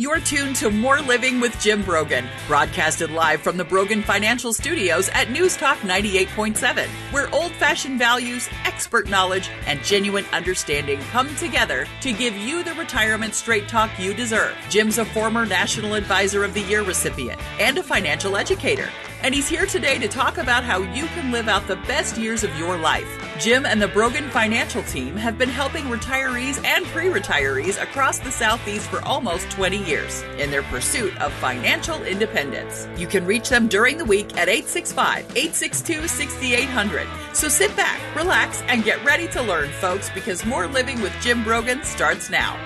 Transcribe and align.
You're 0.00 0.18
tuned 0.18 0.56
to 0.56 0.70
More 0.70 1.02
Living 1.02 1.40
with 1.40 1.60
Jim 1.60 1.82
Brogan, 1.82 2.26
broadcasted 2.46 3.10
live 3.10 3.42
from 3.42 3.58
the 3.58 3.66
Brogan 3.66 4.02
Financial 4.02 4.54
Studios 4.54 5.10
at 5.10 5.30
News 5.30 5.58
Talk 5.58 5.76
98.7, 5.80 6.86
where 7.12 7.28
old 7.34 7.52
fashioned 7.52 7.98
values, 7.98 8.48
expert 8.64 9.10
knowledge, 9.10 9.50
and 9.66 9.84
genuine 9.84 10.24
understanding 10.32 11.00
come 11.10 11.28
together 11.36 11.86
to 12.00 12.14
give 12.14 12.34
you 12.34 12.62
the 12.62 12.72
retirement 12.76 13.34
straight 13.34 13.68
talk 13.68 13.90
you 13.98 14.14
deserve. 14.14 14.56
Jim's 14.70 14.96
a 14.96 15.04
former 15.04 15.44
National 15.44 15.92
Advisor 15.92 16.44
of 16.44 16.54
the 16.54 16.62
Year 16.62 16.82
recipient 16.82 17.38
and 17.60 17.76
a 17.76 17.82
financial 17.82 18.38
educator 18.38 18.88
and 19.22 19.34
he's 19.34 19.48
here 19.48 19.66
today 19.66 19.98
to 19.98 20.08
talk 20.08 20.38
about 20.38 20.64
how 20.64 20.78
you 20.78 21.06
can 21.08 21.30
live 21.30 21.48
out 21.48 21.66
the 21.66 21.76
best 21.76 22.16
years 22.16 22.42
of 22.42 22.56
your 22.58 22.78
life. 22.78 23.19
Jim 23.40 23.64
and 23.64 23.80
the 23.80 23.88
Brogan 23.88 24.28
Financial 24.28 24.82
Team 24.82 25.16
have 25.16 25.38
been 25.38 25.48
helping 25.48 25.84
retirees 25.84 26.62
and 26.62 26.84
pre 26.88 27.06
retirees 27.06 27.82
across 27.82 28.18
the 28.18 28.30
Southeast 28.30 28.90
for 28.90 29.02
almost 29.02 29.50
20 29.50 29.82
years 29.82 30.20
in 30.38 30.50
their 30.50 30.62
pursuit 30.64 31.16
of 31.22 31.32
financial 31.32 32.02
independence. 32.02 32.86
You 32.98 33.06
can 33.06 33.24
reach 33.24 33.48
them 33.48 33.66
during 33.66 33.96
the 33.96 34.04
week 34.04 34.36
at 34.36 34.50
865 34.50 35.24
862 35.34 36.06
6800. 36.06 37.08
So 37.32 37.48
sit 37.48 37.74
back, 37.76 37.98
relax, 38.14 38.60
and 38.68 38.84
get 38.84 39.02
ready 39.06 39.26
to 39.28 39.40
learn, 39.40 39.70
folks, 39.70 40.10
because 40.10 40.44
more 40.44 40.66
living 40.66 41.00
with 41.00 41.14
Jim 41.22 41.42
Brogan 41.42 41.82
starts 41.82 42.28
now. 42.28 42.58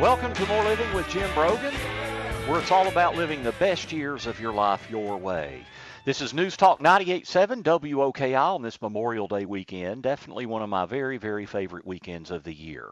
Welcome 0.00 0.32
to 0.32 0.46
More 0.46 0.64
Living 0.64 0.90
with 0.94 1.06
Jim 1.10 1.30
Brogan 1.34 1.74
where 2.46 2.58
it's 2.58 2.72
all 2.72 2.88
about 2.88 3.14
living 3.14 3.44
the 3.44 3.52
best 3.52 3.92
years 3.92 4.26
of 4.26 4.40
your 4.40 4.52
life 4.52 4.90
your 4.90 5.16
way. 5.16 5.64
This 6.04 6.20
is 6.20 6.34
News 6.34 6.56
Talk 6.56 6.80
98.7 6.80 7.62
WOKI 7.62 8.34
on 8.36 8.62
this 8.62 8.82
Memorial 8.82 9.28
Day 9.28 9.44
weekend. 9.44 10.02
Definitely 10.02 10.46
one 10.46 10.60
of 10.60 10.68
my 10.68 10.84
very, 10.84 11.16
very 11.16 11.46
favorite 11.46 11.86
weekends 11.86 12.32
of 12.32 12.42
the 12.42 12.52
year. 12.52 12.90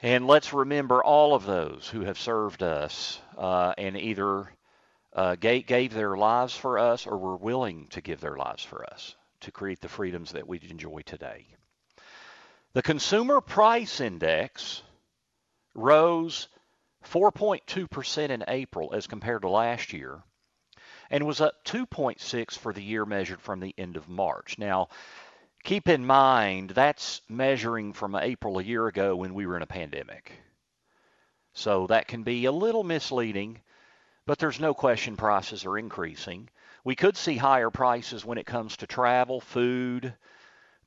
And 0.00 0.26
let's 0.26 0.54
remember 0.54 1.04
all 1.04 1.34
of 1.34 1.44
those 1.44 1.86
who 1.86 2.00
have 2.00 2.18
served 2.18 2.62
us 2.62 3.20
uh, 3.36 3.74
and 3.76 3.94
either 3.94 4.50
uh, 5.12 5.34
gave, 5.34 5.66
gave 5.66 5.92
their 5.92 6.16
lives 6.16 6.56
for 6.56 6.78
us 6.78 7.06
or 7.06 7.18
were 7.18 7.36
willing 7.36 7.88
to 7.88 8.00
give 8.00 8.22
their 8.22 8.38
lives 8.38 8.64
for 8.64 8.82
us 8.90 9.14
to 9.40 9.52
create 9.52 9.82
the 9.82 9.90
freedoms 9.90 10.32
that 10.32 10.48
we 10.48 10.58
enjoy 10.70 11.02
today. 11.04 11.46
The 12.72 12.80
Consumer 12.80 13.42
Price 13.42 14.00
Index 14.00 14.82
rose 15.74 16.48
4.2% 17.04 18.30
in 18.30 18.44
April 18.48 18.94
as 18.94 19.06
compared 19.06 19.42
to 19.42 19.50
last 19.50 19.92
year, 19.92 20.22
and 21.10 21.26
was 21.26 21.40
up 21.40 21.64
2.6 21.64 22.58
for 22.58 22.72
the 22.72 22.82
year 22.82 23.04
measured 23.04 23.40
from 23.40 23.60
the 23.60 23.74
end 23.78 23.96
of 23.96 24.08
March. 24.08 24.58
Now, 24.58 24.88
keep 25.64 25.88
in 25.88 26.06
mind 26.06 26.70
that's 26.70 27.20
measuring 27.28 27.92
from 27.92 28.14
April 28.14 28.58
a 28.58 28.62
year 28.62 28.86
ago 28.86 29.16
when 29.16 29.34
we 29.34 29.46
were 29.46 29.56
in 29.56 29.62
a 29.62 29.66
pandemic. 29.66 30.32
So 31.52 31.86
that 31.86 32.06
can 32.06 32.22
be 32.22 32.44
a 32.44 32.52
little 32.52 32.84
misleading, 32.84 33.60
but 34.26 34.38
there's 34.38 34.60
no 34.60 34.74
question 34.74 35.16
prices 35.16 35.64
are 35.64 35.78
increasing. 35.78 36.50
We 36.84 36.94
could 36.94 37.16
see 37.16 37.36
higher 37.36 37.70
prices 37.70 38.24
when 38.24 38.38
it 38.38 38.46
comes 38.46 38.76
to 38.76 38.86
travel, 38.86 39.40
food, 39.40 40.14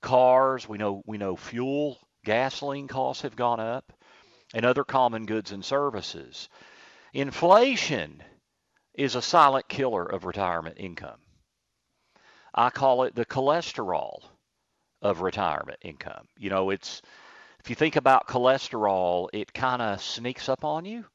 cars. 0.01 0.69
We 0.69 0.77
know 0.77 1.03
we 1.05 1.17
know 1.17 1.35
fuel, 1.35 1.99
gasoline 2.23 2.87
costs 2.87 3.23
have 3.23 3.35
gone 3.35 3.59
up 3.59 3.91
and 4.53 4.65
other 4.65 4.83
common 4.83 5.25
goods 5.25 5.51
and 5.51 5.63
services. 5.63 6.49
Inflation 7.13 8.23
is 8.99 9.15
a 9.15 9.21
silent 9.21 9.65
killer 9.69 10.03
of 10.03 10.25
retirement 10.25 10.75
income. 10.77 11.21
I 12.53 12.69
call 12.69 13.03
it 13.03 13.15
the 13.15 13.25
cholesterol 13.25 14.19
of 15.01 15.21
retirement 15.21 15.79
income. 15.81 16.27
You 16.37 16.49
know, 16.49 16.69
it's 16.69 17.01
if 17.61 17.69
you 17.69 17.77
think 17.77 17.95
about 17.95 18.27
cholesterol, 18.27 19.29
it 19.31 19.53
kind 19.53 19.81
of 19.81 20.01
sneaks 20.01 20.49
up 20.49 20.65
on 20.65 20.83
you. 20.83 21.05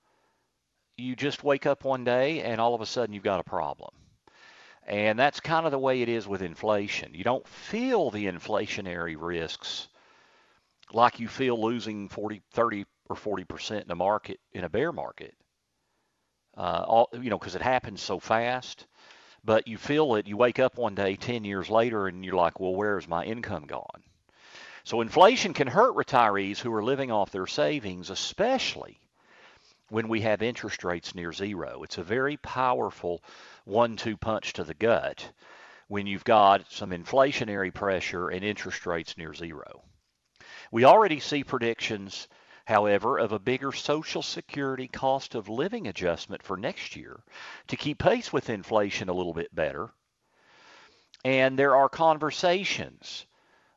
You 0.96 1.14
just 1.14 1.44
wake 1.44 1.66
up 1.66 1.84
one 1.84 2.04
day 2.04 2.40
and 2.40 2.58
all 2.58 2.74
of 2.74 2.80
a 2.80 2.86
sudden 2.86 3.14
you've 3.14 3.22
got 3.22 3.40
a 3.40 3.44
problem. 3.44 3.90
And 4.86 5.18
that's 5.18 5.40
kind 5.40 5.66
of 5.66 5.72
the 5.72 5.78
way 5.78 6.00
it 6.00 6.08
is 6.08 6.26
with 6.26 6.40
inflation. 6.40 7.12
You 7.12 7.24
don't 7.24 7.46
feel 7.46 8.10
the 8.10 8.24
inflationary 8.24 9.16
risks 9.18 9.88
like 10.90 11.20
you 11.20 11.28
feel 11.28 11.60
losing 11.60 12.08
40, 12.08 12.40
30 12.52 12.86
or 13.10 13.16
40% 13.16 13.84
in 13.84 13.90
a 13.90 13.94
market, 13.94 14.40
in 14.52 14.64
a 14.64 14.70
bear 14.70 14.90
market. 14.90 15.34
Uh, 16.56 16.84
all, 16.86 17.08
you 17.12 17.30
know, 17.30 17.38
because 17.38 17.54
it 17.54 17.62
happens 17.62 18.00
so 18.00 18.18
fast. 18.18 18.86
But 19.44 19.68
you 19.68 19.76
feel 19.76 20.14
it, 20.14 20.26
you 20.26 20.36
wake 20.36 20.58
up 20.58 20.78
one 20.78 20.94
day 20.94 21.16
10 21.16 21.44
years 21.44 21.68
later 21.68 22.06
and 22.06 22.24
you're 22.24 22.34
like, 22.34 22.60
well, 22.60 22.74
where's 22.74 23.06
my 23.06 23.24
income 23.24 23.66
gone? 23.66 24.02
So 24.84 25.00
inflation 25.00 25.54
can 25.54 25.66
hurt 25.66 25.94
retirees 25.94 26.58
who 26.58 26.72
are 26.72 26.82
living 26.82 27.10
off 27.10 27.30
their 27.30 27.46
savings, 27.46 28.10
especially 28.10 28.98
when 29.88 30.08
we 30.08 30.22
have 30.22 30.42
interest 30.42 30.84
rates 30.84 31.14
near 31.14 31.32
zero. 31.32 31.82
It's 31.82 31.98
a 31.98 32.02
very 32.02 32.36
powerful 32.38 33.22
one 33.64 33.96
two 33.96 34.16
punch 34.16 34.54
to 34.54 34.64
the 34.64 34.74
gut 34.74 35.30
when 35.88 36.06
you've 36.06 36.24
got 36.24 36.70
some 36.70 36.90
inflationary 36.90 37.72
pressure 37.72 38.28
and 38.28 38.44
interest 38.44 38.86
rates 38.86 39.16
near 39.16 39.34
zero. 39.34 39.82
We 40.70 40.84
already 40.84 41.20
see 41.20 41.44
predictions 41.44 42.28
however, 42.64 43.18
of 43.18 43.32
a 43.32 43.38
bigger 43.38 43.72
Social 43.72 44.22
Security 44.22 44.88
cost 44.88 45.34
of 45.34 45.48
living 45.48 45.86
adjustment 45.86 46.42
for 46.42 46.56
next 46.56 46.96
year 46.96 47.20
to 47.68 47.76
keep 47.76 47.98
pace 47.98 48.32
with 48.32 48.50
inflation 48.50 49.08
a 49.08 49.14
little 49.14 49.34
bit 49.34 49.54
better. 49.54 49.90
And 51.24 51.58
there 51.58 51.76
are 51.76 51.88
conversations 51.88 53.26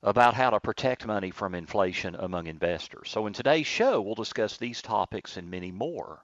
about 0.03 0.34
how 0.34 0.52
to 0.52 0.59
protect 0.59 1.06
money 1.06 1.31
from 1.31 1.56
inflation 1.56 2.16
among 2.16 2.48
investors. 2.48 3.09
So 3.09 3.25
in 3.28 3.34
today's 3.34 3.68
show, 3.68 4.02
we'll 4.02 4.16
discuss 4.16 4.58
these 4.58 4.81
topics 4.81 5.38
and 5.38 5.50
many 5.50 5.72
more. 5.72 6.24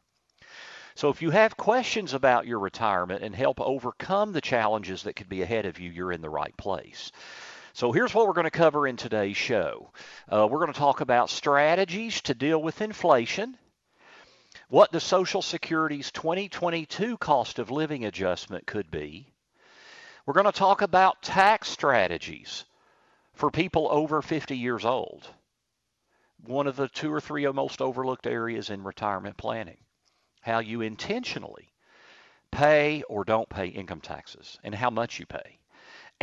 So 0.95 1.09
if 1.09 1.21
you 1.21 1.31
have 1.31 1.57
questions 1.57 2.13
about 2.13 2.45
your 2.45 2.59
retirement 2.59 3.23
and 3.23 3.35
help 3.35 3.59
overcome 3.59 4.31
the 4.31 4.41
challenges 4.41 5.03
that 5.03 5.15
could 5.15 5.29
be 5.29 5.41
ahead 5.41 5.65
of 5.65 5.79
you, 5.79 5.89
you're 5.89 6.11
in 6.11 6.21
the 6.21 6.29
right 6.29 6.55
place. 6.55 7.11
So 7.75 7.91
here's 7.91 8.13
what 8.13 8.27
we're 8.27 8.33
going 8.33 8.43
to 8.43 8.51
cover 8.51 8.87
in 8.87 8.97
today's 8.97 9.35
show. 9.35 9.89
Uh, 10.31 10.47
we're 10.47 10.59
going 10.59 10.71
to 10.71 10.79
talk 10.79 11.01
about 11.01 11.31
strategies 11.31 12.21
to 12.21 12.35
deal 12.35 12.61
with 12.61 12.81
inflation, 12.81 13.57
what 14.69 14.91
the 14.91 14.99
Social 14.99 15.41
Security's 15.41 16.11
2022 16.11 17.17
cost 17.17 17.57
of 17.57 17.71
living 17.71 18.05
adjustment 18.05 18.67
could 18.67 18.91
be. 18.91 19.33
We're 20.27 20.35
going 20.35 20.45
to 20.45 20.51
talk 20.51 20.83
about 20.83 21.23
tax 21.23 21.67
strategies 21.67 22.65
for 23.33 23.49
people 23.49 23.87
over 23.89 24.21
50 24.21 24.55
years 24.55 24.85
old. 24.85 25.27
One 26.45 26.67
of 26.67 26.75
the 26.75 26.89
two 26.89 27.11
or 27.11 27.19
three 27.19 27.47
most 27.47 27.81
overlooked 27.81 28.27
areas 28.27 28.69
in 28.69 28.83
retirement 28.83 29.35
planning. 29.35 29.79
How 30.41 30.59
you 30.59 30.81
intentionally 30.81 31.73
pay 32.51 33.01
or 33.09 33.23
don't 33.23 33.49
pay 33.49 33.65
income 33.65 34.01
taxes 34.01 34.59
and 34.63 34.75
how 34.75 34.91
much 34.91 35.19
you 35.19 35.25
pay 35.25 35.57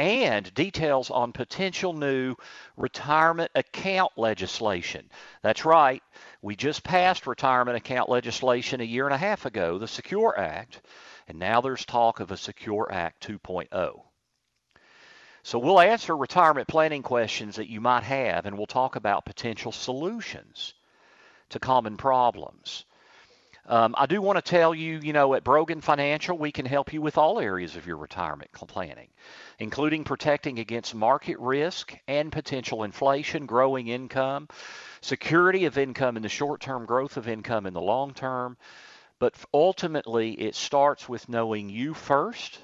and 0.01 0.53
details 0.55 1.11
on 1.11 1.33
potential 1.33 1.93
new 1.93 2.35
retirement 2.79 3.51
account 3.55 4.13
legislation. 4.17 5.11
That's 5.43 5.67
right, 5.67 6.03
we 6.41 6.57
just 6.57 6.83
passed 6.83 7.27
retirement 7.27 7.77
account 7.77 8.09
legislation 8.09 8.81
a 8.81 8.85
year 8.85 9.05
and 9.05 9.15
a 9.15 9.19
half 9.19 9.45
ago, 9.45 9.77
the 9.77 9.87
Secure 9.87 10.39
Act, 10.39 10.81
and 11.29 11.39
now 11.39 11.61
there's 11.61 11.85
talk 11.85 12.21
of 12.21 12.31
a 12.31 12.37
Secure 12.39 12.89
Act 12.91 13.27
2.0. 13.29 14.03
So 15.43 15.59
we'll 15.59 15.81
answer 15.81 16.17
retirement 16.17 16.67
planning 16.67 17.03
questions 17.03 17.57
that 17.57 17.69
you 17.69 17.83
might 17.83 18.05
have, 18.05 18.47
and 18.47 18.57
we'll 18.57 18.67
talk 18.67 18.97
about 18.97 19.27
potential 19.27 19.71
solutions 19.71 20.73
to 21.51 21.59
common 21.59 21.99
problems. 21.99 22.87
Um, 23.67 23.95
I 23.97 24.07
do 24.07 24.21
want 24.23 24.37
to 24.37 24.43
tell 24.43 24.75
you, 24.75 25.01
you 25.03 25.13
know, 25.13 25.35
at 25.35 25.45
Brogan 25.45 25.81
Financial, 25.81 26.37
we 26.37 26.51
can 26.51 26.67
help 26.67 26.93
you 26.93 27.01
with 27.01 27.19
all 27.19 27.39
areas 27.39 27.77
of 27.77 27.87
your 27.87 27.99
retirement 27.99 28.51
planning, 28.53 29.09
including 29.59 30.05
protecting 30.05 30.59
against 30.59 30.95
market 30.95 31.39
risk 31.39 31.97
and 32.09 32.33
potential 32.33 32.85
inflation, 32.85 33.47
growing 33.47 33.89
income, 33.89 34.49
security 35.03 35.67
of 35.67 35.79
income 35.79 36.17
in 36.17 36.23
the 36.23 36.29
short 36.29 36.61
term, 36.61 36.87
growth 36.87 37.17
of 37.17 37.29
income 37.29 37.67
in 37.67 37.75
the 37.75 37.81
long 37.81 38.15
term. 38.15 38.57
But 39.19 39.35
ultimately, 39.53 40.33
it 40.33 40.55
starts 40.55 41.09
with 41.09 41.29
knowing 41.29 41.69
you 41.69 41.93
first 41.93 42.59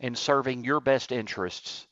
and 0.00 0.18
serving 0.18 0.64
your 0.64 0.80
best 0.80 1.12
interests 1.12 1.86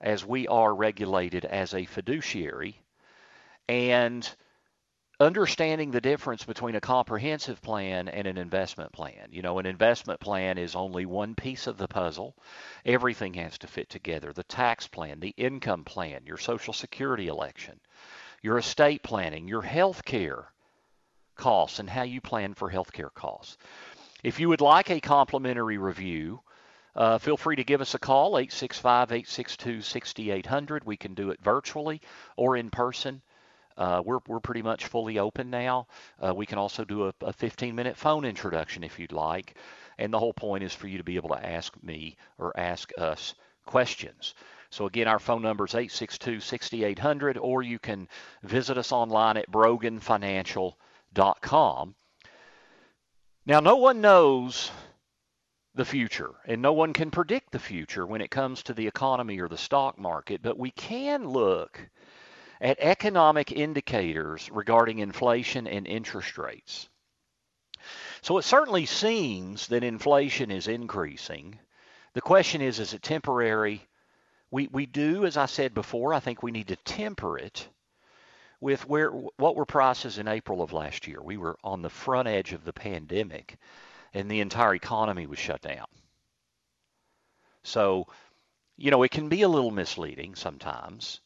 as 0.00 0.24
we 0.24 0.48
are 0.48 0.74
regulated 0.74 1.44
as 1.44 1.74
a 1.74 1.84
fiduciary. 1.84 2.80
And 3.68 4.28
understanding 5.20 5.90
the 5.90 6.00
difference 6.00 6.44
between 6.44 6.74
a 6.74 6.80
comprehensive 6.80 7.62
plan 7.62 8.08
and 8.08 8.26
an 8.26 8.36
investment 8.36 8.92
plan. 8.92 9.28
You 9.30 9.42
know, 9.42 9.58
an 9.58 9.66
investment 9.66 10.20
plan 10.20 10.58
is 10.58 10.74
only 10.74 11.06
one 11.06 11.34
piece 11.34 11.66
of 11.66 11.78
the 11.78 11.88
puzzle. 11.88 12.34
Everything 12.84 13.34
has 13.34 13.58
to 13.58 13.66
fit 13.66 13.88
together. 13.88 14.32
The 14.32 14.44
tax 14.44 14.88
plan, 14.88 15.20
the 15.20 15.34
income 15.36 15.84
plan, 15.84 16.26
your 16.26 16.38
social 16.38 16.72
security 16.72 17.28
election, 17.28 17.80
your 18.42 18.58
estate 18.58 19.02
planning, 19.02 19.46
your 19.46 19.62
health 19.62 20.04
care 20.04 20.52
costs 21.36 21.78
and 21.78 21.90
how 21.90 22.02
you 22.02 22.20
plan 22.20 22.54
for 22.54 22.70
health 22.70 22.92
care 22.92 23.10
costs. 23.10 23.56
If 24.22 24.40
you 24.40 24.48
would 24.48 24.60
like 24.60 24.90
a 24.90 25.00
complimentary 25.00 25.78
review, 25.78 26.40
uh, 26.96 27.18
feel 27.18 27.36
free 27.36 27.56
to 27.56 27.64
give 27.64 27.80
us 27.80 27.94
a 27.94 27.98
call, 27.98 28.38
865 28.38 29.12
862 29.12 29.82
6800. 29.82 30.84
We 30.84 30.96
can 30.96 31.14
do 31.14 31.30
it 31.30 31.40
virtually 31.42 32.00
or 32.36 32.56
in 32.56 32.70
person 32.70 33.22
Uh, 33.76 34.02
we're, 34.04 34.20
we're 34.26 34.40
pretty 34.40 34.62
much 34.62 34.86
fully 34.86 35.18
open 35.18 35.50
now. 35.50 35.86
Uh, 36.24 36.34
we 36.34 36.46
can 36.46 36.58
also 36.58 36.84
do 36.84 37.08
a, 37.08 37.14
a 37.22 37.32
15 37.32 37.74
minute 37.74 37.96
phone 37.96 38.24
introduction 38.24 38.84
if 38.84 38.98
you'd 38.98 39.12
like. 39.12 39.56
And 39.98 40.12
the 40.12 40.18
whole 40.18 40.32
point 40.32 40.64
is 40.64 40.74
for 40.74 40.88
you 40.88 40.98
to 40.98 41.04
be 41.04 41.16
able 41.16 41.30
to 41.30 41.46
ask 41.46 41.72
me 41.82 42.16
or 42.38 42.58
ask 42.58 42.90
us 42.98 43.34
questions. 43.66 44.34
So 44.70 44.86
again, 44.86 45.06
our 45.06 45.20
phone 45.20 45.42
number 45.42 45.66
is 45.66 45.72
862-6800, 45.72 47.38
or 47.40 47.62
you 47.62 47.78
can 47.78 48.08
visit 48.42 48.76
us 48.76 48.90
online 48.90 49.36
at 49.36 49.48
broganfinancial.com. 49.50 51.94
Now, 53.46 53.60
no 53.60 53.76
one 53.76 54.00
knows 54.00 54.72
the 55.74 55.84
future, 55.84 56.30
and 56.46 56.62
no 56.62 56.72
one 56.72 56.92
can 56.92 57.10
predict 57.10 57.52
the 57.52 57.58
future 57.58 58.06
when 58.06 58.20
it 58.20 58.30
comes 58.30 58.62
to 58.62 58.74
the 58.74 58.86
economy 58.86 59.40
or 59.40 59.48
the 59.48 59.58
stock 59.58 59.98
market, 59.98 60.40
but 60.42 60.58
we 60.58 60.70
can 60.70 61.28
look 61.28 61.80
at 62.64 62.80
economic 62.80 63.52
indicators 63.52 64.50
regarding 64.50 64.98
inflation 64.98 65.66
and 65.66 65.86
interest 65.86 66.38
rates. 66.38 66.88
So 68.22 68.38
it 68.38 68.42
certainly 68.42 68.86
seems 68.86 69.68
that 69.68 69.84
inflation 69.84 70.50
is 70.50 70.66
increasing. 70.66 71.58
The 72.14 72.22
question 72.22 72.62
is, 72.62 72.80
is 72.80 72.94
it 72.94 73.02
temporary? 73.02 73.86
We, 74.50 74.68
we 74.68 74.86
do, 74.86 75.26
as 75.26 75.36
I 75.36 75.44
said 75.44 75.74
before, 75.74 76.14
I 76.14 76.20
think 76.20 76.42
we 76.42 76.52
need 76.52 76.68
to 76.68 76.76
temper 76.76 77.36
it 77.36 77.68
with 78.62 78.88
where 78.88 79.10
what 79.10 79.56
were 79.56 79.66
prices 79.66 80.16
in 80.16 80.26
April 80.26 80.62
of 80.62 80.72
last 80.72 81.06
year. 81.06 81.20
We 81.22 81.36
were 81.36 81.58
on 81.62 81.82
the 81.82 81.90
front 81.90 82.28
edge 82.28 82.54
of 82.54 82.64
the 82.64 82.72
pandemic 82.72 83.58
and 84.14 84.30
the 84.30 84.40
entire 84.40 84.74
economy 84.74 85.26
was 85.26 85.38
shut 85.38 85.60
down. 85.60 85.86
So, 87.62 88.06
you 88.78 88.90
know, 88.90 89.02
it 89.02 89.10
can 89.10 89.28
be 89.28 89.42
a 89.42 89.48
little 89.48 89.70
misleading 89.70 90.34
sometimes. 90.34 91.20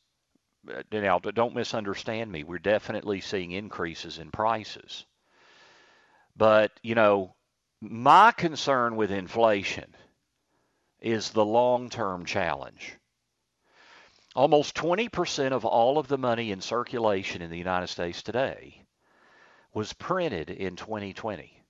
Now, 0.92 1.18
don't 1.18 1.54
misunderstand 1.54 2.30
me. 2.30 2.44
We're 2.44 2.58
definitely 2.58 3.20
seeing 3.20 3.52
increases 3.52 4.18
in 4.18 4.30
prices. 4.30 5.06
But, 6.36 6.72
you 6.82 6.94
know, 6.94 7.34
my 7.80 8.32
concern 8.32 8.96
with 8.96 9.10
inflation 9.10 9.94
is 11.00 11.30
the 11.30 11.44
long 11.44 11.90
term 11.90 12.24
challenge. 12.24 12.96
Almost 14.34 14.76
20% 14.76 15.52
of 15.52 15.64
all 15.64 15.98
of 15.98 16.08
the 16.08 16.18
money 16.18 16.52
in 16.52 16.60
circulation 16.60 17.42
in 17.42 17.50
the 17.50 17.58
United 17.58 17.88
States 17.88 18.22
today 18.22 18.82
was 19.72 19.92
printed 19.92 20.50
in 20.50 20.76
2020. 20.76 21.62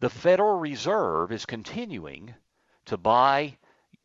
The 0.00 0.10
Federal 0.10 0.58
Reserve 0.58 1.30
is 1.30 1.46
continuing 1.46 2.34
to 2.86 2.96
buy 2.96 3.56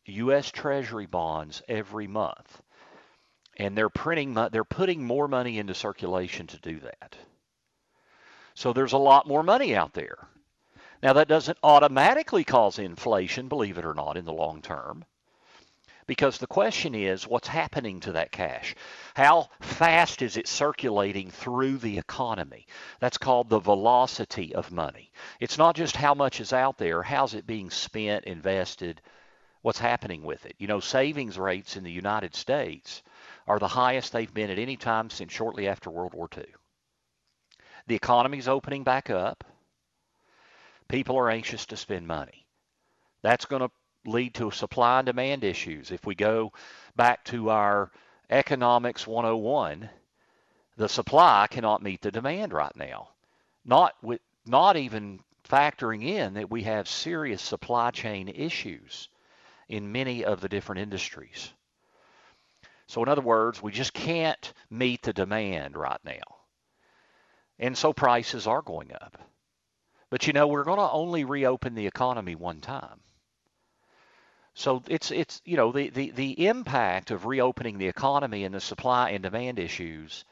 U.S. 0.04 0.50
Treasury 0.50 1.06
bonds 1.06 1.62
every 1.68 2.06
month, 2.06 2.62
and 3.58 3.76
they're 3.76 3.88
printing, 3.88 4.34
they're 4.34 4.64
putting 4.64 5.04
more 5.04 5.28
money 5.28 5.58
into 5.58 5.74
circulation 5.74 6.46
to 6.46 6.60
do 6.60 6.78
that. 6.80 7.16
So 8.54 8.72
there's 8.72 8.92
a 8.92 8.98
lot 8.98 9.26
more 9.26 9.42
money 9.42 9.74
out 9.76 9.92
there. 9.92 10.28
Now, 11.02 11.12
that 11.12 11.28
doesn't 11.28 11.58
automatically 11.62 12.44
cause 12.44 12.78
inflation, 12.78 13.48
believe 13.48 13.78
it 13.78 13.84
or 13.84 13.94
not, 13.94 14.16
in 14.16 14.24
the 14.24 14.32
long 14.32 14.62
term. 14.62 15.04
Because 16.08 16.38
the 16.38 16.46
question 16.46 16.94
is, 16.94 17.26
what's 17.26 17.46
happening 17.46 18.00
to 18.00 18.12
that 18.12 18.32
cash? 18.32 18.74
How 19.14 19.50
fast 19.60 20.22
is 20.22 20.36
it 20.36 20.48
circulating 20.48 21.30
through 21.30 21.78
the 21.78 21.98
economy? 21.98 22.66
That's 22.98 23.18
called 23.18 23.50
the 23.50 23.58
velocity 23.58 24.54
of 24.54 24.72
money. 24.72 25.12
It's 25.38 25.58
not 25.58 25.76
just 25.76 25.94
how 25.94 26.14
much 26.14 26.40
is 26.40 26.52
out 26.52 26.78
there, 26.78 27.02
how's 27.02 27.34
it 27.34 27.46
being 27.46 27.70
spent, 27.70 28.24
invested, 28.24 29.02
what's 29.62 29.78
happening 29.78 30.22
with 30.22 30.46
it. 30.46 30.54
You 30.58 30.66
know, 30.66 30.80
savings 30.80 31.38
rates 31.38 31.76
in 31.76 31.84
the 31.84 31.90
United 31.90 32.34
States 32.34 33.02
are 33.46 33.58
the 33.58 33.68
highest 33.68 34.12
they've 34.12 34.32
been 34.32 34.50
at 34.50 34.58
any 34.58 34.76
time 34.76 35.10
since 35.10 35.32
shortly 35.32 35.68
after 35.68 35.90
World 35.90 36.14
War 36.14 36.28
II. 36.36 36.44
The 37.86 37.94
economy's 37.94 38.48
opening 38.48 38.84
back 38.84 39.10
up. 39.10 39.44
People 40.88 41.16
are 41.16 41.30
anxious 41.30 41.66
to 41.66 41.76
spend 41.76 42.06
money. 42.06 42.46
That's 43.22 43.46
going 43.46 43.62
to 43.62 43.70
lead 44.06 44.34
to 44.34 44.50
supply 44.50 45.00
and 45.00 45.06
demand 45.06 45.44
issues. 45.44 45.90
If 45.90 46.06
we 46.06 46.14
go 46.14 46.52
back 46.96 47.24
to 47.26 47.50
our 47.50 47.90
economics 48.30 49.06
101, 49.06 49.88
the 50.76 50.88
supply 50.88 51.46
cannot 51.50 51.82
meet 51.82 52.02
the 52.02 52.10
demand 52.10 52.52
right 52.52 52.74
now. 52.76 53.08
Not 53.64 53.94
with 54.02 54.20
not 54.46 54.76
even 54.76 55.20
factoring 55.44 56.04
in 56.04 56.34
that 56.34 56.50
we 56.50 56.62
have 56.62 56.88
serious 56.88 57.42
supply 57.42 57.90
chain 57.90 58.28
issues 58.28 59.08
in 59.68 59.92
many 59.92 60.24
of 60.24 60.40
the 60.40 60.48
different 60.48 60.80
industries. 60.80 61.52
So 62.86 63.02
in 63.02 63.08
other 63.08 63.22
words, 63.22 63.62
we 63.62 63.70
just 63.70 63.92
can't 63.92 64.52
meet 64.70 65.02
the 65.02 65.12
demand 65.12 65.76
right 65.76 66.00
now. 66.04 66.36
And 67.58 67.76
so 67.76 67.92
prices 67.92 68.46
are 68.46 68.62
going 68.62 68.92
up. 68.92 69.18
But 70.10 70.26
you 70.26 70.32
know, 70.32 70.46
we're 70.46 70.64
going 70.64 70.78
to 70.78 70.90
only 70.90 71.24
reopen 71.24 71.74
the 71.74 71.86
economy 71.86 72.34
one 72.34 72.60
time. 72.60 73.00
So 74.54 74.82
it's 74.88 75.12
it's 75.12 75.40
you 75.44 75.56
know 75.56 75.70
the, 75.70 75.90
the, 75.90 76.10
the 76.10 76.46
impact 76.48 77.12
of 77.12 77.26
reopening 77.26 77.78
the 77.78 77.86
economy 77.86 78.42
and 78.42 78.52
the 78.52 78.60
supply 78.60 79.10
and 79.10 79.22
demand 79.22 79.60
issues 79.60 80.24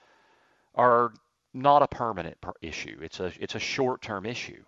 are 0.75 1.13
not 1.55 1.83
a 1.83 1.87
permanent 1.87 2.37
issue. 2.61 2.99
It's 3.03 3.21
a 3.21 3.33
it's 3.39 3.55
a 3.55 3.61
short-term 3.61 4.27
issue. 4.27 4.65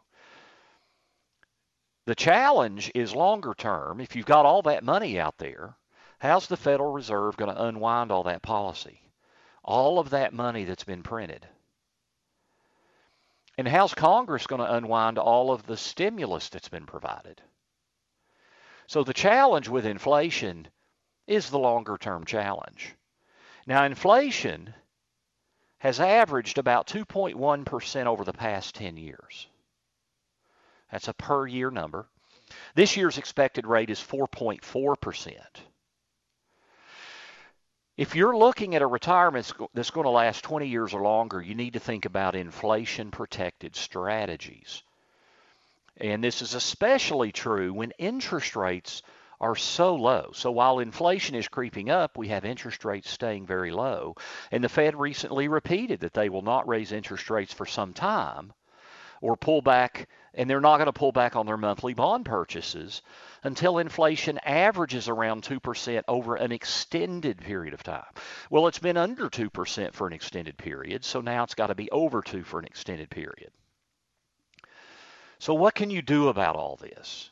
The 2.08 2.14
challenge 2.14 2.90
is 2.94 3.14
longer 3.14 3.52
term. 3.52 4.00
If 4.00 4.16
you've 4.16 4.24
got 4.24 4.46
all 4.46 4.62
that 4.62 4.82
money 4.82 5.20
out 5.20 5.36
there, 5.36 5.76
how's 6.18 6.46
the 6.46 6.56
Federal 6.56 6.90
Reserve 6.90 7.36
going 7.36 7.54
to 7.54 7.64
unwind 7.64 8.10
all 8.10 8.22
that 8.22 8.40
policy? 8.40 9.02
All 9.62 9.98
of 9.98 10.08
that 10.08 10.32
money 10.32 10.64
that's 10.64 10.84
been 10.84 11.02
printed. 11.02 11.46
And 13.58 13.68
how's 13.68 13.92
Congress 13.92 14.46
going 14.46 14.62
to 14.62 14.74
unwind 14.74 15.18
all 15.18 15.52
of 15.52 15.66
the 15.66 15.76
stimulus 15.76 16.48
that's 16.48 16.70
been 16.70 16.86
provided? 16.86 17.42
So 18.86 19.04
the 19.04 19.12
challenge 19.12 19.68
with 19.68 19.84
inflation 19.84 20.68
is 21.26 21.50
the 21.50 21.58
longer 21.58 21.98
term 21.98 22.24
challenge. 22.24 22.94
Now, 23.66 23.84
inflation 23.84 24.72
has 25.76 26.00
averaged 26.00 26.56
about 26.56 26.86
2.1% 26.86 28.06
over 28.06 28.24
the 28.24 28.32
past 28.32 28.76
10 28.76 28.96
years. 28.96 29.46
That's 30.90 31.08
a 31.08 31.14
per 31.14 31.46
year 31.46 31.70
number. 31.70 32.08
This 32.74 32.96
year's 32.96 33.18
expected 33.18 33.66
rate 33.66 33.90
is 33.90 34.00
4.4%. 34.00 35.36
If 37.96 38.14
you're 38.14 38.36
looking 38.36 38.74
at 38.74 38.82
a 38.82 38.86
retirement 38.86 39.52
that's 39.74 39.90
going 39.90 40.04
to 40.04 40.10
last 40.10 40.44
20 40.44 40.68
years 40.68 40.94
or 40.94 41.02
longer, 41.02 41.42
you 41.42 41.54
need 41.54 41.72
to 41.72 41.80
think 41.80 42.04
about 42.04 42.36
inflation 42.36 43.10
protected 43.10 43.74
strategies. 43.74 44.82
And 45.96 46.22
this 46.22 46.40
is 46.40 46.54
especially 46.54 47.32
true 47.32 47.72
when 47.72 47.90
interest 47.98 48.54
rates 48.54 49.02
are 49.40 49.56
so 49.56 49.96
low. 49.96 50.30
So 50.32 50.52
while 50.52 50.78
inflation 50.78 51.34
is 51.34 51.48
creeping 51.48 51.90
up, 51.90 52.16
we 52.16 52.28
have 52.28 52.44
interest 52.44 52.84
rates 52.84 53.10
staying 53.10 53.46
very 53.46 53.72
low. 53.72 54.14
And 54.52 54.62
the 54.62 54.68
Fed 54.68 54.94
recently 54.94 55.48
repeated 55.48 56.00
that 56.00 56.14
they 56.14 56.28
will 56.28 56.42
not 56.42 56.68
raise 56.68 56.92
interest 56.92 57.30
rates 57.30 57.52
for 57.52 57.66
some 57.66 57.92
time 57.92 58.52
or 59.20 59.36
pull 59.36 59.62
back, 59.62 60.08
and 60.34 60.48
they're 60.48 60.60
not 60.60 60.76
going 60.76 60.86
to 60.86 60.92
pull 60.92 61.12
back 61.12 61.36
on 61.36 61.46
their 61.46 61.56
monthly 61.56 61.94
bond 61.94 62.24
purchases 62.24 63.02
until 63.42 63.78
inflation 63.78 64.38
averages 64.44 65.08
around 65.08 65.42
2% 65.42 66.02
over 66.08 66.36
an 66.36 66.52
extended 66.52 67.38
period 67.38 67.74
of 67.74 67.82
time. 67.82 68.04
Well, 68.50 68.66
it's 68.66 68.78
been 68.78 68.96
under 68.96 69.28
2% 69.28 69.94
for 69.94 70.06
an 70.06 70.12
extended 70.12 70.56
period, 70.56 71.04
so 71.04 71.20
now 71.20 71.44
it's 71.44 71.54
got 71.54 71.68
to 71.68 71.74
be 71.74 71.90
over 71.90 72.22
2 72.22 72.44
for 72.44 72.58
an 72.58 72.66
extended 72.66 73.10
period. 73.10 73.50
So 75.38 75.54
what 75.54 75.74
can 75.74 75.90
you 75.90 76.02
do 76.02 76.28
about 76.28 76.56
all 76.56 76.76
this? 76.76 77.30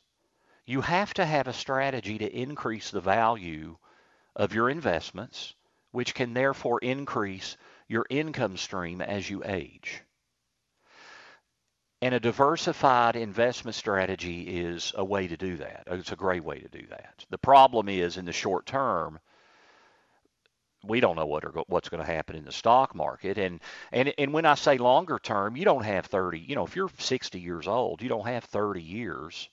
You 0.64 0.81
have 0.81 1.14
to 1.14 1.25
have 1.25 1.47
a 1.47 1.52
strategy 1.52 2.19
to 2.19 2.37
increase 2.37 2.90
the 2.90 3.00
value 3.00 3.76
of 4.35 4.52
your 4.52 4.69
investments, 4.69 5.55
which 5.93 6.14
can 6.14 6.35
therefore 6.35 6.81
increase 6.81 7.57
your 7.88 8.07
income 8.11 8.57
stream 8.57 9.00
as 9.00 9.31
you 9.31 9.43
age. 9.45 10.02
And 12.06 12.14
a 12.14 12.20
diversified 12.20 13.16
investment 13.16 13.75
strategy 13.75 14.42
is 14.42 14.92
a 14.94 15.04
way 15.04 15.26
to 15.26 15.36
do 15.36 15.56
that. 15.56 15.88
It's 15.88 16.12
a 16.12 16.14
great 16.14 16.44
way 16.44 16.60
to 16.60 16.68
do 16.68 16.86
that. 16.90 17.26
The 17.30 17.36
problem 17.36 17.88
is 17.88 18.16
in 18.16 18.25
the 18.25 18.32
short 18.32 18.64
term, 18.64 19.18
we 20.84 21.00
don't 21.00 21.16
know 21.16 21.26
what 21.26 21.44
are, 21.44 21.52
what's 21.66 21.88
going 21.88 22.06
to 22.06 22.12
happen 22.12 22.36
in 22.36 22.44
the 22.44 22.52
stock 22.52 22.94
market. 22.94 23.38
And, 23.38 23.60
and, 23.90 24.14
and 24.18 24.32
when 24.32 24.46
I 24.46 24.54
say 24.54 24.78
longer 24.78 25.18
term, 25.18 25.56
you 25.56 25.64
don't 25.64 25.82
have 25.82 26.06
30, 26.06 26.38
you 26.38 26.54
know, 26.54 26.64
if 26.64 26.76
you're 26.76 26.92
60 26.96 27.40
years 27.40 27.66
old, 27.66 28.00
you 28.00 28.08
don't 28.08 28.28
have 28.28 28.44
30 28.44 28.80
years. 28.80 29.48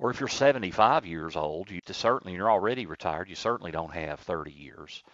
Or 0.00 0.10
if 0.10 0.18
you're 0.18 0.28
75 0.28 1.06
years 1.06 1.36
old, 1.36 1.70
you 1.70 1.78
certainly, 1.86 2.34
you're 2.34 2.50
already 2.50 2.86
retired, 2.86 3.28
you 3.28 3.36
certainly 3.36 3.70
don't 3.70 3.94
have 3.94 4.18
30 4.18 4.50
years 4.50 5.04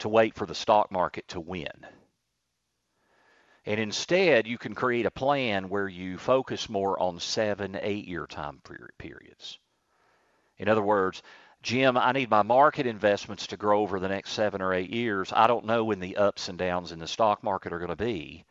to 0.00 0.08
wait 0.08 0.34
for 0.34 0.44
the 0.44 0.56
stock 0.56 0.90
market 0.90 1.28
to 1.28 1.38
win. 1.38 1.86
And 3.66 3.78
instead, 3.78 4.46
you 4.46 4.56
can 4.56 4.74
create 4.74 5.06
a 5.06 5.10
plan 5.10 5.68
where 5.68 5.88
you 5.88 6.16
focus 6.16 6.68
more 6.68 6.98
on 6.98 7.20
seven, 7.20 7.78
eight 7.80 8.08
year 8.08 8.26
time 8.26 8.62
periods. 8.98 9.58
In 10.56 10.68
other 10.68 10.82
words, 10.82 11.22
Jim, 11.62 11.98
I 11.98 12.12
need 12.12 12.30
my 12.30 12.42
market 12.42 12.86
investments 12.86 13.48
to 13.48 13.58
grow 13.58 13.82
over 13.82 14.00
the 14.00 14.08
next 14.08 14.32
seven 14.32 14.62
or 14.62 14.72
eight 14.72 14.90
years. 14.90 15.30
I 15.30 15.46
don't 15.46 15.66
know 15.66 15.84
when 15.84 16.00
the 16.00 16.16
ups 16.16 16.48
and 16.48 16.56
downs 16.56 16.90
in 16.90 16.98
the 16.98 17.06
stock 17.06 17.42
market 17.42 17.72
are 17.72 17.78
going 17.78 17.90
to 17.90 17.96
be. 17.96 18.44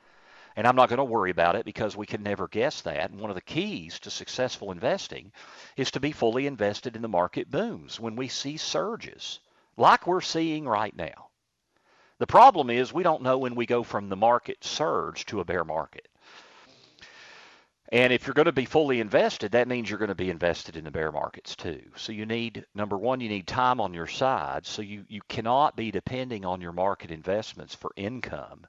And 0.55 0.67
I'm 0.67 0.75
not 0.75 0.89
going 0.89 0.97
to 0.97 1.03
worry 1.03 1.31
about 1.31 1.55
it 1.55 1.65
because 1.65 1.97
we 1.97 2.05
can 2.05 2.21
never 2.21 2.47
guess 2.47 2.81
that. 2.81 3.09
And 3.09 3.19
one 3.19 3.31
of 3.31 3.35
the 3.35 3.41
keys 3.41 3.99
to 4.01 4.11
successful 4.11 4.71
investing 4.71 5.31
is 5.75 5.89
to 5.91 5.99
be 5.99 6.11
fully 6.11 6.45
invested 6.45 6.95
in 6.95 7.01
the 7.01 7.07
market 7.07 7.49
booms 7.49 7.99
when 7.99 8.15
we 8.15 8.27
see 8.27 8.57
surges 8.57 9.39
like 9.75 10.05
we're 10.05 10.21
seeing 10.21 10.67
right 10.67 10.95
now. 10.95 11.28
The 12.19 12.27
problem 12.27 12.69
is 12.69 12.93
we 12.93 13.03
don't 13.03 13.23
know 13.23 13.37
when 13.37 13.55
we 13.55 13.65
go 13.65 13.81
from 13.81 14.09
the 14.09 14.15
market 14.15 14.63
surge 14.63 15.25
to 15.27 15.39
a 15.39 15.45
bear 15.45 15.63
market. 15.63 16.07
And 17.91 18.13
if 18.13 18.27
you're 18.27 18.35
going 18.35 18.45
to 18.45 18.51
be 18.51 18.65
fully 18.65 18.99
invested, 18.99 19.53
that 19.53 19.67
means 19.67 19.89
you're 19.89 19.97
going 19.97 20.09
to 20.09 20.15
be 20.15 20.29
invested 20.29 20.75
in 20.75 20.83
the 20.83 20.91
bear 20.91 21.11
markets 21.11 21.55
too. 21.55 21.81
So 21.95 22.11
you 22.11 22.25
need, 22.25 22.65
number 22.75 22.97
one, 22.97 23.19
you 23.19 23.29
need 23.29 23.47
time 23.47 23.81
on 23.81 23.95
your 23.95 24.05
side. 24.05 24.67
So 24.67 24.83
you, 24.83 25.05
you 25.07 25.21
cannot 25.27 25.75
be 25.75 25.89
depending 25.89 26.45
on 26.45 26.61
your 26.61 26.73
market 26.73 27.09
investments 27.09 27.73
for 27.73 27.91
income 27.95 28.67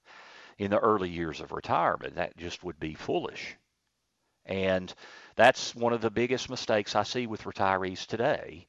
in 0.56 0.70
the 0.70 0.78
early 0.78 1.10
years 1.10 1.40
of 1.40 1.52
retirement. 1.52 2.14
That 2.14 2.36
just 2.38 2.64
would 2.64 2.80
be 2.80 2.94
foolish. 2.94 3.56
And 4.46 4.94
that's 5.36 5.74
one 5.74 5.92
of 5.92 6.00
the 6.00 6.10
biggest 6.10 6.48
mistakes 6.48 6.96
I 6.96 7.02
see 7.02 7.26
with 7.26 7.42
retirees 7.42 8.06
today 8.06 8.66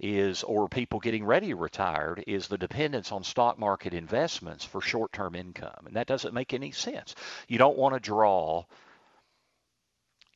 is 0.00 0.42
or 0.42 0.68
people 0.68 0.98
getting 0.98 1.24
ready 1.24 1.48
to 1.48 1.56
retire 1.56 2.16
is 2.26 2.48
the 2.48 2.58
dependence 2.58 3.12
on 3.12 3.22
stock 3.22 3.58
market 3.58 3.94
investments 3.94 4.64
for 4.64 4.80
short-term 4.80 5.34
income. 5.34 5.84
And 5.86 5.96
that 5.96 6.06
doesn't 6.06 6.34
make 6.34 6.54
any 6.54 6.72
sense. 6.72 7.14
You 7.48 7.58
don't 7.58 7.76
want 7.76 7.94
to 7.94 8.00
draw 8.00 8.64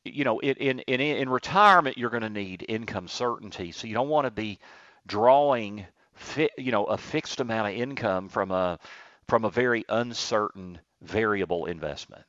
you 0.05 0.23
know, 0.23 0.39
in 0.39 0.79
in 0.81 0.99
in 0.99 1.29
retirement 1.29 1.97
you're 1.97 2.11
going 2.11 2.21
to 2.21 2.29
need 2.29 2.63
income 2.69 3.07
certainty. 3.07 3.71
So 3.71 3.87
you 3.87 3.95
don't 3.95 4.07
want 4.07 4.25
to 4.25 4.31
be 4.31 4.59
drawing 5.07 5.85
fi- 6.13 6.51
you 6.57 6.71
know, 6.71 6.85
a 6.85 6.97
fixed 6.97 7.39
amount 7.39 7.69
of 7.69 7.81
income 7.81 8.29
from 8.29 8.51
a 8.51 8.79
from 9.27 9.45
a 9.45 9.49
very 9.49 9.83
uncertain 9.89 10.79
variable 11.01 11.65
investment. 11.65 12.23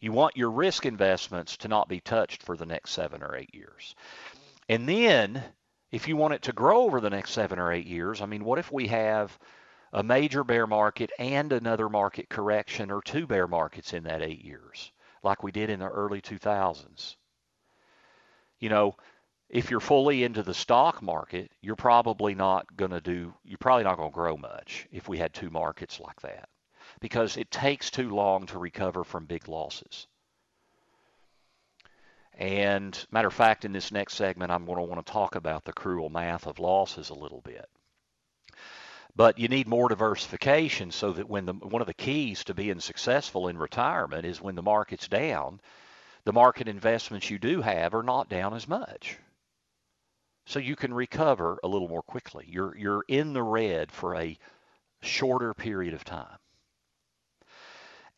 You 0.00 0.12
want 0.12 0.36
your 0.36 0.50
risk 0.50 0.84
investments 0.84 1.56
to 1.58 1.68
not 1.68 1.88
be 1.88 2.00
touched 2.00 2.42
for 2.42 2.56
the 2.56 2.66
next 2.66 2.90
7 2.90 3.22
or 3.22 3.36
8 3.36 3.54
years. 3.54 3.94
And 4.68 4.88
then 4.88 5.42
if 5.92 6.08
you 6.08 6.16
want 6.16 6.34
it 6.34 6.42
to 6.42 6.52
grow 6.52 6.82
over 6.82 7.00
the 7.00 7.10
next 7.10 7.32
seven 7.32 7.58
or 7.58 7.70
eight 7.70 7.86
years, 7.86 8.22
I 8.22 8.26
mean, 8.26 8.44
what 8.44 8.58
if 8.58 8.72
we 8.72 8.88
have 8.88 9.38
a 9.92 10.02
major 10.02 10.42
bear 10.42 10.66
market 10.66 11.12
and 11.18 11.52
another 11.52 11.90
market 11.90 12.30
correction 12.30 12.90
or 12.90 13.02
two 13.02 13.26
bear 13.26 13.46
markets 13.46 13.92
in 13.92 14.04
that 14.04 14.22
eight 14.22 14.42
years, 14.42 14.90
like 15.22 15.42
we 15.42 15.52
did 15.52 15.68
in 15.68 15.80
the 15.80 15.88
early 15.88 16.22
2000s? 16.22 17.16
You 18.58 18.70
know, 18.70 18.96
if 19.50 19.70
you're 19.70 19.80
fully 19.80 20.24
into 20.24 20.42
the 20.42 20.54
stock 20.54 21.02
market, 21.02 21.52
you're 21.60 21.76
probably 21.76 22.34
not 22.34 22.74
going 22.74 22.92
to 22.92 23.02
do, 23.02 23.34
you're 23.44 23.58
probably 23.58 23.84
not 23.84 23.98
going 23.98 24.10
to 24.10 24.14
grow 24.14 24.38
much 24.38 24.88
if 24.90 25.08
we 25.08 25.18
had 25.18 25.34
two 25.34 25.50
markets 25.50 26.00
like 26.00 26.20
that 26.22 26.48
because 27.00 27.36
it 27.36 27.50
takes 27.50 27.90
too 27.90 28.14
long 28.14 28.46
to 28.46 28.58
recover 28.58 29.04
from 29.04 29.26
big 29.26 29.46
losses. 29.46 30.06
And 32.34 33.06
matter 33.10 33.28
of 33.28 33.34
fact, 33.34 33.64
in 33.64 33.72
this 33.72 33.92
next 33.92 34.14
segment, 34.14 34.50
I'm 34.50 34.64
going 34.64 34.78
to 34.78 34.84
want 34.84 35.04
to 35.04 35.12
talk 35.12 35.34
about 35.34 35.64
the 35.64 35.72
cruel 35.72 36.08
math 36.08 36.46
of 36.46 36.58
losses 36.58 37.10
a 37.10 37.14
little 37.14 37.40
bit. 37.42 37.68
But 39.14 39.38
you 39.38 39.48
need 39.48 39.68
more 39.68 39.88
diversification 39.88 40.90
so 40.90 41.12
that 41.12 41.28
when 41.28 41.44
the 41.44 41.52
one 41.52 41.82
of 41.82 41.86
the 41.86 41.94
keys 41.94 42.44
to 42.44 42.54
being 42.54 42.80
successful 42.80 43.48
in 43.48 43.58
retirement 43.58 44.24
is 44.24 44.40
when 44.40 44.54
the 44.54 44.62
market's 44.62 45.06
down, 45.08 45.60
the 46.24 46.32
market 46.32 46.66
investments 46.68 47.28
you 47.28 47.38
do 47.38 47.60
have 47.60 47.94
are 47.94 48.02
not 48.02 48.30
down 48.30 48.54
as 48.54 48.66
much. 48.66 49.18
So 50.46 50.58
you 50.58 50.76
can 50.76 50.94
recover 50.94 51.58
a 51.62 51.68
little 51.68 51.88
more 51.88 52.02
quickly. 52.02 52.46
You're 52.48 52.76
you're 52.76 53.04
in 53.06 53.34
the 53.34 53.42
red 53.42 53.92
for 53.92 54.16
a 54.16 54.38
shorter 55.02 55.52
period 55.52 55.92
of 55.92 56.04
time. 56.04 56.38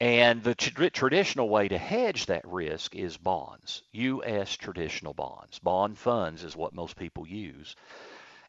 And 0.04 0.42
the 0.42 0.54
tra- 0.54 0.90
traditional 0.90 1.48
way 1.48 1.66
to 1.66 1.78
hedge 1.78 2.26
that 2.26 2.46
risk 2.46 2.94
is 2.94 3.16
bonds, 3.16 3.82
U.S. 3.92 4.54
traditional 4.54 5.14
bonds. 5.14 5.58
Bond 5.60 5.96
funds 5.96 6.44
is 6.44 6.54
what 6.54 6.74
most 6.74 6.96
people 6.96 7.26
use. 7.26 7.74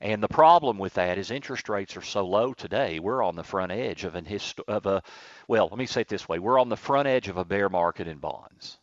And 0.01 0.21
the 0.21 0.27
problem 0.27 0.77
with 0.77 0.95
that 0.95 1.17
is 1.17 1.31
interest 1.31 1.69
rates 1.69 1.95
are 1.95 2.01
so 2.01 2.25
low 2.27 2.53
today. 2.53 2.99
We're 2.99 3.23
on 3.23 3.37
the 3.37 3.43
front 3.45 3.71
edge 3.71 4.03
of 4.03 4.15
an 4.15 4.25
hist- 4.25 4.59
of 4.67 4.85
a 4.85 5.01
well, 5.47 5.69
let 5.69 5.77
me 5.77 5.85
say 5.85 6.01
it 6.01 6.09
this 6.09 6.27
way. 6.27 6.39
We're 6.39 6.59
on 6.59 6.67
the 6.67 6.75
front 6.75 7.07
edge 7.07 7.29
of 7.29 7.37
a 7.37 7.45
bear 7.45 7.69
market 7.69 8.09
in 8.09 8.17
bonds. 8.17 8.77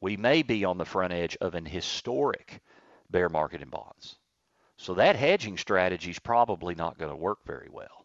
We 0.00 0.16
may 0.16 0.42
be 0.42 0.64
on 0.64 0.78
the 0.78 0.84
front 0.84 1.12
edge 1.12 1.36
of 1.40 1.54
an 1.54 1.64
historic 1.64 2.60
bear 3.08 3.28
market 3.28 3.62
in 3.62 3.68
bonds. 3.68 4.16
So 4.78 4.94
that 4.94 5.14
hedging 5.14 5.58
strategy 5.58 6.10
is 6.10 6.18
probably 6.18 6.74
not 6.74 6.98
going 6.98 7.12
to 7.12 7.16
work 7.16 7.46
very 7.46 7.68
well. 7.70 8.04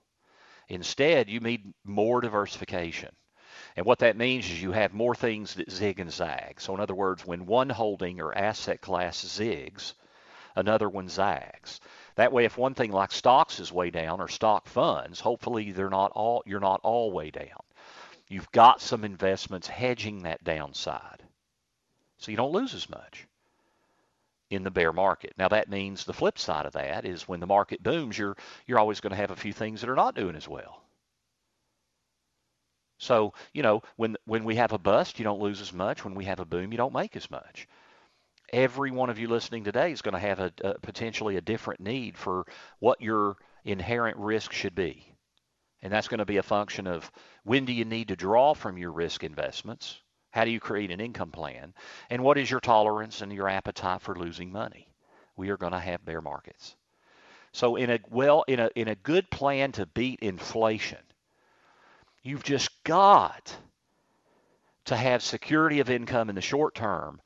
Instead, 0.69 1.27
you 1.27 1.39
need 1.39 1.73
more 1.83 2.21
diversification. 2.21 3.09
And 3.75 3.85
what 3.85 3.99
that 3.99 4.17
means 4.17 4.45
is 4.45 4.61
you 4.61 4.71
have 4.71 4.93
more 4.93 5.15
things 5.15 5.55
that 5.55 5.71
zig 5.71 5.99
and 5.99 6.11
zag. 6.11 6.59
So, 6.61 6.73
in 6.73 6.79
other 6.79 6.95
words, 6.95 7.25
when 7.25 7.45
one 7.45 7.69
holding 7.69 8.19
or 8.19 8.37
asset 8.37 8.81
class 8.81 9.23
zigs, 9.23 9.93
another 10.55 10.89
one 10.89 11.09
zags. 11.09 11.79
That 12.15 12.31
way, 12.31 12.45
if 12.45 12.57
one 12.57 12.73
thing 12.73 12.91
like 12.91 13.11
stocks 13.11 13.59
is 13.59 13.71
way 13.71 13.89
down 13.89 14.19
or 14.19 14.27
stock 14.27 14.67
funds, 14.67 15.19
hopefully 15.19 15.71
they're 15.71 15.89
not 15.89 16.11
all 16.11 16.43
you're 16.45 16.59
not 16.59 16.81
all 16.83 17.11
way 17.11 17.31
down. 17.31 17.61
You've 18.27 18.51
got 18.51 18.81
some 18.81 19.03
investments 19.03 19.67
hedging 19.67 20.23
that 20.23 20.43
downside, 20.43 21.23
so 22.17 22.31
you 22.31 22.37
don't 22.37 22.53
lose 22.53 22.73
as 22.73 22.89
much 22.89 23.27
in 24.49 24.63
the 24.63 24.71
bear 24.71 24.93
market. 24.93 25.33
Now 25.37 25.47
that 25.49 25.69
means 25.69 26.03
the 26.03 26.13
flip 26.13 26.37
side 26.37 26.65
of 26.65 26.73
that 26.73 27.05
is 27.05 27.27
when 27.27 27.39
the 27.39 27.47
market 27.47 27.81
booms, 27.81 28.17
you're 28.17 28.37
you're 28.67 28.79
always 28.79 28.99
going 28.99 29.11
to 29.11 29.17
have 29.17 29.31
a 29.31 29.35
few 29.35 29.53
things 29.53 29.81
that 29.81 29.89
are 29.89 29.95
not 29.95 30.15
doing 30.15 30.35
as 30.35 30.47
well. 30.47 30.81
So, 33.01 33.34
you 33.51 33.63
know, 33.63 33.81
when 33.96 34.15
when 34.25 34.43
we 34.43 34.58
have 34.58 34.74
a 34.74 34.77
bust, 34.77 35.17
you 35.17 35.24
don't 35.24 35.41
lose 35.41 35.60
as 35.60 35.74
much. 35.74 36.05
When 36.05 36.13
we 36.13 36.25
have 36.25 36.39
a 36.39 36.46
boom, 36.46 36.72
you 36.72 36.77
don't 36.77 36.93
make 36.93 37.15
as 37.15 37.31
much. 37.31 37.67
Every 38.53 38.91
one 38.91 39.10
of 39.10 39.17
you 39.17 39.27
listening 39.27 39.63
today 39.63 39.91
is 39.91 40.03
going 40.03 40.13
to 40.13 40.20
have 40.20 40.39
a, 40.39 40.51
a 40.63 40.79
potentially 40.79 41.36
a 41.36 41.41
different 41.41 41.79
need 41.79 42.15
for 42.15 42.46
what 42.77 43.01
your 43.01 43.38
inherent 43.65 44.17
risk 44.17 44.53
should 44.53 44.75
be. 44.75 45.15
And 45.81 45.91
that's 45.91 46.10
going 46.10 46.20
to 46.20 46.25
be 46.25 46.38
a 46.38 46.43
function 46.43 46.86
of 46.86 47.12
when 47.43 47.65
do 47.65 47.74
you 47.74 47.86
need 47.86 48.10
to 48.10 48.15
draw 48.15 48.53
from 48.53 48.77
your 48.77 48.91
risk 48.91 49.24
investments? 49.24 50.00
How 50.29 50.46
do 50.46 50.51
you 50.51 50.60
create 50.60 50.91
an 50.91 51.01
income 51.01 51.31
plan? 51.31 51.74
And 52.12 52.24
what 52.24 52.38
is 52.38 52.51
your 52.51 52.60
tolerance 52.60 53.22
and 53.24 53.34
your 53.34 53.50
appetite 53.50 54.01
for 54.01 54.15
losing 54.15 54.51
money? 54.51 54.88
We 55.36 55.50
are 55.50 55.58
going 55.58 55.74
to 55.74 55.79
have 55.79 56.05
bear 56.05 56.22
markets. 56.22 56.75
So 57.51 57.77
in 57.77 57.89
a 57.89 58.00
well 58.12 58.43
in 58.48 58.60
a 58.60 58.70
in 58.75 58.88
a 58.89 58.96
good 58.96 59.31
plan 59.31 59.72
to 59.74 59.88
beat 59.88 60.20
inflation, 60.20 61.00
You've 62.23 62.43
just 62.43 62.83
got 62.83 63.57
to 64.85 64.95
have 64.95 65.23
security 65.23 65.79
of 65.79 65.89
income 65.89 66.29
in 66.29 66.35
the 66.35 66.41
short 66.41 66.75
term, 66.75 67.19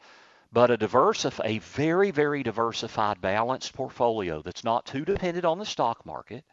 but 0.53 0.71
a 0.71 0.77
diversif- 0.77 1.43
a 1.43 1.59
very, 1.59 2.11
very 2.11 2.43
diversified, 2.43 3.19
balanced 3.19 3.73
portfolio 3.73 4.41
that's 4.41 4.63
not 4.63 4.85
too 4.85 5.03
dependent 5.03 5.43
on 5.43 5.59
the 5.59 5.65
stock 5.65 6.05
market 6.05 6.45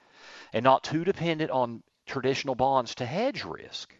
and 0.52 0.64
not 0.64 0.82
too 0.82 1.04
dependent 1.04 1.52
on 1.52 1.84
traditional 2.04 2.56
bonds 2.56 2.96
to 2.96 3.06
hedge 3.06 3.44
risk. 3.44 3.94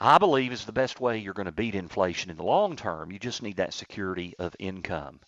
I 0.00 0.18
believe 0.18 0.52
is 0.52 0.64
the 0.64 0.72
best 0.72 1.00
way 1.00 1.18
you're 1.18 1.34
going 1.34 1.46
to 1.46 1.52
beat 1.52 1.74
inflation 1.74 2.30
in 2.30 2.36
the 2.36 2.44
long 2.44 2.76
term. 2.76 3.10
You 3.10 3.18
just 3.18 3.42
need 3.42 3.56
that 3.56 3.74
security 3.74 4.34
of 4.38 4.54
income 4.60 5.18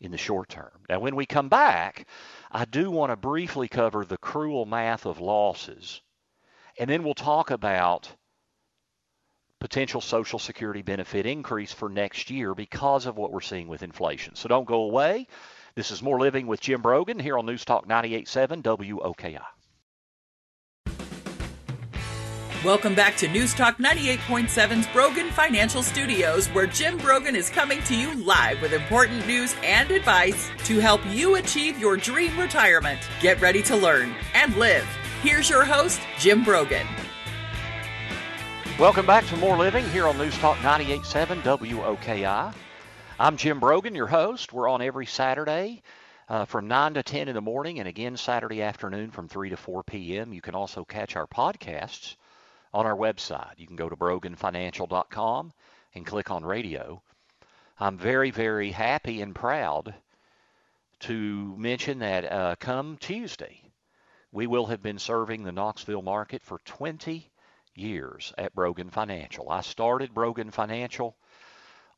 in 0.00 0.10
the 0.10 0.18
short 0.18 0.50
term. 0.50 0.84
Now, 0.90 1.00
when 1.00 1.16
we 1.16 1.24
come 1.24 1.48
back, 1.48 2.06
I 2.52 2.66
do 2.66 2.90
want 2.90 3.10
to 3.10 3.16
briefly 3.16 3.68
cover 3.68 4.04
the 4.04 4.18
cruel 4.18 4.66
math 4.66 5.06
of 5.06 5.18
losses 5.18 6.02
and 6.78 6.88
then 6.90 7.02
we'll 7.02 7.14
talk 7.14 7.50
about 7.50 8.12
potential 9.60 10.00
Social 10.00 10.38
Security 10.38 10.82
benefit 10.82 11.26
increase 11.26 11.72
for 11.72 11.88
next 11.88 12.30
year 12.30 12.54
because 12.54 13.06
of 13.06 13.16
what 13.16 13.32
we're 13.32 13.40
seeing 13.40 13.68
with 13.68 13.82
inflation. 13.82 14.34
So 14.34 14.48
don't 14.48 14.66
go 14.66 14.82
away. 14.82 15.26
This 15.74 15.90
is 15.90 16.02
More 16.02 16.20
Living 16.20 16.46
with 16.46 16.60
Jim 16.60 16.82
Brogan 16.82 17.18
here 17.18 17.38
on 17.38 17.46
News 17.46 17.64
Talk 17.64 17.86
98.7 17.86 18.62
WOKI. 18.62 19.40
Welcome 22.64 22.94
back 22.94 23.16
to 23.18 23.28
News 23.28 23.54
Talk 23.54 23.76
98.7's 23.78 24.88
Brogan 24.88 25.30
Financial 25.30 25.82
Studios, 25.82 26.48
where 26.48 26.66
Jim 26.66 26.96
Brogan 26.98 27.36
is 27.36 27.48
coming 27.48 27.80
to 27.84 27.94
you 27.94 28.14
live 28.24 28.60
with 28.60 28.72
important 28.72 29.26
news 29.26 29.54
and 29.62 29.90
advice 29.90 30.48
to 30.64 30.80
help 30.80 31.00
you 31.06 31.36
achieve 31.36 31.78
your 31.78 31.96
dream 31.96 32.36
retirement. 32.38 32.98
Get 33.20 33.40
ready 33.40 33.62
to 33.64 33.76
learn 33.76 34.14
and 34.34 34.56
live. 34.56 34.88
Here's 35.22 35.48
your 35.48 35.64
host, 35.64 36.00
Jim 36.18 36.44
Brogan. 36.44 36.86
Welcome 38.78 39.06
back 39.06 39.26
to 39.26 39.36
More 39.38 39.56
Living 39.56 39.88
here 39.88 40.06
on 40.06 40.18
News 40.18 40.36
Talk 40.38 40.58
98.7 40.58 41.40
WOKI. 41.40 42.54
I'm 43.18 43.36
Jim 43.38 43.58
Brogan, 43.58 43.94
your 43.94 44.06
host. 44.06 44.52
We're 44.52 44.68
on 44.68 44.82
every 44.82 45.06
Saturday 45.06 45.82
uh, 46.28 46.44
from 46.44 46.68
9 46.68 46.94
to 46.94 47.02
10 47.02 47.28
in 47.28 47.34
the 47.34 47.40
morning 47.40 47.78
and 47.78 47.88
again 47.88 48.18
Saturday 48.18 48.60
afternoon 48.60 49.10
from 49.10 49.26
3 49.26 49.48
to 49.48 49.56
4 49.56 49.82
p.m. 49.84 50.34
You 50.34 50.42
can 50.42 50.54
also 50.54 50.84
catch 50.84 51.16
our 51.16 51.26
podcasts 51.26 52.16
on 52.74 52.84
our 52.84 52.96
website. 52.96 53.54
You 53.56 53.66
can 53.66 53.76
go 53.76 53.88
to 53.88 53.96
broganfinancial.com 53.96 55.52
and 55.94 56.06
click 56.06 56.30
on 56.30 56.44
radio. 56.44 57.00
I'm 57.80 57.96
very, 57.96 58.30
very 58.30 58.70
happy 58.70 59.22
and 59.22 59.34
proud 59.34 59.94
to 61.00 61.56
mention 61.56 62.00
that 62.00 62.30
uh, 62.30 62.56
come 62.60 62.98
Tuesday, 63.00 63.62
we 64.36 64.46
will 64.46 64.66
have 64.66 64.82
been 64.82 64.98
serving 64.98 65.44
the 65.44 65.50
Knoxville 65.50 66.02
market 66.02 66.42
for 66.44 66.58
20 66.58 67.26
years 67.74 68.34
at 68.36 68.54
Brogan 68.54 68.90
Financial. 68.90 69.48
I 69.48 69.62
started 69.62 70.12
Brogan 70.12 70.50
Financial 70.50 71.16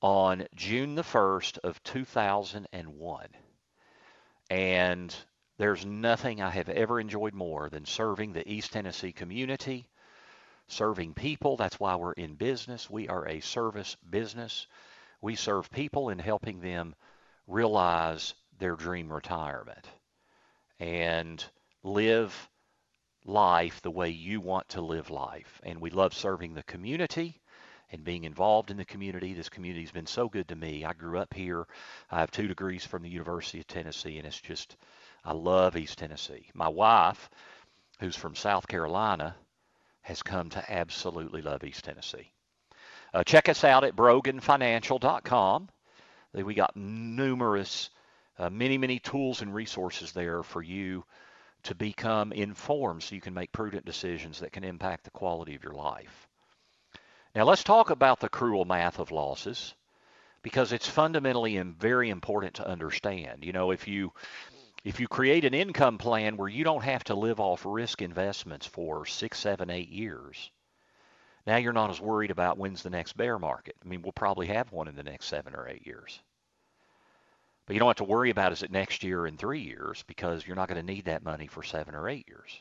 on 0.00 0.46
June 0.54 0.94
the 0.94 1.02
1st 1.02 1.58
of 1.64 1.82
2001. 1.82 3.26
And 4.50 5.16
there's 5.56 5.84
nothing 5.84 6.40
I 6.40 6.50
have 6.50 6.68
ever 6.68 7.00
enjoyed 7.00 7.34
more 7.34 7.68
than 7.70 7.84
serving 7.84 8.34
the 8.34 8.48
East 8.48 8.72
Tennessee 8.72 9.10
community, 9.10 9.88
serving 10.68 11.14
people. 11.14 11.56
That's 11.56 11.80
why 11.80 11.96
we're 11.96 12.12
in 12.12 12.36
business. 12.36 12.88
We 12.88 13.08
are 13.08 13.26
a 13.26 13.40
service 13.40 13.96
business. 14.08 14.68
We 15.20 15.34
serve 15.34 15.72
people 15.72 16.10
in 16.10 16.20
helping 16.20 16.60
them 16.60 16.94
realize 17.48 18.34
their 18.60 18.76
dream 18.76 19.12
retirement 19.12 19.88
and 20.78 21.44
live 21.82 22.48
life 23.24 23.80
the 23.82 23.90
way 23.90 24.08
you 24.08 24.40
want 24.40 24.68
to 24.70 24.80
live 24.80 25.10
life. 25.10 25.60
And 25.62 25.80
we 25.80 25.90
love 25.90 26.14
serving 26.14 26.54
the 26.54 26.62
community 26.64 27.40
and 27.90 28.04
being 28.04 28.24
involved 28.24 28.70
in 28.70 28.76
the 28.76 28.84
community. 28.84 29.34
This 29.34 29.48
community 29.48 29.82
has 29.82 29.92
been 29.92 30.06
so 30.06 30.28
good 30.28 30.48
to 30.48 30.56
me. 30.56 30.84
I 30.84 30.92
grew 30.92 31.18
up 31.18 31.32
here. 31.34 31.66
I 32.10 32.20
have 32.20 32.30
two 32.30 32.48
degrees 32.48 32.84
from 32.84 33.02
the 33.02 33.08
University 33.08 33.60
of 33.60 33.66
Tennessee, 33.66 34.18
and 34.18 34.26
it's 34.26 34.40
just, 34.40 34.76
I 35.24 35.32
love 35.32 35.76
East 35.76 35.98
Tennessee. 35.98 36.50
My 36.54 36.68
wife, 36.68 37.30
who's 38.00 38.16
from 38.16 38.34
South 38.34 38.66
Carolina, 38.68 39.34
has 40.02 40.22
come 40.22 40.50
to 40.50 40.72
absolutely 40.72 41.42
love 41.42 41.64
East 41.64 41.84
Tennessee. 41.84 42.32
Uh, 43.12 43.24
check 43.24 43.48
us 43.48 43.64
out 43.64 43.84
at 43.84 43.96
broganfinancial.com. 43.96 45.68
We 46.34 46.54
got 46.54 46.76
numerous, 46.76 47.88
uh, 48.38 48.50
many, 48.50 48.76
many 48.76 48.98
tools 48.98 49.40
and 49.40 49.54
resources 49.54 50.12
there 50.12 50.42
for 50.42 50.62
you 50.62 51.04
to 51.68 51.74
become 51.74 52.32
informed 52.32 53.02
so 53.02 53.14
you 53.14 53.20
can 53.20 53.34
make 53.34 53.52
prudent 53.52 53.84
decisions 53.84 54.40
that 54.40 54.52
can 54.52 54.64
impact 54.64 55.04
the 55.04 55.10
quality 55.10 55.54
of 55.54 55.62
your 55.62 55.74
life. 55.74 56.26
Now 57.34 57.44
let's 57.44 57.62
talk 57.62 57.90
about 57.90 58.20
the 58.20 58.30
cruel 58.30 58.64
math 58.64 58.98
of 58.98 59.10
losses 59.10 59.74
because 60.42 60.72
it's 60.72 60.88
fundamentally 60.88 61.58
and 61.58 61.78
very 61.78 62.08
important 62.08 62.54
to 62.54 62.66
understand. 62.66 63.44
You 63.44 63.52
know, 63.52 63.70
if 63.70 63.86
you 63.86 64.14
if 64.82 64.98
you 64.98 65.08
create 65.08 65.44
an 65.44 65.52
income 65.52 65.98
plan 65.98 66.38
where 66.38 66.48
you 66.48 66.64
don't 66.64 66.84
have 66.84 67.04
to 67.04 67.14
live 67.14 67.38
off 67.38 67.66
risk 67.66 68.00
investments 68.00 68.64
for 68.64 69.04
six, 69.04 69.38
seven, 69.38 69.68
eight 69.68 69.90
years, 69.90 70.50
now 71.46 71.58
you're 71.58 71.74
not 71.74 71.90
as 71.90 72.00
worried 72.00 72.30
about 72.30 72.56
when's 72.56 72.82
the 72.82 72.88
next 72.88 73.14
bear 73.14 73.38
market. 73.38 73.76
I 73.84 73.88
mean, 73.88 74.00
we'll 74.00 74.12
probably 74.12 74.46
have 74.46 74.72
one 74.72 74.88
in 74.88 74.96
the 74.96 75.02
next 75.02 75.26
seven 75.26 75.54
or 75.54 75.68
eight 75.68 75.86
years. 75.86 76.18
But 77.68 77.74
you 77.74 77.80
don't 77.80 77.90
have 77.90 77.96
to 77.96 78.04
worry 78.04 78.30
about 78.30 78.52
is 78.52 78.62
it 78.62 78.70
next 78.70 79.02
year 79.04 79.26
in 79.26 79.36
three 79.36 79.60
years 79.60 80.02
because 80.06 80.46
you're 80.46 80.56
not 80.56 80.68
going 80.70 80.80
to 80.80 80.92
need 80.92 81.04
that 81.04 81.22
money 81.22 81.46
for 81.46 81.62
seven 81.62 81.94
or 81.94 82.08
eight 82.08 82.26
years. 82.26 82.58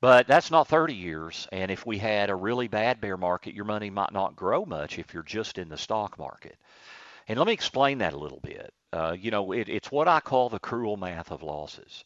But 0.00 0.26
that's 0.26 0.50
not 0.50 0.66
30 0.66 0.94
years. 0.94 1.46
And 1.52 1.70
if 1.70 1.86
we 1.86 1.98
had 1.98 2.30
a 2.30 2.34
really 2.34 2.66
bad 2.66 3.00
bear 3.00 3.16
market, 3.16 3.54
your 3.54 3.64
money 3.64 3.90
might 3.90 4.12
not 4.12 4.34
grow 4.34 4.64
much 4.64 4.98
if 4.98 5.14
you're 5.14 5.22
just 5.22 5.56
in 5.56 5.68
the 5.68 5.78
stock 5.78 6.18
market. 6.18 6.56
And 7.28 7.38
let 7.38 7.46
me 7.46 7.52
explain 7.52 7.98
that 7.98 8.12
a 8.12 8.18
little 8.18 8.40
bit. 8.40 8.74
Uh, 8.92 9.14
you 9.16 9.30
know, 9.30 9.52
it, 9.52 9.68
it's 9.68 9.92
what 9.92 10.08
I 10.08 10.18
call 10.18 10.48
the 10.48 10.58
cruel 10.58 10.96
math 10.96 11.30
of 11.30 11.44
losses. 11.44 12.04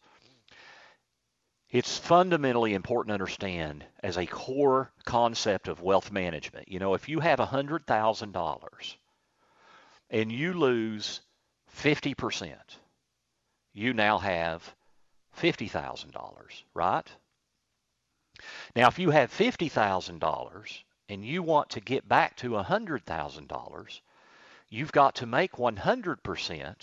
It's 1.71 1.97
fundamentally 1.97 2.75
important 2.75 3.09
to 3.09 3.15
understand 3.15 3.87
as 4.03 4.19
a 4.19 4.27
core 4.27 4.93
concept 5.07 5.69
of 5.69 5.81
wealth 5.81 6.13
management. 6.13 6.69
You 6.69 6.79
know, 6.79 6.93
if 6.93 7.09
you 7.09 7.21
have 7.21 7.39
$100,000 7.39 8.95
and 10.11 10.31
you 10.31 10.53
lose 10.53 11.21
50%, 11.81 12.55
you 13.73 13.93
now 13.93 14.19
have 14.19 14.75
$50,000, 15.41 16.63
right? 16.75 17.07
Now, 18.77 18.89
if 18.89 18.99
you 18.99 19.11
have 19.11 19.31
$50,000 19.33 20.83
and 21.09 21.25
you 21.25 21.43
want 21.43 21.71
to 21.71 21.81
get 21.81 22.09
back 22.09 22.37
to 22.37 22.51
$100,000, 22.51 24.01
you've 24.69 24.93
got 24.93 25.17
to 25.17 25.27
make 25.27 25.53
100% 25.53 26.75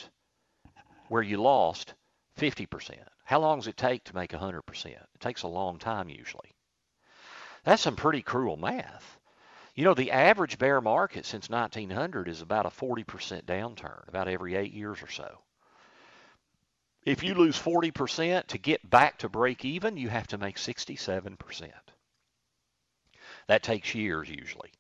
where 1.10 1.24
you 1.24 1.38
lost 1.38 1.93
50%. 2.39 2.98
How 3.26 3.39
long 3.39 3.60
does 3.60 3.67
it 3.67 3.78
take 3.78 4.04
to 4.06 4.15
make 4.15 4.32
100%? 4.32 4.86
It 4.86 5.00
takes 5.19 5.43
a 5.43 5.48
long 5.48 5.78
time 5.78 6.10
usually. 6.10 6.52
That's 7.63 7.82
some 7.82 7.95
pretty 7.95 8.22
cruel 8.22 8.58
math. 8.58 9.19
You 9.73 9.86
know, 9.86 9.93
the 9.93 10.12
average 10.12 10.57
bear 10.57 10.81
market 10.81 11.25
since 11.25 11.49
1900 11.49 12.27
is 12.27 12.41
about 12.41 12.65
a 12.65 12.69
40% 12.69 13.43
downturn, 13.43 14.07
about 14.07 14.27
every 14.27 14.55
eight 14.55 14.73
years 14.73 15.01
or 15.01 15.07
so. 15.07 15.39
If 17.05 17.23
you 17.23 17.34
lose 17.34 17.57
40% 17.57 18.47
to 18.47 18.57
get 18.57 18.88
back 18.88 19.19
to 19.19 19.29
break 19.29 19.65
even, 19.65 19.97
you 19.97 20.10
have 20.10 20.27
to 20.27 20.38
make 20.38 20.57
67%. 20.57 21.71
That 23.47 23.63
takes 23.63 23.95
years 23.95 24.29
usually. 24.29 24.71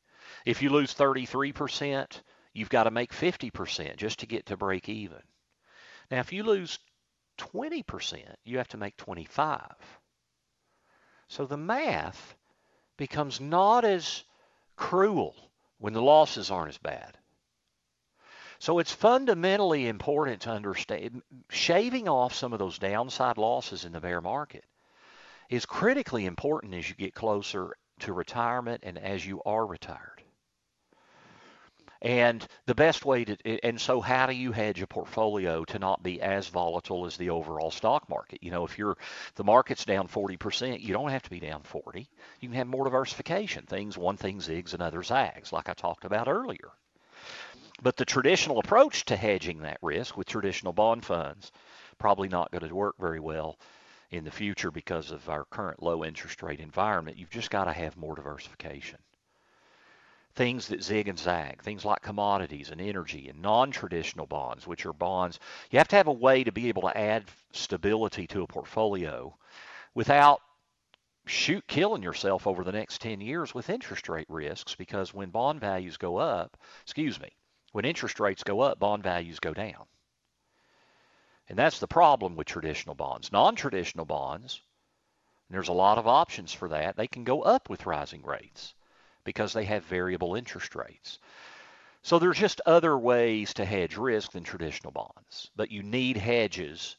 If 0.45 0.61
you 0.61 0.69
lose 0.69 0.93
33%, 0.93 2.21
you've 2.53 2.69
got 2.69 2.83
to 2.83 2.91
make 2.91 3.11
50% 3.11 3.95
just 3.95 4.19
to 4.19 4.25
get 4.27 4.47
to 4.47 4.57
break 4.57 4.89
even. 4.89 5.21
Now, 6.11 6.19
if 6.19 6.33
you 6.33 6.43
lose 6.43 6.77
20%, 7.37 8.35
you 8.43 8.57
have 8.57 8.67
to 8.69 8.77
make 8.77 8.97
25. 8.97 9.61
So 11.27 11.45
the 11.45 11.57
math 11.57 12.35
becomes 12.97 13.39
not 13.39 13.85
as 13.85 14.23
cruel 14.81 15.35
when 15.77 15.93
the 15.93 16.01
losses 16.01 16.49
aren't 16.49 16.69
as 16.69 16.77
bad. 16.79 17.15
So 18.57 18.79
it's 18.79 18.91
fundamentally 18.91 19.87
important 19.87 20.41
to 20.41 20.49
understand 20.49 21.21
shaving 21.49 22.09
off 22.09 22.33
some 22.33 22.51
of 22.51 22.59
those 22.59 22.79
downside 22.79 23.37
losses 23.37 23.85
in 23.85 23.91
the 23.91 24.01
bear 24.01 24.21
market 24.21 24.65
is 25.49 25.65
critically 25.65 26.25
important 26.25 26.73
as 26.73 26.89
you 26.89 26.95
get 26.95 27.13
closer 27.13 27.75
to 27.99 28.13
retirement 28.13 28.81
and 28.83 28.97
as 28.97 29.25
you 29.25 29.41
are 29.45 29.65
retired. 29.65 30.20
And 32.01 32.47
the 32.65 32.73
best 32.73 33.05
way 33.05 33.25
to, 33.25 33.37
and 33.63 33.79
so 33.79 34.01
how 34.01 34.25
do 34.25 34.33
you 34.33 34.51
hedge 34.51 34.81
a 34.81 34.87
portfolio 34.87 35.63
to 35.65 35.77
not 35.77 36.01
be 36.01 36.19
as 36.19 36.47
volatile 36.47 37.05
as 37.05 37.15
the 37.15 37.29
overall 37.29 37.69
stock 37.69 38.09
market? 38.09 38.41
You 38.41 38.49
know, 38.49 38.65
if 38.65 38.79
you're, 38.79 38.97
the 39.35 39.43
market's 39.43 39.85
down 39.85 40.07
40%, 40.07 40.81
you 40.81 40.93
don't 40.93 41.11
have 41.11 41.21
to 41.21 41.29
be 41.29 41.39
down 41.39 41.61
40. 41.61 42.09
You 42.39 42.49
can 42.49 42.57
have 42.57 42.65
more 42.65 42.85
diversification. 42.85 43.67
Things, 43.67 43.99
one 43.99 44.17
thing 44.17 44.39
zigs, 44.39 44.73
another 44.73 45.03
zags, 45.03 45.53
like 45.53 45.69
I 45.69 45.73
talked 45.73 46.03
about 46.03 46.27
earlier. 46.27 46.71
But 47.83 47.97
the 47.97 48.05
traditional 48.05 48.57
approach 48.57 49.05
to 49.05 49.15
hedging 49.15 49.59
that 49.59 49.77
risk 49.83 50.17
with 50.17 50.27
traditional 50.27 50.73
bond 50.73 51.05
funds, 51.05 51.51
probably 51.99 52.29
not 52.29 52.49
going 52.51 52.67
to 52.67 52.73
work 52.73 52.95
very 52.99 53.19
well 53.19 53.59
in 54.09 54.23
the 54.23 54.31
future 54.31 54.71
because 54.71 55.11
of 55.11 55.29
our 55.29 55.45
current 55.45 55.83
low 55.83 56.03
interest 56.03 56.41
rate 56.41 56.59
environment. 56.59 57.17
You've 57.17 57.29
just 57.29 57.51
got 57.51 57.65
to 57.65 57.73
have 57.73 57.95
more 57.95 58.15
diversification 58.15 58.97
things 60.33 60.67
that 60.67 60.83
zig 60.83 61.07
and 61.07 61.19
zag, 61.19 61.61
things 61.61 61.83
like 61.83 62.01
commodities 62.01 62.69
and 62.69 62.79
energy 62.79 63.27
and 63.27 63.41
non-traditional 63.41 64.25
bonds, 64.25 64.65
which 64.65 64.85
are 64.85 64.93
bonds. 64.93 65.39
You 65.69 65.79
have 65.79 65.89
to 65.89 65.95
have 65.97 66.07
a 66.07 66.13
way 66.13 66.43
to 66.43 66.51
be 66.51 66.69
able 66.69 66.83
to 66.83 66.97
add 66.97 67.25
stability 67.51 68.27
to 68.27 68.43
a 68.43 68.47
portfolio 68.47 69.35
without 69.93 70.41
shoot 71.25 71.67
killing 71.67 72.01
yourself 72.01 72.47
over 72.47 72.63
the 72.63 72.71
next 72.71 73.01
10 73.01 73.21
years 73.21 73.53
with 73.53 73.69
interest 73.69 74.09
rate 74.09 74.29
risks 74.29 74.75
because 74.75 75.13
when 75.13 75.29
bond 75.29 75.59
values 75.59 75.97
go 75.97 76.17
up, 76.17 76.57
excuse 76.83 77.19
me, 77.19 77.29
when 77.73 77.85
interest 77.85 78.19
rates 78.19 78.43
go 78.43 78.61
up, 78.61 78.79
bond 78.79 79.03
values 79.03 79.39
go 79.39 79.53
down. 79.53 79.85
And 81.49 81.57
that's 81.57 81.79
the 81.79 81.87
problem 81.87 82.35
with 82.35 82.47
traditional 82.47 82.95
bonds. 82.95 83.31
Non-traditional 83.31 84.05
bonds, 84.05 84.61
there's 85.49 85.67
a 85.67 85.73
lot 85.73 85.97
of 85.97 86.07
options 86.07 86.53
for 86.53 86.69
that. 86.69 86.95
They 86.95 87.07
can 87.07 87.25
go 87.25 87.41
up 87.41 87.69
with 87.69 87.85
rising 87.85 88.23
rates 88.23 88.73
because 89.23 89.53
they 89.53 89.65
have 89.65 89.83
variable 89.85 90.35
interest 90.35 90.75
rates. 90.75 91.19
So 92.03 92.17
there's 92.17 92.39
just 92.39 92.61
other 92.65 92.97
ways 92.97 93.53
to 93.55 93.65
hedge 93.65 93.95
risk 93.95 94.31
than 94.31 94.43
traditional 94.43 94.91
bonds, 94.91 95.51
but 95.55 95.71
you 95.71 95.83
need 95.83 96.17
hedges 96.17 96.95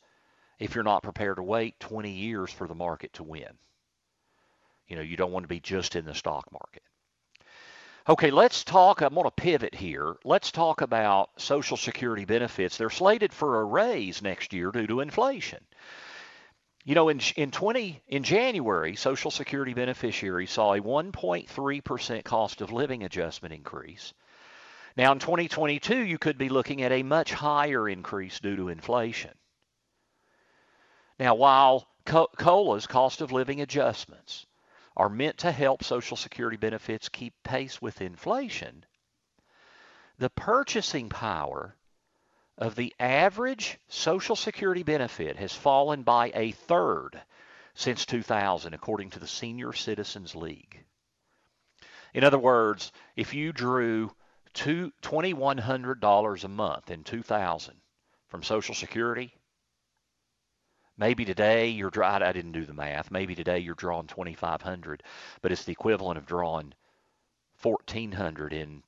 if 0.59 0.75
you're 0.75 0.85
not 0.85 1.03
prepared 1.03 1.37
to 1.37 1.43
wait 1.43 1.81
20 1.81 2.11
years 2.11 2.53
for 2.53 2.69
the 2.69 2.75
market 2.75 3.13
to 3.15 3.25
win. 3.25 3.59
You 4.87 4.97
know, 4.97 5.03
you 5.03 5.17
don't 5.17 5.33
want 5.33 5.45
to 5.45 5.49
be 5.49 5.61
just 5.61 5.97
in 5.97 6.05
the 6.05 6.15
stock 6.15 6.53
market. 6.53 6.83
Okay, 8.09 8.31
let's 8.31 8.65
talk. 8.65 9.01
I'm 9.01 9.15
going 9.15 9.25
to 9.25 9.31
pivot 9.31 9.75
here. 9.75 10.17
Let's 10.25 10.51
talk 10.51 10.81
about 10.81 11.31
Social 11.37 11.77
Security 11.77 12.25
benefits. 12.25 12.77
They're 12.77 12.91
slated 12.91 13.33
for 13.33 13.61
a 13.61 13.65
raise 13.65 14.23
next 14.23 14.53
year 14.53 14.71
due 14.71 14.89
to 14.89 15.01
inflation. 15.01 15.65
You 16.85 16.97
know, 16.97 17.09
in, 17.09 17.21
in 17.37 17.53
20 17.53 18.03
in 18.09 18.25
January, 18.25 18.97
Social 18.97 19.31
Security 19.31 19.73
beneficiaries 19.73 20.51
saw 20.51 20.75
a 20.75 20.81
1.3% 20.81 22.25
cost 22.25 22.61
of 22.61 22.73
living 22.73 23.05
adjustment 23.05 23.55
increase. 23.55 24.12
Now, 24.97 25.12
in 25.12 25.21
2022, 25.21 25.99
you 26.05 26.18
could 26.18 26.38
be 26.38 26.49
looking 26.49 26.83
at 26.83 26.90
a 26.90 27.05
much 27.05 27.33
higher 27.33 27.88
increase 27.88 28.40
due 28.40 28.57
to 28.57 28.68
inflation. 28.68 29.31
Now, 31.21 31.37
while 31.37 31.87
COLA's 32.05 32.88
cost 32.88 33.21
of 33.21 33.31
living 33.31 33.61
adjustments 33.61 34.45
are 34.97 35.09
meant 35.09 35.38
to 35.38 35.53
help 35.53 35.85
Social 35.85 36.16
Security 36.16 36.57
benefits 36.57 37.09
keep 37.09 37.33
pace 37.45 37.81
with 37.81 38.03
inflation, 38.03 38.85
the 40.18 40.31
purchasing 40.31 41.09
power 41.09 41.77
of 42.59 42.75
the 42.77 42.95
average 43.01 43.79
Social 43.88 44.37
Security 44.37 44.83
benefit 44.83 45.37
has 45.37 45.53
fallen 45.53 46.03
by 46.03 46.31
a 46.35 46.53
third 46.53 47.21
since 47.75 48.05
2000, 48.05 48.75
according 48.75 49.11
to 49.11 49.19
the 49.19 49.27
Senior 49.27 49.73
Citizens 49.73 50.35
League. 50.35 50.85
In 52.15 52.25
other 52.25 52.38
words, 52.38 52.93
if 53.17 53.33
you 53.33 53.53
drew 53.53 54.15
$2,100 54.55 56.45
a 56.45 56.49
month 56.49 56.91
in 56.91 57.05
2000 57.05 57.75
from 58.29 58.43
Social 58.43 58.75
Security, 58.75 59.35
maybe 60.99 61.25
today 61.25 61.69
you're 61.69 61.91
drawing, 61.91 62.23
I 62.23 62.33
didn't 62.33 62.53
do 62.53 62.67
the 62.67 62.75
math, 62.75 63.11
maybe 63.11 63.35
today 63.35 63.61
you're 63.61 63.75
drawing 63.75 64.09
2500 64.09 65.03
but 65.41 65.53
it's 65.53 65.65
the 65.65 65.73
equivalent 65.73 66.19
of 66.19 66.27
drawing 66.27 66.75
1400 67.62 68.53
in 68.53 68.83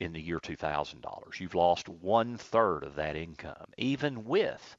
in 0.00 0.12
the 0.12 0.20
year 0.20 0.40
$2,000. 0.40 1.40
You've 1.40 1.54
lost 1.54 1.88
one 1.88 2.36
third 2.36 2.84
of 2.84 2.96
that 2.96 3.16
income, 3.16 3.66
even 3.76 4.24
with 4.24 4.76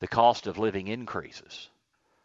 the 0.00 0.08
cost 0.08 0.46
of 0.46 0.58
living 0.58 0.88
increases. 0.88 1.68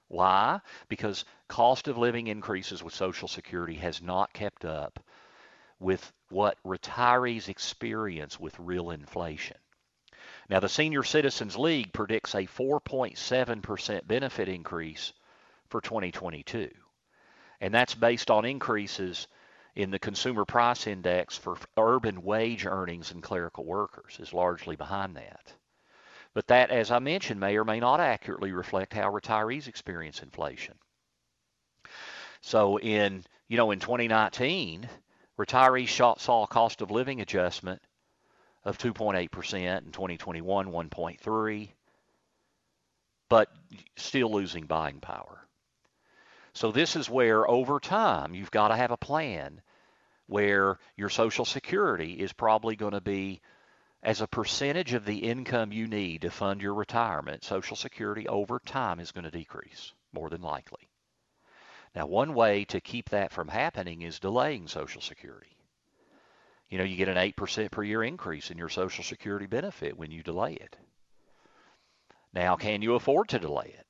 Why? 0.08 0.62
Because 0.88 1.24
cost 1.48 1.88
of 1.88 1.98
living 1.98 2.28
increases 2.28 2.84
with 2.84 2.94
Social 2.94 3.28
Security 3.28 3.76
has 3.76 4.02
not 4.02 4.34
kept 4.34 4.66
up 4.66 5.00
with 5.80 6.12
what 6.30 6.58
retirees 6.66 7.48
experience 7.48 8.40
with 8.40 8.58
real 8.60 8.90
inflation. 8.90 9.58
Now, 10.50 10.60
the 10.60 10.70
Senior 10.70 11.04
Citizens 11.04 11.56
League 11.58 11.94
predicts 11.94 12.34
a 12.34 12.48
4.7% 12.48 14.08
benefit 14.08 14.50
increase 14.50 15.14
for 15.68 15.80
2022. 15.80 16.70
And 17.62 17.74
that's 17.74 17.94
based 17.94 18.32
on 18.32 18.46
increases 18.46 19.28
in 19.76 19.92
the 19.92 20.00
consumer 20.00 20.46
price 20.46 20.88
index 20.88 21.38
for 21.38 21.58
urban 21.78 22.24
wage 22.24 22.66
earnings 22.66 23.12
and 23.12 23.24
clerical 23.24 23.66
workers 23.66 24.18
is 24.20 24.34
largely 24.34 24.76
behind 24.76 25.16
that. 25.16 25.54
But 26.34 26.48
that, 26.48 26.70
as 26.70 26.92
I 26.92 27.00
mentioned, 27.00 27.40
may 27.40 27.58
or 27.58 27.66
may 27.66 27.80
not 27.80 28.00
accurately 28.00 28.52
reflect 28.52 28.94
how 28.94 29.12
retirees 29.12 29.68
experience 29.68 30.22
inflation. 30.22 30.76
So 32.42 32.80
in, 32.80 33.24
you 33.48 33.58
know, 33.58 33.72
in 33.72 33.80
2019, 33.80 34.88
retirees 35.38 35.90
saw 35.90 36.44
a 36.44 36.48
cost 36.48 36.82
of 36.82 36.92
living 36.92 37.22
adjustment 37.22 37.82
of 38.64 38.78
2.8%, 38.78 39.24
in 39.24 39.92
2021 39.92 40.68
1.3, 40.68 41.70
but 43.30 43.50
still 43.96 44.32
losing 44.32 44.66
buying 44.66 45.00
power. 45.00 45.46
So 46.60 46.74
this 46.74 46.98
is 46.98 47.10
where 47.10 47.50
over 47.50 47.80
time 47.80 48.36
you've 48.36 48.52
got 48.52 48.68
to 48.68 48.76
have 48.76 48.92
a 48.92 48.98
plan 48.98 49.62
where 50.28 50.78
your 50.98 51.08
social 51.08 51.46
security 51.46 52.20
is 52.20 52.34
probably 52.34 52.76
going 52.76 52.92
to 52.92 53.00
be 53.00 53.40
as 54.04 54.20
a 54.20 54.28
percentage 54.28 54.92
of 54.92 55.06
the 55.06 55.20
income 55.20 55.72
you 55.72 55.88
need 55.88 56.24
to 56.24 56.30
fund 56.30 56.62
your 56.62 56.74
retirement, 56.74 57.46
Social 57.46 57.78
Security 57.78 58.28
over 58.28 58.60
time 58.60 59.00
is 59.00 59.14
going 59.14 59.24
to 59.24 59.32
decrease, 59.32 59.94
more 60.12 60.30
than 60.30 60.42
likely. 60.42 60.90
Now, 61.96 62.08
one 62.08 62.34
way 62.34 62.66
to 62.66 62.82
keep 62.82 63.08
that 63.08 63.32
from 63.32 63.48
happening 63.48 64.02
is 64.02 64.20
delaying 64.20 64.68
Social 64.68 65.02
Security. 65.02 65.56
You 66.68 66.78
know, 66.78 66.84
you 66.84 66.98
get 66.98 67.08
an 67.08 67.16
8% 67.16 67.72
per 67.72 67.84
year 67.84 68.04
increase 68.04 68.52
in 68.52 68.58
your 68.58 68.68
Social 68.68 69.06
Security 69.06 69.46
benefit 69.46 69.98
when 69.98 70.12
you 70.12 70.24
delay 70.24 70.56
it. 70.56 70.76
Now, 72.34 72.58
can 72.58 72.82
you 72.82 72.96
afford 72.96 73.30
to 73.30 73.40
delay 73.40 73.74
it? 73.80 73.89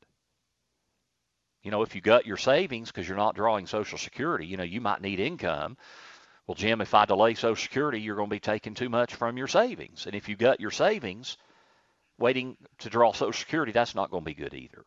You 1.69 1.71
know, 1.71 1.83
if 1.83 1.93
you 1.93 2.01
gut 2.01 2.25
your 2.25 2.37
savings 2.37 2.89
because 2.89 3.07
you're 3.07 3.15
not 3.15 3.35
drawing 3.35 3.67
Social 3.67 3.99
Security, 3.99 4.47
you 4.47 4.57
know, 4.57 4.63
you 4.63 4.81
might 4.81 5.01
need 5.01 5.19
income 5.19 5.77
well, 6.49 6.55
Jim, 6.55 6.81
if 6.81 6.95
I 6.95 7.05
delay 7.05 7.35
Social 7.35 7.55
Security, 7.55 8.01
you're 8.01 8.15
going 8.15 8.27
to 8.27 8.35
be 8.35 8.39
taking 8.39 8.73
too 8.73 8.89
much 8.89 9.13
from 9.13 9.37
your 9.37 9.45
savings. 9.45 10.07
And 10.07 10.15
if 10.15 10.27
you 10.27 10.35
got 10.35 10.59
your 10.59 10.71
savings 10.71 11.37
waiting 12.17 12.57
to 12.79 12.89
draw 12.89 13.11
Social 13.11 13.31
Security, 13.33 13.71
that's 13.71 13.93
not 13.93 14.09
going 14.09 14.23
to 14.23 14.25
be 14.25 14.33
good 14.33 14.55
either. 14.55 14.83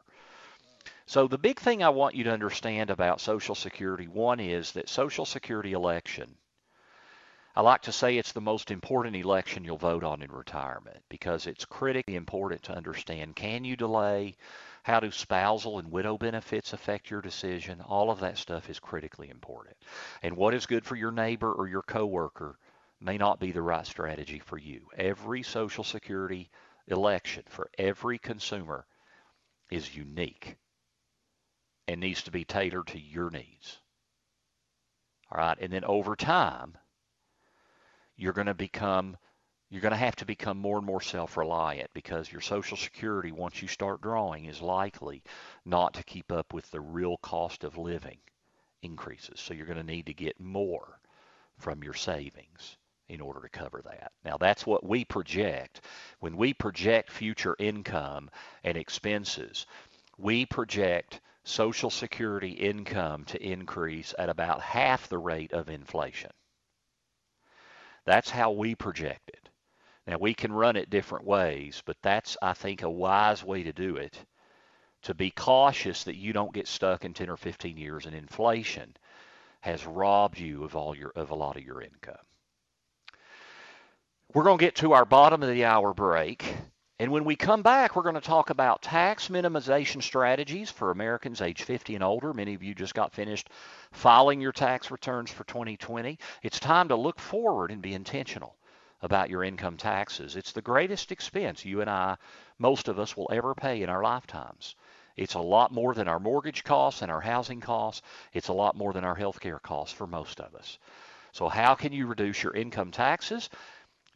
So 1.07 1.29
the 1.29 1.39
big 1.39 1.61
thing 1.61 1.85
I 1.85 1.91
want 1.91 2.17
you 2.17 2.25
to 2.25 2.33
understand 2.33 2.91
about 2.91 3.21
Social 3.21 3.55
Security, 3.55 4.09
one 4.09 4.41
is 4.41 4.73
that 4.73 4.89
Social 4.89 5.25
Security 5.25 5.71
election, 5.71 6.35
I 7.55 7.61
like 7.61 7.83
to 7.83 7.93
say 7.93 8.17
it's 8.17 8.33
the 8.33 8.41
most 8.41 8.73
important 8.73 9.15
election 9.15 9.63
you'll 9.63 9.77
vote 9.77 10.03
on 10.03 10.21
in 10.21 10.33
retirement 10.33 11.05
because 11.09 11.47
it's 11.47 11.65
critically 11.65 12.17
important 12.17 12.65
to 12.65 12.75
understand 12.75 13.37
can 13.37 13.63
you 13.63 13.77
delay 13.77 14.35
how 14.83 14.99
do 15.01 15.11
spousal 15.11 15.79
and 15.79 15.91
widow 15.91 16.19
benefits 16.19 16.73
affect 16.73 17.11
your 17.11 17.21
decision? 17.21 17.81
All 17.81 18.11
of 18.11 18.21
that 18.21 18.37
stuff 18.37 18.69
is 18.69 18.81
critically 18.81 19.31
important. 19.31 19.77
And 20.23 20.37
what 20.37 20.55
is 20.55 20.67
good 20.67 20.85
for 20.85 20.97
your 20.97 21.13
neighbor 21.13 21.53
or 21.53 21.69
your 21.69 21.83
coworker 21.83 22.59
may 23.01 23.17
not 23.17 23.41
be 23.41 23.53
the 23.53 23.63
right 23.63 23.87
strategy 23.87 24.41
for 24.41 24.59
you. 24.59 24.89
Every 24.97 25.43
Social 25.43 25.85
Security 25.85 26.51
election 26.89 27.45
for 27.49 27.71
every 27.79 28.19
consumer 28.19 28.87
is 29.71 29.97
unique 29.97 30.57
and 31.87 32.01
needs 32.01 32.23
to 32.25 32.31
be 32.31 32.45
tailored 32.45 32.89
to 32.89 33.01
your 33.01 33.31
needs. 33.31 33.81
All 35.31 35.39
right, 35.39 35.59
and 35.61 35.73
then 35.73 35.85
over 35.85 36.15
time, 36.15 36.77
you're 38.17 38.33
going 38.33 38.47
to 38.47 38.55
become 38.55 39.17
you're 39.73 39.81
going 39.81 39.93
to 39.93 39.97
have 39.97 40.17
to 40.17 40.27
become 40.27 40.59
more 40.59 40.77
and 40.77 40.85
more 40.85 41.01
self-reliant 41.01 41.89
because 41.95 42.31
your 42.31 42.43
Social 42.43 42.77
Security, 42.77 43.33
once 43.33 43.63
you 43.63 43.69
start 43.69 44.03
drawing, 44.03 44.45
is 44.45 44.61
likely 44.61 45.23
not 45.65 45.95
to 45.95 46.05
keep 46.05 46.31
up 46.31 46.53
with 46.53 46.71
the 46.71 46.81
real 46.81 47.17
cost 47.23 47.65
of 47.65 47.79
living 47.79 48.19
increases. 48.83 49.41
So 49.41 49.55
you're 49.55 49.65
going 49.65 49.79
to 49.79 49.83
need 49.83 50.05
to 50.07 50.13
get 50.13 50.39
more 50.39 51.01
from 51.57 51.83
your 51.83 51.95
savings 51.95 52.77
in 53.09 53.23
order 53.23 53.41
to 53.41 53.49
cover 53.49 53.81
that. 53.87 54.13
Now 54.27 54.37
that's 54.37 54.67
what 54.67 54.85
we 54.87 55.07
project. 55.07 55.81
When 56.21 56.37
we 56.37 56.53
project 56.53 57.11
future 57.11 57.57
income 57.59 58.29
and 58.65 58.77
expenses, 58.77 59.65
we 60.19 60.45
project 60.45 61.23
Social 61.45 61.89
Security 61.89 62.51
income 62.51 63.25
to 63.25 63.43
increase 63.43 64.15
at 64.19 64.29
about 64.29 64.61
half 64.61 65.09
the 65.09 65.17
rate 65.19 65.55
of 65.55 65.71
inflation. 65.71 66.31
That's 68.05 68.29
how 68.29 68.51
we 68.51 68.75
project 68.75 69.31
it. 69.31 69.42
Now 70.07 70.19
we 70.19 70.35
can 70.35 70.53
run 70.53 70.77
it 70.77 70.91
different 70.91 71.25
ways, 71.25 71.83
but 71.87 71.97
that's 72.03 72.37
I 72.43 72.55
think 72.55 72.83
a 72.83 72.91
wise 72.91 73.45
way 73.45 73.63
to 73.63 73.73
do 73.73 73.97
it. 73.97 74.19
To 75.03 75.15
be 75.15 75.31
cautious 75.31 76.05
that 76.05 76.17
you 76.17 76.33
don't 76.33 76.53
get 76.53 76.69
stuck 76.69 77.05
in 77.05 77.15
10 77.15 77.29
or 77.29 77.37
15 77.37 77.77
years 77.77 78.07
and 78.07 78.15
inflation 78.15 78.97
has 79.61 79.87
robbed 79.87 80.39
you 80.39 80.65
of 80.65 80.75
all 80.75 80.97
your 80.97 81.11
of 81.11 81.31
a 81.31 81.35
lot 81.35 81.57
of 81.57 81.65
your 81.65 81.81
income. 81.81 82.25
We're 84.35 84.45
going 84.45 84.59
to 84.59 84.65
get 84.65 84.77
to 84.77 84.93
our 84.93 85.05
bottom 85.05 85.43
of 85.43 85.51
the 85.51 85.65
hour 85.65 85.93
break. 85.95 86.45
And 86.99 87.11
when 87.11 87.25
we 87.25 87.37
come 87.37 87.63
back, 87.63 87.95
we're 87.95 88.03
going 88.03 88.15
to 88.15 88.21
talk 88.21 88.51
about 88.51 88.83
tax 88.83 89.29
minimization 89.29 90.03
strategies 90.03 90.71
for 90.71 90.91
Americans 90.91 91.41
age 91.41 91.63
50 91.63 91.97
and 91.97 92.05
older. 92.05 92.33
Many 92.33 92.55
of 92.55 92.63
you 92.63 92.75
just 92.75 92.95
got 92.95 93.13
finished 93.13 93.51
filing 93.91 94.41
your 94.41 94.53
tax 94.53 94.91
returns 94.91 95.31
for 95.31 95.45
2020. 95.45 96.19
It's 96.43 96.61
time 96.61 96.89
to 96.89 96.97
look 96.97 97.19
forward 97.19 97.71
and 97.71 97.83
be 97.83 97.95
intentional 97.95 98.57
about 99.03 99.29
your 99.29 99.43
income 99.43 99.77
taxes. 99.77 100.37
It's 100.37 100.53
the 100.53 100.63
greatest 100.63 101.13
expense 101.13 101.65
you 101.65 101.81
and 101.81 101.91
I, 101.91 102.17
most 102.59 102.89
of 102.89 102.99
us, 102.99 103.17
will 103.17 103.29
ever 103.33 103.55
pay 103.55 103.83
in 103.83 103.91
our 103.91 104.03
lifetimes. 104.03 104.77
It's 105.17 105.35
a 105.35 105.41
lot 105.41 105.73
more 105.73 105.93
than 105.93 106.09
our 106.09 106.21
mortgage 106.21 106.65
costs 106.65 107.03
and 107.03 107.11
our 107.11 107.21
housing 107.21 107.61
costs. 107.61 108.03
It's 108.33 108.49
a 108.49 108.53
lot 108.55 108.77
more 108.77 108.93
than 108.93 109.05
our 109.05 109.17
health 109.17 109.41
care 109.41 109.59
costs 109.59 109.95
for 109.95 110.07
most 110.07 110.41
of 110.41 110.55
us. 110.55 110.79
So 111.33 111.49
how 111.49 111.75
can 111.75 111.93
you 111.93 112.07
reduce 112.07 112.43
your 112.43 112.55
income 112.55 112.93
taxes? 112.93 113.51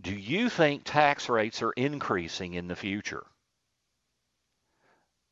Do 0.00 0.14
you 0.14 0.48
think 0.48 0.84
tax 0.84 1.28
rates 1.28 1.62
are 1.62 1.72
increasing 1.72 2.54
in 2.54 2.68
the 2.68 2.76
future? 2.76 3.26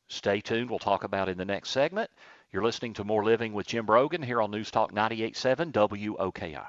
Stay 0.07 0.41
tuned. 0.41 0.69
We'll 0.69 0.79
talk 0.79 1.03
about 1.03 1.29
in 1.29 1.37
the 1.37 1.45
next 1.45 1.69
segment. 1.69 2.11
You're 2.51 2.63
listening 2.63 2.93
to 2.95 3.03
More 3.03 3.23
Living 3.23 3.53
with 3.53 3.67
Jim 3.67 3.85
Brogan 3.85 4.21
here 4.21 4.41
on 4.41 4.51
News 4.51 4.69
Talk 4.69 4.91
98.7 4.91 5.71
WOKI. 5.71 6.67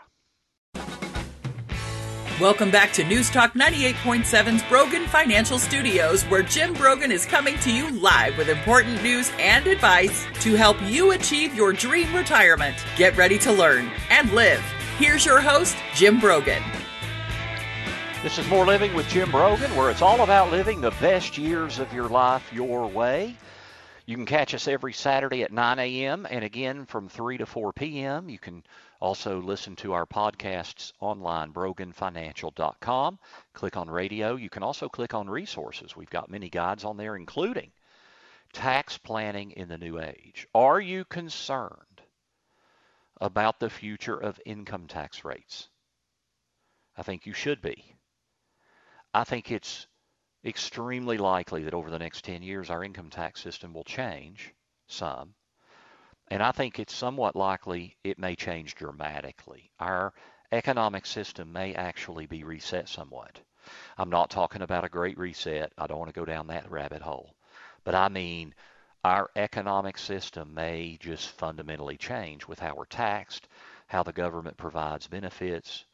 Welcome 2.38 2.70
back 2.70 2.92
to 2.92 3.02
News 3.02 3.30
Talk 3.30 3.54
98.7's 3.54 4.62
Brogan 4.64 5.06
Financial 5.06 5.58
Studios, 5.58 6.22
where 6.24 6.42
Jim 6.42 6.74
Brogan 6.74 7.10
is 7.10 7.24
coming 7.24 7.56
to 7.60 7.72
you 7.72 7.90
live 7.92 8.36
with 8.36 8.50
important 8.50 9.02
news 9.02 9.32
and 9.38 9.66
advice 9.66 10.26
to 10.42 10.54
help 10.54 10.76
you 10.82 11.12
achieve 11.12 11.54
your 11.54 11.72
dream 11.72 12.14
retirement. 12.14 12.76
Get 12.98 13.16
ready 13.16 13.38
to 13.38 13.50
learn 13.54 13.90
and 14.10 14.30
live. 14.32 14.60
Here's 14.98 15.24
your 15.24 15.40
host, 15.40 15.78
Jim 15.94 16.20
Brogan. 16.20 16.62
This 18.22 18.36
is 18.36 18.46
More 18.48 18.66
Living 18.66 18.92
with 18.92 19.08
Jim 19.08 19.30
Brogan, 19.30 19.74
where 19.74 19.90
it's 19.90 20.02
all 20.02 20.20
about 20.20 20.52
living 20.52 20.82
the 20.82 20.90
best 21.00 21.38
years 21.38 21.78
of 21.78 21.90
your 21.94 22.10
life 22.10 22.52
your 22.52 22.86
way. 22.86 23.34
You 24.04 24.14
can 24.14 24.26
catch 24.26 24.52
us 24.52 24.68
every 24.68 24.92
Saturday 24.92 25.42
at 25.42 25.52
9 25.52 25.78
a.m. 25.78 26.26
and 26.30 26.44
again 26.44 26.84
from 26.84 27.08
3 27.08 27.38
to 27.38 27.46
4 27.46 27.72
p.m. 27.72 28.28
You 28.28 28.38
can 28.38 28.62
also, 29.00 29.40
listen 29.40 29.76
to 29.76 29.92
our 29.92 30.06
podcasts 30.06 30.92
online, 31.00 31.52
broganfinancial.com. 31.52 33.18
Click 33.52 33.76
on 33.76 33.90
radio. 33.90 34.36
You 34.36 34.48
can 34.48 34.62
also 34.62 34.88
click 34.88 35.12
on 35.12 35.28
resources. 35.28 35.94
We've 35.94 36.10
got 36.10 36.30
many 36.30 36.48
guides 36.48 36.84
on 36.84 36.96
there, 36.96 37.16
including 37.16 37.72
tax 38.52 38.96
planning 38.96 39.50
in 39.50 39.68
the 39.68 39.76
new 39.76 40.00
age. 40.00 40.46
Are 40.54 40.80
you 40.80 41.04
concerned 41.04 42.00
about 43.20 43.60
the 43.60 43.70
future 43.70 44.16
of 44.16 44.40
income 44.46 44.86
tax 44.86 45.24
rates? 45.24 45.68
I 46.96 47.02
think 47.02 47.26
you 47.26 47.34
should 47.34 47.60
be. 47.60 47.84
I 49.12 49.24
think 49.24 49.50
it's 49.50 49.86
extremely 50.44 51.18
likely 51.18 51.64
that 51.64 51.74
over 51.74 51.90
the 51.90 51.98
next 51.98 52.24
10 52.24 52.42
years 52.42 52.70
our 52.70 52.82
income 52.82 53.10
tax 53.10 53.42
system 53.42 53.74
will 53.74 53.84
change 53.84 54.54
some. 54.86 55.34
And 56.28 56.42
I 56.42 56.52
think 56.52 56.78
it's 56.78 56.94
somewhat 56.94 57.36
likely 57.36 57.96
it 58.02 58.18
may 58.18 58.34
change 58.34 58.74
dramatically. 58.74 59.70
Our 59.78 60.12
economic 60.50 61.06
system 61.06 61.52
may 61.52 61.74
actually 61.74 62.26
be 62.26 62.44
reset 62.44 62.88
somewhat. 62.88 63.40
I'm 63.98 64.10
not 64.10 64.30
talking 64.30 64.62
about 64.62 64.84
a 64.84 64.88
great 64.88 65.18
reset. 65.18 65.72
I 65.78 65.86
don't 65.86 65.98
want 65.98 66.12
to 66.12 66.18
go 66.20 66.24
down 66.24 66.48
that 66.48 66.70
rabbit 66.70 67.02
hole. 67.02 67.34
But 67.84 67.94
I 67.94 68.08
mean, 68.08 68.54
our 69.04 69.30
economic 69.36 69.98
system 69.98 70.52
may 70.52 70.98
just 71.00 71.28
fundamentally 71.30 71.96
change 71.96 72.48
with 72.48 72.58
how 72.58 72.74
we're 72.74 72.86
taxed, 72.86 73.48
how 73.86 74.02
the 74.02 74.12
government 74.12 74.56
provides 74.56 75.06
benefits 75.06 75.84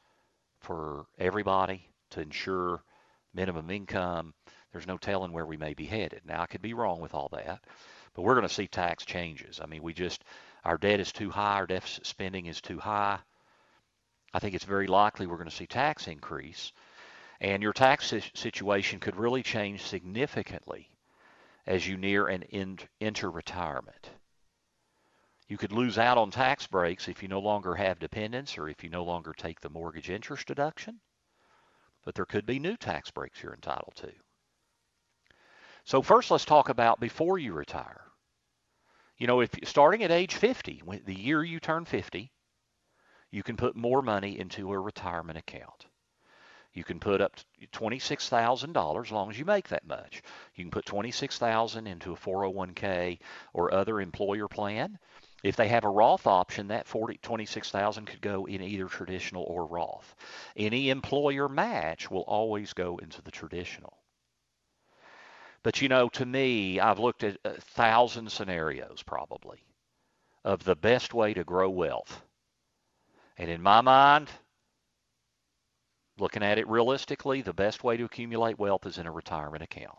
for 0.61 1.05
everybody 1.19 1.89
to 2.11 2.21
ensure 2.23 2.83
minimum 3.35 3.71
income. 3.71 4.33
There's 4.73 4.87
no 4.87 4.97
telling 4.97 5.33
where 5.33 5.45
we 5.45 5.59
may 5.59 5.75
be 5.75 5.85
headed. 5.85 6.23
Now, 6.25 6.41
I 6.43 6.47
could 6.47 6.63
be 6.63 6.73
wrong 6.73 7.01
with 7.01 7.15
all 7.15 7.29
that, 7.33 7.61
but 8.15 8.23
we're 8.23 8.35
going 8.35 8.49
to 8.49 8.55
see 8.55 8.67
tax 8.67 9.05
changes. 9.05 9.61
I 9.63 9.67
mean, 9.67 9.83
we 9.83 9.93
just, 9.93 10.25
our 10.65 10.79
debt 10.79 11.01
is 11.01 11.13
too 11.13 11.31
high, 11.31 11.55
our 11.55 11.67
deficit 11.67 12.07
spending 12.07 12.47
is 12.47 12.61
too 12.61 12.79
high. 12.79 13.19
I 14.35 14.39
think 14.39 14.55
it's 14.55 14.65
very 14.65 14.87
likely 14.87 15.27
we're 15.27 15.37
going 15.37 15.49
to 15.49 15.55
see 15.55 15.67
tax 15.67 16.09
increase. 16.09 16.73
And 17.41 17.63
your 17.63 17.73
tax 17.73 18.15
situation 18.35 19.01
could 19.01 19.17
really 19.17 19.43
change 19.43 19.83
significantly 19.83 20.89
as 21.67 21.87
you 21.87 21.97
near 21.97 22.29
and 22.29 22.47
enter 23.01 23.31
retirement. 23.31 24.11
You 25.49 25.59
could 25.59 25.73
lose 25.73 25.99
out 25.99 26.19
on 26.19 26.31
tax 26.31 26.67
breaks 26.67 27.09
if 27.09 27.23
you 27.23 27.29
no 27.29 27.41
longer 27.41 27.75
have 27.75 27.99
dependents 27.99 28.57
or 28.57 28.69
if 28.69 28.83
you 28.83 28.91
no 28.91 29.05
longer 29.05 29.35
take 29.35 29.61
the 29.61 29.69
mortgage 29.69 30.09
interest 30.09 30.47
deduction. 30.47 31.01
But 32.05 32.15
there 32.15 32.25
could 32.25 32.47
be 32.47 32.59
new 32.59 32.77
tax 32.77 33.11
breaks 33.11 33.43
you're 33.43 33.55
entitled 33.55 33.95
to. 33.97 34.13
So 35.85 36.03
first 36.03 36.31
let's 36.31 36.45
talk 36.45 36.69
about 36.69 37.01
before 37.01 37.39
you 37.39 37.53
retire. 37.53 38.03
You 39.19 39.27
know, 39.27 39.41
if 39.41 39.51
starting 39.65 40.03
at 40.03 40.11
age 40.11 40.35
50, 40.35 40.83
the 41.05 41.15
year 41.15 41.43
you 41.45 41.61
turn 41.61 41.85
50, 41.85 42.33
you 43.31 43.43
can 43.43 43.57
put 43.57 43.77
more 43.77 44.03
money 44.03 44.39
into 44.39 44.73
a 44.73 44.79
retirement 44.79 45.39
account. 45.39 45.87
You 46.73 46.85
can 46.85 47.01
put 47.01 47.21
up 47.21 47.37
$26,000 47.73 49.05
as 49.05 49.13
long 49.13 49.31
as 49.31 49.39
you 49.39 49.45
make 49.45 49.69
that 49.69 49.87
much. 49.87 50.23
You 50.55 50.65
can 50.65 50.71
put 50.71 50.87
$26,000 50.87 51.87
into 51.87 52.13
a 52.13 52.17
401k 52.17 53.19
or 53.53 53.75
other 53.75 54.01
employer 54.01 54.49
plan. 54.49 54.99
If 55.43 55.57
they 55.57 55.69
have 55.69 55.85
a 55.85 55.91
Roth 55.91 56.27
option, 56.27 56.69
that 56.69 56.87
40, 56.87 57.19
26,000 57.19 58.07
could 58.07 58.23
go 58.23 58.47
in 58.47 58.63
either 58.63 58.87
traditional 58.87 59.45
or 59.45 59.67
Roth. 59.67 60.15
Any 60.57 60.91
employer 60.91 61.49
match 61.49 62.11
will 62.11 62.23
always 62.23 62.73
go 62.73 62.97
into 62.99 63.21
the 63.21 63.31
traditional. 63.31 64.02
But 65.63 65.81
you 65.81 65.89
know, 65.89 66.09
to 66.11 66.27
me, 66.27 66.81
I've 66.81 66.99
looked 66.99 67.23
at 67.23 67.39
a 67.45 67.61
thousand 67.61 68.31
scenarios 68.33 69.03
probably 69.03 69.65
of 70.45 70.65
the 70.65 70.75
best 70.75 71.15
way 71.15 71.35
to 71.35 71.45
grow 71.45 71.71
wealth. 71.71 72.23
And 73.39 73.49
in 73.49 73.63
my 73.63 73.81
mind, 73.81 74.29
looking 76.19 76.43
at 76.43 76.59
it 76.59 76.69
realistically, 76.69 77.43
the 77.43 77.53
best 77.53 77.85
way 77.85 77.97
to 77.97 78.05
accumulate 78.05 78.59
wealth 78.59 78.87
is 78.87 78.99
in 78.99 79.07
a 79.07 79.13
retirement 79.13 79.63
account. 79.63 79.99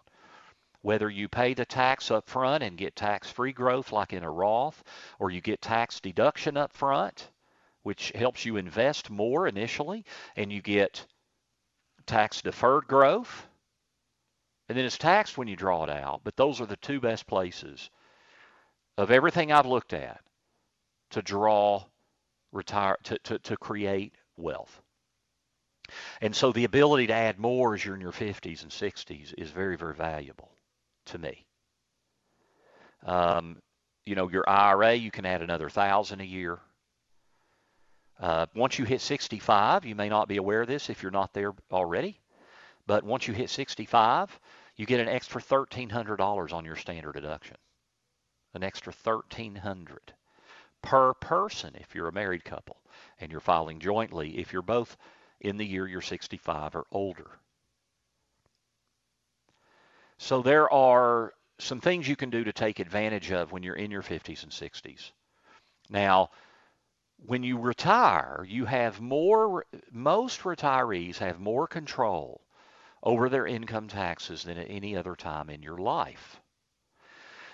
Whether 0.81 1.09
you 1.09 1.29
pay 1.29 1.53
the 1.53 1.65
tax 1.65 2.11
up 2.11 2.27
front 2.27 2.61
and 2.61 2.77
get 2.77 2.97
tax-free 2.97 3.53
growth 3.53 3.93
like 3.93 4.11
in 4.11 4.23
a 4.23 4.29
Roth, 4.29 4.83
or 5.17 5.31
you 5.31 5.39
get 5.39 5.61
tax 5.61 6.01
deduction 6.01 6.57
up 6.57 6.73
front, 6.73 7.29
which 7.83 8.11
helps 8.15 8.43
you 8.43 8.57
invest 8.57 9.09
more 9.09 9.47
initially, 9.47 10.03
and 10.35 10.51
you 10.51 10.61
get 10.61 11.05
tax 12.05 12.41
deferred 12.41 12.85
growth, 12.87 13.47
and 14.69 14.77
then 14.77 14.85
it's 14.85 14.97
taxed 14.97 15.37
when 15.37 15.47
you 15.47 15.55
draw 15.55 15.83
it 15.83 15.89
out. 15.89 16.21
But 16.23 16.37
those 16.37 16.61
are 16.61 16.65
the 16.65 16.77
two 16.77 16.99
best 16.99 17.27
places 17.27 17.89
of 18.97 19.11
everything 19.11 19.51
I've 19.51 19.65
looked 19.65 19.93
at 19.93 20.21
to 21.11 21.21
draw 21.21 21.83
retire 22.51 22.97
to, 23.03 23.17
to, 23.19 23.39
to 23.39 23.57
create 23.57 24.13
wealth. 24.37 24.81
And 26.21 26.35
so 26.35 26.51
the 26.51 26.63
ability 26.63 27.07
to 27.07 27.13
add 27.13 27.39
more 27.39 27.73
as 27.73 27.83
you're 27.83 27.95
in 27.95 28.01
your 28.01 28.11
50s 28.11 28.63
and 28.63 28.71
60s 28.71 29.33
is 29.37 29.51
very, 29.51 29.75
very 29.75 29.93
valuable 29.93 30.49
to 31.07 31.17
me. 31.17 31.45
Um, 33.05 33.61
you 34.05 34.15
know, 34.15 34.29
your 34.29 34.47
IRA, 34.49 34.93
you 34.93 35.11
can 35.11 35.25
add 35.25 35.41
another 35.41 35.69
thousand 35.69 36.21
a 36.21 36.25
year. 36.25 36.59
Uh, 38.19 38.45
once 38.55 38.79
you 38.79 38.85
hit 38.85 39.01
65, 39.01 39.85
you 39.85 39.95
may 39.95 40.07
not 40.07 40.27
be 40.27 40.37
aware 40.37 40.61
of 40.61 40.67
this 40.67 40.89
if 40.89 41.01
you're 41.01 41.11
not 41.11 41.33
there 41.33 41.53
already, 41.71 42.19
but 42.87 43.03
once 43.03 43.27
you 43.27 43.33
hit 43.33 43.49
65, 43.49 44.39
you 44.75 44.85
get 44.85 44.99
an 44.99 45.07
extra 45.07 45.41
$1,300 45.41 46.53
on 46.53 46.65
your 46.65 46.75
standard 46.75 47.13
deduction. 47.13 47.57
An 48.53 48.63
extra 48.63 48.93
1300 49.03 50.13
per 50.81 51.13
person 51.15 51.75
if 51.79 51.95
you're 51.95 52.09
a 52.09 52.13
married 52.13 52.43
couple 52.43 52.77
and 53.19 53.31
you're 53.31 53.39
filing 53.39 53.79
jointly 53.79 54.37
if 54.37 54.51
you're 54.51 54.61
both 54.61 54.97
in 55.39 55.57
the 55.57 55.65
year 55.65 55.87
you're 55.87 56.01
65 56.01 56.75
or 56.75 56.85
older. 56.91 57.31
So 60.17 60.41
there 60.41 60.71
are 60.71 61.33
some 61.59 61.81
things 61.81 62.07
you 62.07 62.15
can 62.15 62.29
do 62.29 62.43
to 62.43 62.53
take 62.53 62.79
advantage 62.79 63.31
of 63.31 63.51
when 63.51 63.63
you're 63.63 63.75
in 63.75 63.91
your 63.91 64.03
50s 64.03 64.43
and 64.43 64.51
60s. 64.51 65.11
Now, 65.89 66.29
when 67.25 67.43
you 67.43 67.57
retire, 67.57 68.45
you 68.47 68.65
have 68.65 68.99
more, 68.99 69.65
most 69.91 70.41
retirees 70.41 71.17
have 71.17 71.39
more 71.39 71.67
control 71.67 72.41
over 73.03 73.29
their 73.29 73.45
income 73.45 73.89
taxes 73.89 74.43
than 74.43 74.57
at 74.57 74.69
any 74.69 74.95
other 74.95 75.15
time 75.15 75.49
in 75.49 75.61
your 75.61 75.77
life 75.77 76.39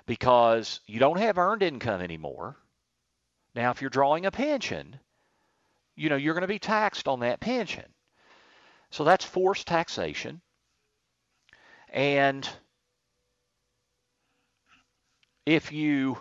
because 0.05 0.79
you 0.85 0.99
don't 0.99 1.19
have 1.19 1.37
earned 1.37 1.63
income 1.63 2.01
anymore. 2.01 2.55
Now, 3.55 3.71
if 3.71 3.81
you're 3.81 3.89
drawing 3.89 4.25
a 4.25 4.31
pension, 4.31 4.99
you 5.95 6.09
know, 6.09 6.15
you're 6.15 6.33
going 6.33 6.41
to 6.41 6.47
be 6.47 6.59
taxed 6.59 7.07
on 7.07 7.19
that 7.19 7.39
pension. 7.39 7.85
So 8.91 9.03
that's 9.03 9.25
forced 9.25 9.67
taxation. 9.67 10.41
And 11.89 12.47
if 15.45 15.71
you 15.71 16.17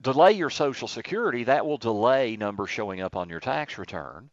delay 0.00 0.32
your 0.32 0.50
Social 0.50 0.88
Security, 0.88 1.44
that 1.44 1.66
will 1.66 1.78
delay 1.78 2.36
numbers 2.36 2.70
showing 2.70 3.00
up 3.00 3.16
on 3.16 3.28
your 3.28 3.40
tax 3.40 3.78
return. 3.78 4.30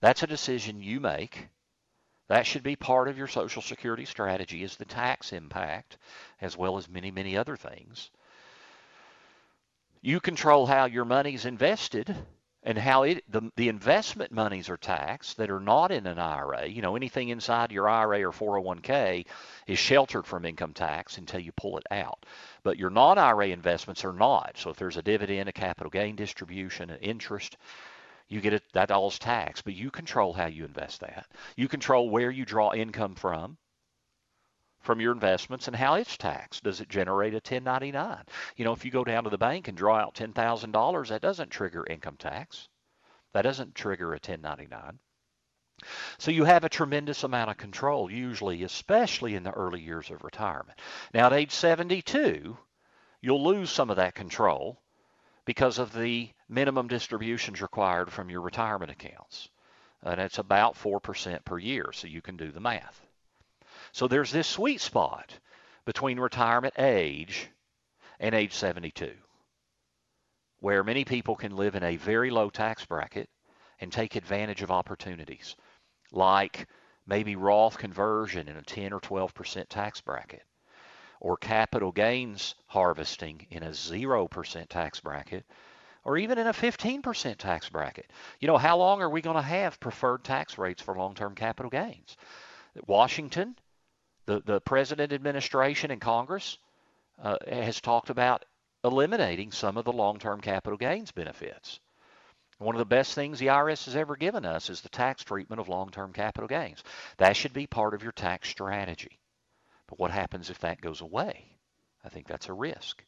That's 0.00 0.22
a 0.22 0.26
decision 0.26 0.82
you 0.82 1.00
make. 1.00 1.48
That 2.28 2.46
should 2.46 2.62
be 2.62 2.76
part 2.76 3.08
of 3.08 3.18
your 3.18 3.26
Social 3.26 3.62
Security 3.62 4.04
strategy 4.04 4.62
is 4.62 4.76
the 4.76 4.84
tax 4.84 5.32
impact, 5.32 5.98
as 6.40 6.56
well 6.56 6.78
as 6.78 6.88
many, 6.88 7.10
many 7.10 7.36
other 7.36 7.56
things. 7.56 8.10
You 10.00 10.20
control 10.20 10.66
how 10.66 10.86
your 10.86 11.04
money's 11.04 11.44
invested 11.44 12.14
and 12.64 12.78
how 12.78 13.02
it 13.02 13.22
the, 13.30 13.50
the 13.56 13.68
investment 13.68 14.32
monies 14.32 14.70
are 14.70 14.76
taxed 14.78 15.36
that 15.36 15.50
are 15.50 15.60
not 15.60 15.90
in 15.90 16.06
an 16.06 16.18
IRA. 16.18 16.66
You 16.66 16.80
know, 16.80 16.96
anything 16.96 17.28
inside 17.28 17.70
your 17.70 17.88
IRA 17.88 18.26
or 18.26 18.32
401k 18.32 19.26
is 19.66 19.78
sheltered 19.78 20.26
from 20.26 20.46
income 20.46 20.72
tax 20.72 21.18
until 21.18 21.40
you 21.40 21.52
pull 21.52 21.76
it 21.76 21.86
out. 21.90 22.24
But 22.62 22.78
your 22.78 22.90
non-IRA 22.90 23.48
investments 23.48 24.04
are 24.04 24.14
not. 24.14 24.56
So 24.56 24.70
if 24.70 24.76
there's 24.76 24.96
a 24.96 25.02
dividend, 25.02 25.48
a 25.48 25.52
capital 25.52 25.90
gain 25.90 26.16
distribution, 26.16 26.88
an 26.88 26.98
interest, 27.00 27.58
you 28.28 28.40
get 28.40 28.54
it 28.54 28.62
that 28.72 28.90
all's 28.90 29.18
taxed. 29.18 29.64
But 29.64 29.74
you 29.74 29.90
control 29.90 30.32
how 30.32 30.46
you 30.46 30.64
invest 30.64 31.00
that. 31.00 31.26
You 31.56 31.68
control 31.68 32.10
where 32.10 32.30
you 32.30 32.44
draw 32.44 32.72
income 32.72 33.14
from 33.14 33.58
from 34.84 35.00
your 35.00 35.12
investments 35.12 35.66
and 35.66 35.74
how 35.74 35.94
it's 35.94 36.16
taxed. 36.16 36.62
Does 36.62 36.80
it 36.80 36.88
generate 36.88 37.32
a 37.32 37.36
1099? 37.36 38.24
You 38.56 38.64
know, 38.64 38.72
if 38.72 38.84
you 38.84 38.90
go 38.90 39.02
down 39.02 39.24
to 39.24 39.30
the 39.30 39.38
bank 39.38 39.66
and 39.66 39.76
draw 39.76 39.96
out 39.96 40.14
$10,000, 40.14 41.08
that 41.08 41.22
doesn't 41.22 41.50
trigger 41.50 41.86
income 41.88 42.16
tax. 42.18 42.68
That 43.32 43.42
doesn't 43.42 43.74
trigger 43.74 44.10
a 44.10 44.20
1099. 44.20 44.98
So 46.18 46.30
you 46.30 46.44
have 46.44 46.64
a 46.64 46.68
tremendous 46.68 47.24
amount 47.24 47.50
of 47.50 47.56
control, 47.56 48.10
usually, 48.10 48.62
especially 48.62 49.34
in 49.34 49.42
the 49.42 49.50
early 49.50 49.80
years 49.80 50.10
of 50.10 50.22
retirement. 50.22 50.78
Now, 51.12 51.26
at 51.26 51.32
age 51.32 51.50
72, 51.50 52.56
you'll 53.20 53.44
lose 53.44 53.70
some 53.70 53.90
of 53.90 53.96
that 53.96 54.14
control 54.14 54.80
because 55.46 55.78
of 55.78 55.92
the 55.92 56.30
minimum 56.48 56.88
distributions 56.88 57.62
required 57.62 58.12
from 58.12 58.30
your 58.30 58.40
retirement 58.40 58.90
accounts. 58.90 59.48
And 60.02 60.20
it's 60.20 60.38
about 60.38 60.74
4% 60.74 61.44
per 61.44 61.58
year, 61.58 61.90
so 61.92 62.06
you 62.06 62.20
can 62.20 62.36
do 62.36 62.50
the 62.50 62.60
math. 62.60 63.06
So 63.92 64.08
there's 64.08 64.32
this 64.32 64.46
sweet 64.46 64.80
spot 64.80 65.38
between 65.84 66.18
retirement 66.20 66.74
age 66.78 67.48
and 68.20 68.34
age 68.34 68.52
72 68.54 69.12
where 70.64 70.82
many 70.82 71.04
people 71.04 71.36
can 71.36 71.54
live 71.54 71.74
in 71.74 71.82
a 71.82 71.96
very 71.96 72.30
low 72.30 72.48
tax 72.48 72.86
bracket 72.86 73.28
and 73.80 73.92
take 73.92 74.16
advantage 74.16 74.62
of 74.62 74.70
opportunities 74.70 75.56
like 76.10 76.66
maybe 77.06 77.36
Roth 77.36 77.76
conversion 77.76 78.48
in 78.48 78.56
a 78.56 78.62
10 78.62 78.94
or 78.94 79.00
12% 79.00 79.68
tax 79.68 80.00
bracket 80.00 80.42
or 81.20 81.36
capital 81.36 81.92
gains 81.92 82.54
harvesting 82.66 83.46
in 83.50 83.62
a 83.62 83.70
0% 83.70 84.68
tax 84.68 85.00
bracket 85.00 85.44
or 86.04 86.18
even 86.18 86.38
in 86.38 86.46
a 86.46 86.52
15% 86.52 87.36
tax 87.36 87.68
bracket. 87.68 88.10
You 88.40 88.48
know, 88.48 88.58
how 88.58 88.76
long 88.76 89.00
are 89.02 89.08
we 89.08 89.22
going 89.22 89.36
to 89.36 89.42
have 89.42 89.80
preferred 89.80 90.22
tax 90.22 90.58
rates 90.58 90.82
for 90.82 90.96
long-term 90.96 91.34
capital 91.34 91.70
gains? 91.70 92.16
Washington 92.86 93.56
The, 94.26 94.40
the 94.40 94.60
president 94.60 95.12
administration 95.12 95.90
and 95.90 96.00
Congress 96.00 96.58
uh, 97.22 97.38
has 97.46 97.80
talked 97.80 98.10
about 98.10 98.44
eliminating 98.82 99.50
some 99.50 99.76
of 99.76 99.84
the 99.84 99.92
long-term 99.92 100.40
capital 100.40 100.76
gains 100.76 101.12
benefits. 101.12 101.80
One 102.58 102.74
of 102.74 102.78
the 102.78 102.84
best 102.84 103.14
things 103.14 103.38
the 103.38 103.48
IRS 103.48 103.86
has 103.86 103.96
ever 103.96 104.16
given 104.16 104.44
us 104.44 104.70
is 104.70 104.80
the 104.80 104.88
tax 104.88 105.24
treatment 105.24 105.60
of 105.60 105.68
long-term 105.68 106.12
capital 106.12 106.48
gains. 106.48 106.82
That 107.16 107.36
should 107.36 107.52
be 107.52 107.66
part 107.66 107.94
of 107.94 108.02
your 108.02 108.12
tax 108.12 108.48
strategy. 108.48 109.18
But 109.86 109.98
what 109.98 110.10
happens 110.10 110.50
if 110.50 110.58
that 110.60 110.80
goes 110.80 111.00
away? 111.00 111.58
I 112.04 112.08
think 112.08 112.26
that's 112.26 112.48
a 112.48 112.52
risk. 112.52 113.04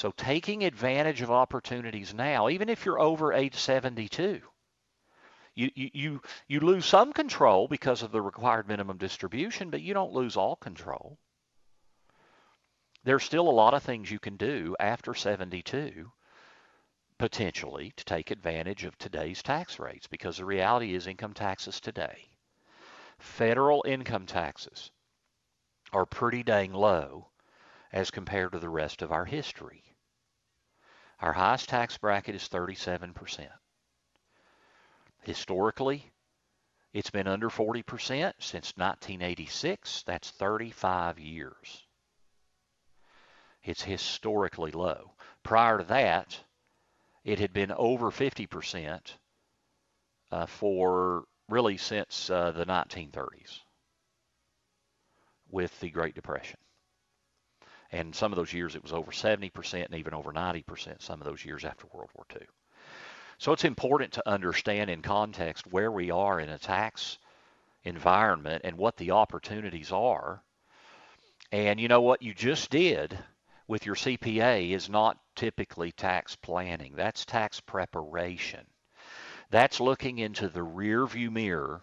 So 0.00 0.14
taking 0.16 0.64
advantage 0.64 1.20
of 1.20 1.30
opportunities 1.30 2.14
now, 2.14 2.48
even 2.48 2.70
if 2.70 2.86
you're 2.86 2.98
over 2.98 3.34
age 3.34 3.56
72, 3.56 4.40
you, 5.54 5.70
you, 5.74 6.22
you, 6.48 6.60
lose 6.60 6.86
some 6.86 7.12
control 7.12 7.68
because 7.68 8.00
of 8.00 8.10
the 8.10 8.22
required 8.22 8.66
minimum 8.66 8.96
distribution, 8.96 9.68
but 9.68 9.82
you 9.82 9.92
don't 9.92 10.14
lose 10.14 10.38
all 10.38 10.56
control. 10.56 11.18
There's 13.04 13.24
still 13.24 13.46
a 13.46 13.50
lot 13.50 13.74
of 13.74 13.82
things 13.82 14.10
you 14.10 14.18
can 14.18 14.38
do 14.38 14.74
after 14.80 15.12
72 15.12 16.10
potentially 17.18 17.92
to 17.96 18.04
take 18.06 18.30
advantage 18.30 18.84
of 18.84 18.96
today's 18.96 19.42
tax 19.42 19.78
rates 19.78 20.06
because 20.06 20.38
the 20.38 20.46
reality 20.46 20.94
is 20.94 21.06
income 21.06 21.34
taxes 21.34 21.78
today, 21.78 22.30
federal 23.18 23.84
income 23.86 24.24
taxes 24.24 24.92
are 25.92 26.06
pretty 26.06 26.42
dang 26.42 26.72
low 26.72 27.28
as 27.92 28.10
compared 28.10 28.52
to 28.52 28.58
the 28.58 28.70
rest 28.70 29.02
of 29.02 29.12
our 29.12 29.26
history. 29.26 29.89
Our 31.20 31.34
highest 31.34 31.68
tax 31.68 31.98
bracket 31.98 32.34
is 32.34 32.48
37%. 32.48 33.48
Historically, 35.22 36.10
it's 36.94 37.10
been 37.10 37.26
under 37.26 37.50
40% 37.50 38.32
since 38.38 38.72
1986. 38.76 40.02
That's 40.04 40.30
35 40.30 41.18
years. 41.18 41.86
It's 43.62 43.82
historically 43.82 44.70
low. 44.70 45.12
Prior 45.42 45.78
to 45.78 45.84
that, 45.84 46.42
it 47.22 47.38
had 47.38 47.52
been 47.52 47.72
over 47.72 48.10
50% 48.10 49.00
uh, 50.32 50.46
for 50.46 51.24
really 51.50 51.76
since 51.76 52.30
uh, 52.30 52.52
the 52.52 52.64
1930s 52.64 53.60
with 55.50 55.78
the 55.80 55.90
Great 55.90 56.14
Depression. 56.14 56.58
And 57.92 58.14
some 58.14 58.32
of 58.32 58.36
those 58.36 58.52
years 58.52 58.76
it 58.76 58.82
was 58.82 58.92
over 58.92 59.10
70% 59.10 59.86
and 59.86 59.94
even 59.94 60.14
over 60.14 60.32
90% 60.32 61.02
some 61.02 61.20
of 61.20 61.26
those 61.26 61.44
years 61.44 61.64
after 61.64 61.86
World 61.92 62.10
War 62.14 62.24
II. 62.34 62.46
So 63.38 63.52
it's 63.52 63.64
important 63.64 64.12
to 64.12 64.28
understand 64.28 64.90
in 64.90 65.02
context 65.02 65.66
where 65.66 65.90
we 65.90 66.10
are 66.10 66.38
in 66.38 66.50
a 66.50 66.58
tax 66.58 67.18
environment 67.84 68.62
and 68.64 68.76
what 68.76 68.96
the 68.96 69.12
opportunities 69.12 69.92
are. 69.92 70.42
And 71.50 71.80
you 71.80 71.88
know 71.88 72.02
what 72.02 72.22
you 72.22 72.34
just 72.34 72.70
did 72.70 73.18
with 73.66 73.86
your 73.86 73.94
CPA 73.94 74.70
is 74.70 74.88
not 74.88 75.18
typically 75.34 75.90
tax 75.92 76.36
planning. 76.36 76.94
That's 76.94 77.24
tax 77.24 77.60
preparation. 77.60 78.66
That's 79.50 79.80
looking 79.80 80.18
into 80.18 80.48
the 80.48 80.60
rearview 80.60 81.30
mirror 81.30 81.82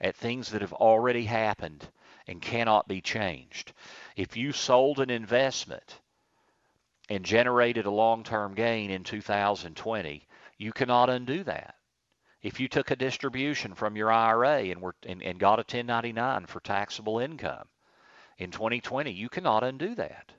at 0.00 0.16
things 0.16 0.50
that 0.50 0.62
have 0.62 0.72
already 0.72 1.24
happened 1.24 1.86
and 2.26 2.40
cannot 2.40 2.88
be 2.88 3.00
changed. 3.00 3.72
If 4.16 4.36
you 4.36 4.52
sold 4.52 5.00
an 5.00 5.10
investment 5.10 6.00
and 7.08 7.24
generated 7.24 7.86
a 7.86 7.90
long-term 7.90 8.54
gain 8.54 8.90
in 8.90 9.04
2020, 9.04 10.26
you 10.58 10.72
cannot 10.72 11.10
undo 11.10 11.44
that. 11.44 11.76
If 12.42 12.58
you 12.58 12.68
took 12.68 12.90
a 12.90 12.96
distribution 12.96 13.74
from 13.74 13.96
your 13.96 14.10
IRA 14.10 14.64
and, 14.64 14.82
were, 14.82 14.94
and, 15.06 15.22
and 15.22 15.38
got 15.38 15.58
a 15.58 15.62
1099 15.62 16.46
for 16.46 16.60
taxable 16.60 17.18
income 17.20 17.68
in 18.38 18.50
2020, 18.50 19.12
you 19.12 19.28
cannot 19.28 19.62
undo 19.62 19.94
that. 19.94 20.32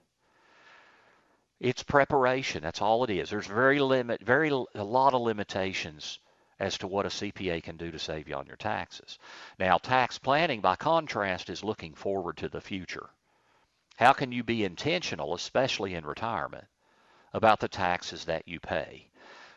It's 1.60 1.82
preparation. 1.82 2.62
That's 2.62 2.82
all 2.82 3.06
it 3.06 3.10
is. 3.10 3.30
There's 3.30 3.48
very 3.48 3.80
limit, 3.80 4.22
very 4.22 4.50
a 4.50 4.84
lot 4.84 5.14
of 5.14 5.22
limitations 5.22 6.20
as 6.60 6.78
to 6.80 6.88
what 6.88 7.06
a 7.06 7.10
CPA 7.10 7.64
can 7.64 7.78
do 7.78 7.90
to 7.92 8.00
save 8.00 8.28
you 8.28 8.36
on 8.36 8.48
your 8.48 8.58
taxes. 8.58 9.18
Now, 9.58 9.78
tax 9.78 10.20
planning, 10.20 10.60
by 10.60 10.76
contrast, 10.76 11.50
is 11.50 11.64
looking 11.64 11.94
forward 11.94 12.38
to 12.38 12.50
the 12.50 12.62
future. 12.62 13.10
How 13.98 14.14
can 14.14 14.32
you 14.32 14.44
be 14.44 14.64
intentional, 14.64 15.34
especially 15.34 15.94
in 15.94 16.06
retirement, 16.06 16.66
about 17.34 17.60
the 17.60 17.68
taxes 17.68 18.26
that 18.26 18.48
you 18.48 18.60
pay? 18.60 19.10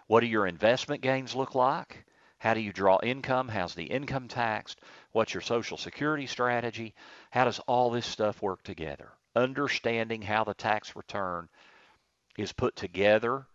What 0.07 0.21
do 0.21 0.27
your 0.27 0.47
investment 0.47 1.03
gains 1.03 1.35
look 1.35 1.55
like? 1.55 2.05
How 2.39 2.55
do 2.55 2.61
you 2.61 2.73
draw 2.73 2.99
income? 3.03 3.49
How's 3.49 3.75
the 3.75 3.85
income 3.85 4.29
taxed? 4.29 4.81
What's 5.13 5.33
your 5.33 5.41
Social 5.41 5.79
Security 5.79 6.27
strategy? 6.27 6.95
How 7.31 7.45
does 7.45 7.59
all 7.61 7.91
this 7.91 8.07
stuff 8.07 8.43
work 8.43 8.63
together? 8.63 9.09
Understanding 9.35 10.23
how 10.23 10.45
the 10.45 10.55
tax 10.55 10.95
return 10.95 11.49
is 12.37 12.53
put 12.53 12.77
together. 12.77 13.47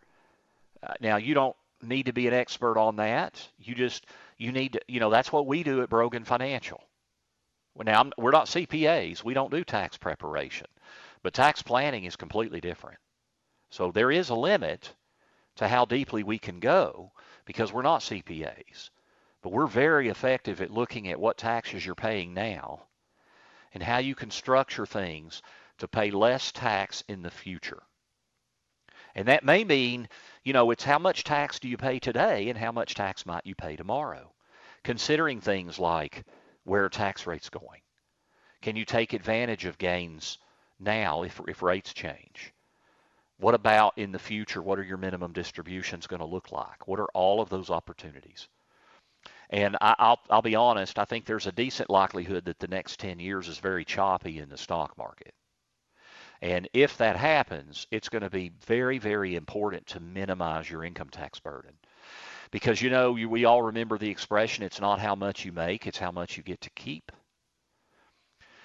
Uh, 0.81 0.93
now, 0.99 1.17
you 1.17 1.35
don't 1.35 1.55
need 1.81 2.07
to 2.07 2.13
be 2.13 2.27
an 2.27 2.33
expert 2.33 2.77
on 2.77 2.97
that. 2.97 3.47
You 3.59 3.75
just 3.75 4.05
you 4.37 4.51
need 4.51 4.73
to 4.73 4.81
you 4.87 4.99
know 4.99 5.09
that's 5.09 5.31
what 5.31 5.45
we 5.45 5.63
do 5.63 5.81
at 5.81 5.89
Brogan 5.89 6.23
Financial. 6.23 6.83
Now 7.75 7.99
I'm, 7.99 8.11
we're 8.17 8.31
not 8.31 8.47
CPAs. 8.47 9.23
We 9.23 9.33
don't 9.33 9.51
do 9.51 9.63
tax 9.63 9.97
preparation, 9.97 10.67
but 11.23 11.33
tax 11.33 11.61
planning 11.61 12.03
is 12.03 12.15
completely 12.15 12.61
different. 12.61 12.99
So 13.69 13.91
there 13.91 14.11
is 14.11 14.29
a 14.29 14.35
limit 14.35 14.93
to 15.55 15.67
how 15.67 15.85
deeply 15.85 16.23
we 16.23 16.37
can 16.37 16.59
go 16.59 17.11
because 17.45 17.71
we're 17.71 17.81
not 17.81 18.01
CPAs. 18.01 18.89
But 19.41 19.51
we're 19.51 19.67
very 19.67 20.09
effective 20.09 20.61
at 20.61 20.71
looking 20.71 21.07
at 21.07 21.19
what 21.19 21.37
taxes 21.37 21.85
you're 21.85 21.95
paying 21.95 22.33
now 22.33 22.83
and 23.73 23.81
how 23.81 23.97
you 23.97 24.13
can 24.13 24.29
structure 24.29 24.85
things 24.85 25.41
to 25.79 25.87
pay 25.87 26.11
less 26.11 26.51
tax 26.51 27.03
in 27.07 27.21
the 27.23 27.31
future. 27.31 27.81
And 29.15 29.27
that 29.27 29.43
may 29.43 29.63
mean 29.63 30.07
you 30.43 30.53
know, 30.53 30.71
it's 30.71 30.83
how 30.83 30.97
much 30.97 31.23
tax 31.23 31.59
do 31.59 31.67
you 31.67 31.77
pay 31.77 31.99
today 31.99 32.49
and 32.49 32.57
how 32.57 32.71
much 32.71 32.95
tax 32.95 33.25
might 33.25 33.45
you 33.45 33.53
pay 33.55 33.75
tomorrow? 33.75 34.33
Considering 34.83 35.39
things 35.39 35.77
like 35.77 36.23
where 36.63 36.85
are 36.85 36.89
tax 36.89 37.27
rates 37.27 37.49
going? 37.49 37.81
Can 38.61 38.75
you 38.75 38.85
take 38.85 39.13
advantage 39.13 39.65
of 39.65 39.77
gains 39.77 40.37
now 40.79 41.23
if, 41.23 41.39
if 41.47 41.63
rates 41.63 41.93
change? 41.93 42.53
What 43.37 43.55
about 43.55 43.97
in 43.97 44.11
the 44.11 44.19
future? 44.19 44.61
What 44.61 44.77
are 44.77 44.83
your 44.83 44.97
minimum 44.97 45.33
distributions 45.33 46.05
going 46.05 46.19
to 46.19 46.25
look 46.27 46.51
like? 46.51 46.87
What 46.87 46.99
are 46.99 47.09
all 47.15 47.41
of 47.41 47.49
those 47.49 47.71
opportunities? 47.71 48.47
And 49.49 49.77
I, 49.81 49.95
will 49.99 50.19
I'll 50.29 50.41
be 50.41 50.55
honest, 50.55 50.99
I 50.99 51.05
think 51.05 51.25
there's 51.25 51.47
a 51.47 51.51
decent 51.51 51.89
likelihood 51.89 52.45
that 52.45 52.59
the 52.59 52.67
next 52.67 52.99
10 52.99 53.19
years 53.19 53.47
is 53.47 53.57
very 53.57 53.83
choppy 53.83 54.39
in 54.39 54.49
the 54.49 54.57
stock 54.57 54.97
market. 54.97 55.33
And 56.41 56.69
if 56.73 56.97
that 56.97 57.17
happens, 57.17 57.85
it's 57.91 58.09
going 58.09 58.23
to 58.23 58.29
be 58.29 58.51
very, 58.65 58.97
very 58.97 59.35
important 59.35 59.85
to 59.87 59.99
minimize 59.99 60.69
your 60.69 60.83
income 60.83 61.09
tax 61.09 61.39
burden. 61.39 61.73
Because, 62.51 62.81
you 62.81 62.89
know, 62.89 63.13
we 63.13 63.45
all 63.45 63.63
remember 63.63 63.97
the 63.97 64.09
expression, 64.09 64.63
it's 64.63 64.81
not 64.81 64.99
how 64.99 65.15
much 65.15 65.45
you 65.45 65.51
make, 65.51 65.87
it's 65.87 65.97
how 65.97 66.11
much 66.11 66.35
you 66.37 66.43
get 66.43 66.61
to 66.61 66.69
keep. 66.71 67.11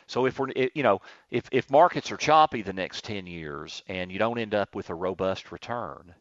So 0.09 0.27
if 0.27 0.39
we're, 0.39 0.49
you 0.75 0.83
know, 0.83 1.01
if, 1.31 1.49
if 1.51 1.71
markets 1.71 2.11
are 2.13 2.17
choppy 2.17 2.63
the 2.63 2.73
next 2.73 3.05
10 3.05 3.27
years 3.27 3.83
and 3.89 4.11
you 4.11 4.19
don't 4.19 4.39
end 4.39 4.55
up 4.55 4.75
with 4.75 4.91
a 4.91 4.95
robust 4.95 5.51
return, 5.51 6.15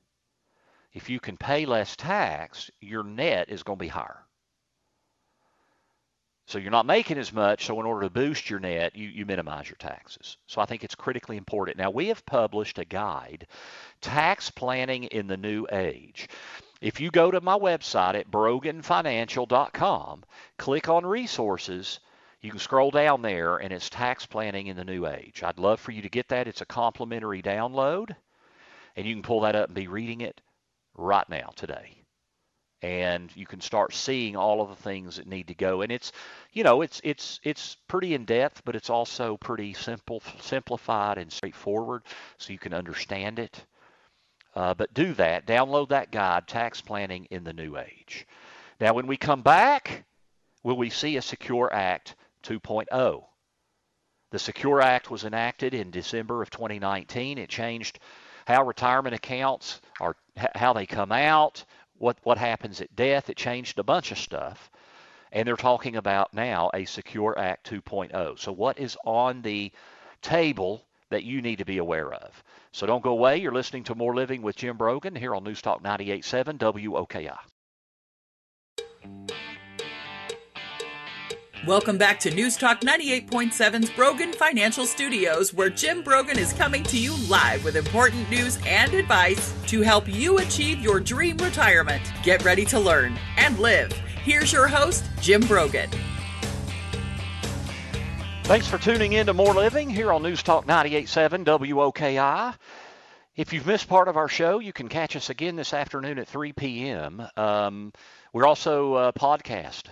if 0.93 1.09
you 1.09 1.19
can 1.19 1.37
pay 1.37 1.65
less 1.65 1.95
tax, 1.95 2.71
your 2.79 3.03
net 3.03 3.49
is 3.49 3.63
going 3.63 3.77
to 3.77 3.83
be 3.83 3.89
higher. 3.89 4.25
So 6.47 6.59
you're 6.59 6.71
not 6.71 6.85
making 6.85 7.17
as 7.17 7.33
much, 7.33 7.65
so 7.65 7.79
in 7.79 7.87
order 7.87 8.05
to 8.05 8.09
boost 8.11 8.49
your 8.49 8.59
net, 8.59 8.95
you, 8.95 9.07
you 9.09 9.25
minimize 9.25 9.67
your 9.67 9.77
taxes. 9.77 10.37
So 10.45 10.61
I 10.61 10.65
think 10.65 10.83
it's 10.83 10.93
critically 10.93 11.37
important. 11.37 11.77
Now, 11.77 11.89
we 11.89 12.07
have 12.09 12.25
published 12.25 12.77
a 12.77 12.85
guide, 12.85 13.47
Tax 13.99 14.51
Planning 14.51 15.05
in 15.05 15.25
the 15.25 15.37
New 15.37 15.65
Age. 15.71 16.29
If 16.85 16.99
you 16.99 17.09
go 17.09 17.31
to 17.31 17.41
my 17.41 17.57
website 17.57 18.13
at 18.13 18.29
broganfinancial.com, 18.29 20.23
click 20.59 20.87
on 20.87 21.03
Resources, 21.03 21.99
you 22.41 22.51
can 22.51 22.59
scroll 22.59 22.91
down 22.91 23.23
there, 23.23 23.57
and 23.57 23.73
it's 23.73 23.89
Tax 23.89 24.27
Planning 24.27 24.67
in 24.67 24.77
the 24.77 24.83
New 24.83 25.07
Age. 25.07 25.41
I'd 25.41 25.57
love 25.57 25.79
for 25.79 25.91
you 25.91 26.03
to 26.03 26.09
get 26.09 26.27
that. 26.27 26.47
It's 26.47 26.61
a 26.61 26.65
complimentary 26.67 27.41
download, 27.41 28.15
and 28.95 29.07
you 29.07 29.15
can 29.15 29.23
pull 29.23 29.41
that 29.41 29.55
up 29.55 29.69
and 29.69 29.73
be 29.73 29.87
reading 29.87 30.21
it 30.21 30.39
right 30.95 31.27
now 31.27 31.53
today 31.55 32.05
and 32.83 33.35
you 33.35 33.47
can 33.47 33.61
start 33.61 33.91
seeing 33.91 34.35
all 34.35 34.61
of 34.61 34.69
the 34.69 34.75
things 34.75 35.15
that 35.15 35.25
need 35.25 35.47
to 35.47 35.55
go 35.55 35.81
and 35.81 35.91
it's 35.91 36.11
you 36.51 36.63
know 36.63 36.81
it's 36.81 37.01
it's 37.03 37.39
it's 37.43 37.77
pretty 37.87 38.13
in 38.13 38.25
depth 38.25 38.61
but 38.63 38.75
it's 38.75 38.89
also 38.89 39.37
pretty 39.37 39.73
simple 39.73 40.21
simplified 40.39 41.17
and 41.17 41.31
straightforward 41.31 42.03
so 42.37 42.53
you 42.53 42.59
can 42.59 42.73
understand 42.73 43.39
it 43.39 43.65
uh, 44.55 44.73
but 44.73 44.93
do 44.93 45.13
that 45.13 45.45
download 45.45 45.89
that 45.89 46.11
guide 46.11 46.47
tax 46.47 46.81
planning 46.81 47.27
in 47.31 47.43
the 47.43 47.53
new 47.53 47.77
age 47.77 48.27
now 48.79 48.93
when 48.93 49.07
we 49.07 49.17
come 49.17 49.41
back 49.41 50.03
will 50.63 50.77
we 50.77 50.89
see 50.89 51.17
a 51.17 51.21
secure 51.21 51.71
act 51.73 52.15
2.0 52.43 53.23
the 54.31 54.39
secure 54.39 54.81
act 54.81 55.11
was 55.11 55.23
enacted 55.23 55.73
in 55.73 55.91
december 55.91 56.41
of 56.41 56.49
2019 56.49 57.37
it 57.37 57.49
changed 57.49 57.99
how 58.45 58.63
retirement 58.63 59.15
accounts 59.15 59.81
are 59.99 60.15
how 60.55 60.73
they 60.73 60.85
come 60.85 61.11
out 61.11 61.65
what 61.97 62.17
what 62.23 62.37
happens 62.37 62.81
at 62.81 62.95
death. 62.95 63.29
It 63.29 63.37
changed 63.37 63.79
a 63.79 63.83
bunch 63.83 64.11
of 64.11 64.17
stuff. 64.17 64.69
And 65.31 65.47
they're 65.47 65.57
talking 65.57 65.97
about 65.97 66.33
now 66.33 66.69
a 66.73 66.85
Secure 66.85 67.37
Act 67.37 67.69
2.0. 67.69 68.39
So, 68.39 68.51
what 68.51 68.79
is 68.79 68.97
on 69.05 69.41
the 69.41 69.71
table 70.21 70.85
that 71.11 71.23
you 71.23 71.41
need 71.41 71.57
to 71.57 71.65
be 71.65 71.77
aware 71.77 72.13
of? 72.13 72.43
So, 72.71 72.85
don't 72.85 73.03
go 73.03 73.11
away. 73.11 73.37
You're 73.37 73.53
listening 73.53 73.83
to 73.85 73.95
More 73.95 74.15
Living 74.15 74.41
with 74.41 74.55
Jim 74.55 74.77
Brogan 74.77 75.15
here 75.15 75.35
on 75.35 75.43
News 75.43 75.61
Talk 75.61 75.83
98.7 75.83 76.57
WOKI. 76.57 77.37
Welcome 81.65 81.97
back 81.97 82.19
to 82.19 82.31
News 82.31 82.57
Talk 82.57 82.81
98.7's 82.81 83.89
Brogan 83.89 84.33
Financial 84.33 84.85
Studios, 84.85 85.51
where 85.51 85.71
Jim 85.71 86.03
Brogan 86.03 86.37
is 86.37 86.53
coming 86.53 86.83
to 86.83 86.97
you 86.99 87.15
live 87.27 87.63
with 87.63 87.75
important 87.75 88.29
news 88.29 88.59
and 88.67 88.93
advice 88.93 89.51
to 89.67 89.81
help 89.81 90.07
you 90.07 90.37
achieve 90.37 90.79
your 90.79 90.99
dream 90.99 91.37
retirement. 91.37 92.03
Get 92.21 92.45
ready 92.45 92.65
to 92.65 92.79
learn 92.79 93.17
and 93.37 93.57
live. 93.57 93.91
Here's 94.23 94.53
your 94.53 94.67
host, 94.67 95.05
Jim 95.21 95.41
Brogan. 95.41 95.89
Thanks 98.45 98.67
for 98.67 98.77
tuning 98.77 99.13
in 99.13 99.25
to 99.25 99.33
More 99.33 99.55
Living 99.55 99.89
here 99.89 100.13
on 100.13 100.21
News 100.21 100.43
Talk 100.43 100.67
98.7 100.67 101.45
WOKI. 101.45 102.55
If 103.35 103.53
you've 103.53 103.65
missed 103.65 103.89
part 103.89 104.07
of 104.07 104.17
our 104.17 104.27
show, 104.27 104.59
you 104.59 104.71
can 104.71 104.87
catch 104.87 105.15
us 105.15 105.31
again 105.31 105.55
this 105.55 105.73
afternoon 105.73 106.19
at 106.19 106.27
3 106.27 106.53
p.m. 106.53 107.27
Um, 107.35 107.91
we're 108.33 108.45
also 108.45 108.93
uh, 108.93 109.11
podcast 109.13 109.85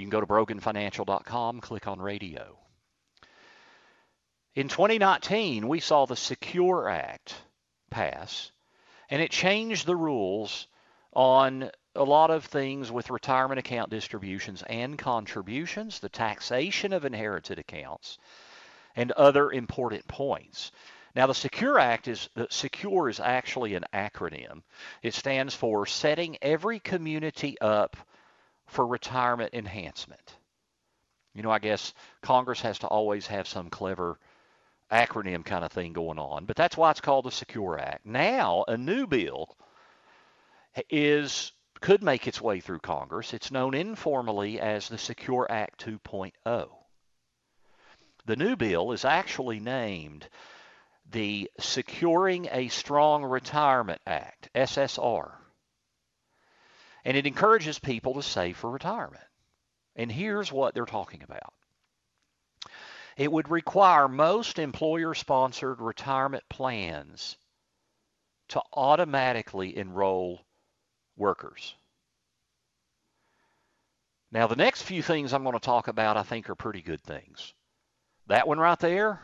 you 0.00 0.06
can 0.06 0.10
go 0.10 0.20
to 0.20 0.26
broganfinancial.com, 0.26 1.60
click 1.60 1.86
on 1.86 2.00
radio. 2.00 2.58
In 4.54 4.68
2019, 4.68 5.68
we 5.68 5.78
saw 5.78 6.06
the 6.06 6.16
Secure 6.16 6.88
Act 6.88 7.34
pass, 7.90 8.50
and 9.10 9.20
it 9.20 9.30
changed 9.30 9.86
the 9.86 9.94
rules 9.94 10.66
on 11.12 11.70
a 11.94 12.04
lot 12.04 12.30
of 12.30 12.44
things 12.44 12.92
with 12.92 13.10
retirement 13.10 13.58
account 13.58 13.90
distributions 13.90 14.62
and 14.68 14.98
contributions, 14.98 15.98
the 15.98 16.08
taxation 16.08 16.92
of 16.92 17.04
inherited 17.04 17.58
accounts, 17.58 18.18
and 18.94 19.12
other 19.12 19.50
important 19.50 20.06
points. 20.06 20.72
Now, 21.14 21.26
the 21.26 21.34
Secure 21.34 21.78
Act 21.78 22.06
is 22.06 22.28
Secure 22.50 23.08
is 23.08 23.18
actually 23.18 23.74
an 23.74 23.84
acronym. 23.92 24.62
It 25.02 25.14
stands 25.14 25.54
for 25.54 25.84
Setting 25.86 26.38
Every 26.40 26.78
Community 26.78 27.60
Up 27.60 27.96
for 28.66 28.86
retirement 28.86 29.52
enhancement. 29.52 30.36
You 31.34 31.42
know, 31.42 31.50
I 31.50 31.58
guess 31.58 31.92
Congress 32.22 32.60
has 32.60 32.78
to 32.80 32.86
always 32.86 33.26
have 33.26 33.48
some 33.48 33.70
clever 33.70 34.18
acronym 34.90 35.44
kind 35.44 35.64
of 35.64 35.72
thing 35.72 35.92
going 35.92 36.18
on, 36.18 36.44
but 36.44 36.56
that's 36.56 36.76
why 36.76 36.90
it's 36.90 37.00
called 37.00 37.24
the 37.24 37.32
Secure 37.32 37.78
Act. 37.78 38.06
Now, 38.06 38.64
a 38.68 38.76
new 38.76 39.06
bill 39.08 39.56
is 40.88 41.52
could 41.80 42.02
make 42.02 42.26
its 42.26 42.40
way 42.40 42.60
through 42.60 42.80
Congress. 42.80 43.32
It's 43.32 43.50
known 43.50 43.74
informally 43.74 44.60
as 44.60 44.88
the 44.88 44.98
Secure 44.98 45.46
Act 45.50 45.84
2.0. 45.84 46.68
The 48.26 48.36
new 48.36 48.56
bill 48.56 48.92
is 48.92 49.04
actually 49.04 49.60
named 49.60 50.28
the 51.10 51.50
Securing 51.58 52.48
a 52.50 52.68
Strong 52.68 53.24
Retirement 53.24 54.00
Act, 54.06 54.50
SSR. 54.54 55.32
And 57.04 57.16
it 57.16 57.26
encourages 57.26 57.78
people 57.78 58.14
to 58.14 58.22
save 58.22 58.56
for 58.56 58.70
retirement. 58.70 59.24
And 59.96 60.12
here's 60.12 60.52
what 60.52 60.74
they're 60.74 60.86
talking 60.86 61.22
about 61.22 61.52
it 63.16 63.32
would 63.32 63.50
require 63.50 64.08
most 64.08 64.58
employer 64.58 65.14
sponsored 65.14 65.80
retirement 65.80 66.44
plans 66.48 67.36
to 68.48 68.62
automatically 68.72 69.76
enroll 69.76 70.40
workers. 71.20 71.76
Now, 74.32 74.46
the 74.46 74.56
next 74.56 74.82
few 74.82 75.02
things 75.02 75.32
I'm 75.32 75.42
going 75.42 75.54
to 75.54 75.60
talk 75.60 75.88
about, 75.88 76.16
I 76.16 76.22
think, 76.22 76.50
are 76.50 76.54
pretty 76.54 76.82
good 76.82 77.02
things. 77.02 77.52
That 78.26 78.48
one 78.48 78.58
right 78.58 78.78
there, 78.78 79.20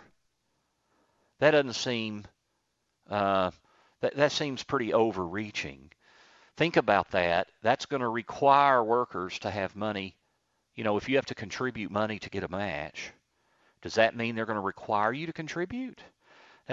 that 1.41 1.53
doesn't 1.53 1.75
seem, 1.75 2.25
uh, 3.11 3.51
that, 4.01 4.17
that 4.17 4.33
seems 4.33 4.63
pretty 4.63 4.93
overreaching 4.93 5.91
think 6.57 6.77
about 6.77 7.11
that. 7.11 7.49
That's 7.63 7.87
going 7.87 8.01
to 8.01 8.09
require 8.09 8.83
workers 8.83 9.39
to 9.41 9.51
have 9.51 9.77
money. 9.77 10.17
You 10.75 10.85
know, 10.85 10.97
if 10.97 11.09
you 11.09 11.17
have 11.17 11.27
to 11.27 11.35
contribute 11.35 11.91
money 11.91 12.19
to 12.19 12.31
get 12.31 12.45
a 12.45 12.49
match, 12.49 13.13
does 13.83 13.95
that 13.95 14.17
mean 14.17 14.35
they're 14.35 14.47
going 14.47 14.57
to 14.57 14.63
require 14.63 15.13
you 15.13 15.27
to 15.27 15.33
contribute? 15.33 16.03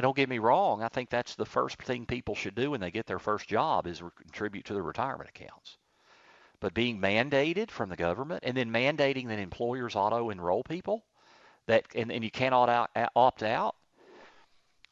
Don't 0.02 0.16
get 0.16 0.30
me 0.30 0.40
wrong, 0.40 0.82
I 0.82 0.88
think 0.88 1.10
that's 1.10 1.36
the 1.36 1.46
first 1.46 1.82
thing 1.82 2.06
people 2.06 2.34
should 2.34 2.56
do 2.56 2.72
when 2.72 2.82
they 2.82 2.92
get 2.92 3.06
their 3.06 3.20
first 3.20 3.48
job 3.48 3.86
is 3.86 4.02
contribute 4.18 4.66
to 4.66 4.74
their 4.74 4.84
retirement 4.84 5.30
accounts. 5.30 5.78
But 6.60 6.74
being 6.74 7.00
mandated 7.00 7.70
from 7.70 7.90
the 7.90 7.96
government 7.96 8.44
and 8.44 8.58
then 8.58 8.72
mandating 8.72 9.28
that 9.28 9.40
employers 9.40 9.96
auto 9.96 10.30
enroll 10.30 10.64
people 10.64 11.04
that 11.68 11.86
and, 11.94 12.12
and 12.12 12.24
you 12.24 12.32
cannot 12.32 12.70
out, 12.70 12.90
opt 13.16 13.44
out, 13.44 13.76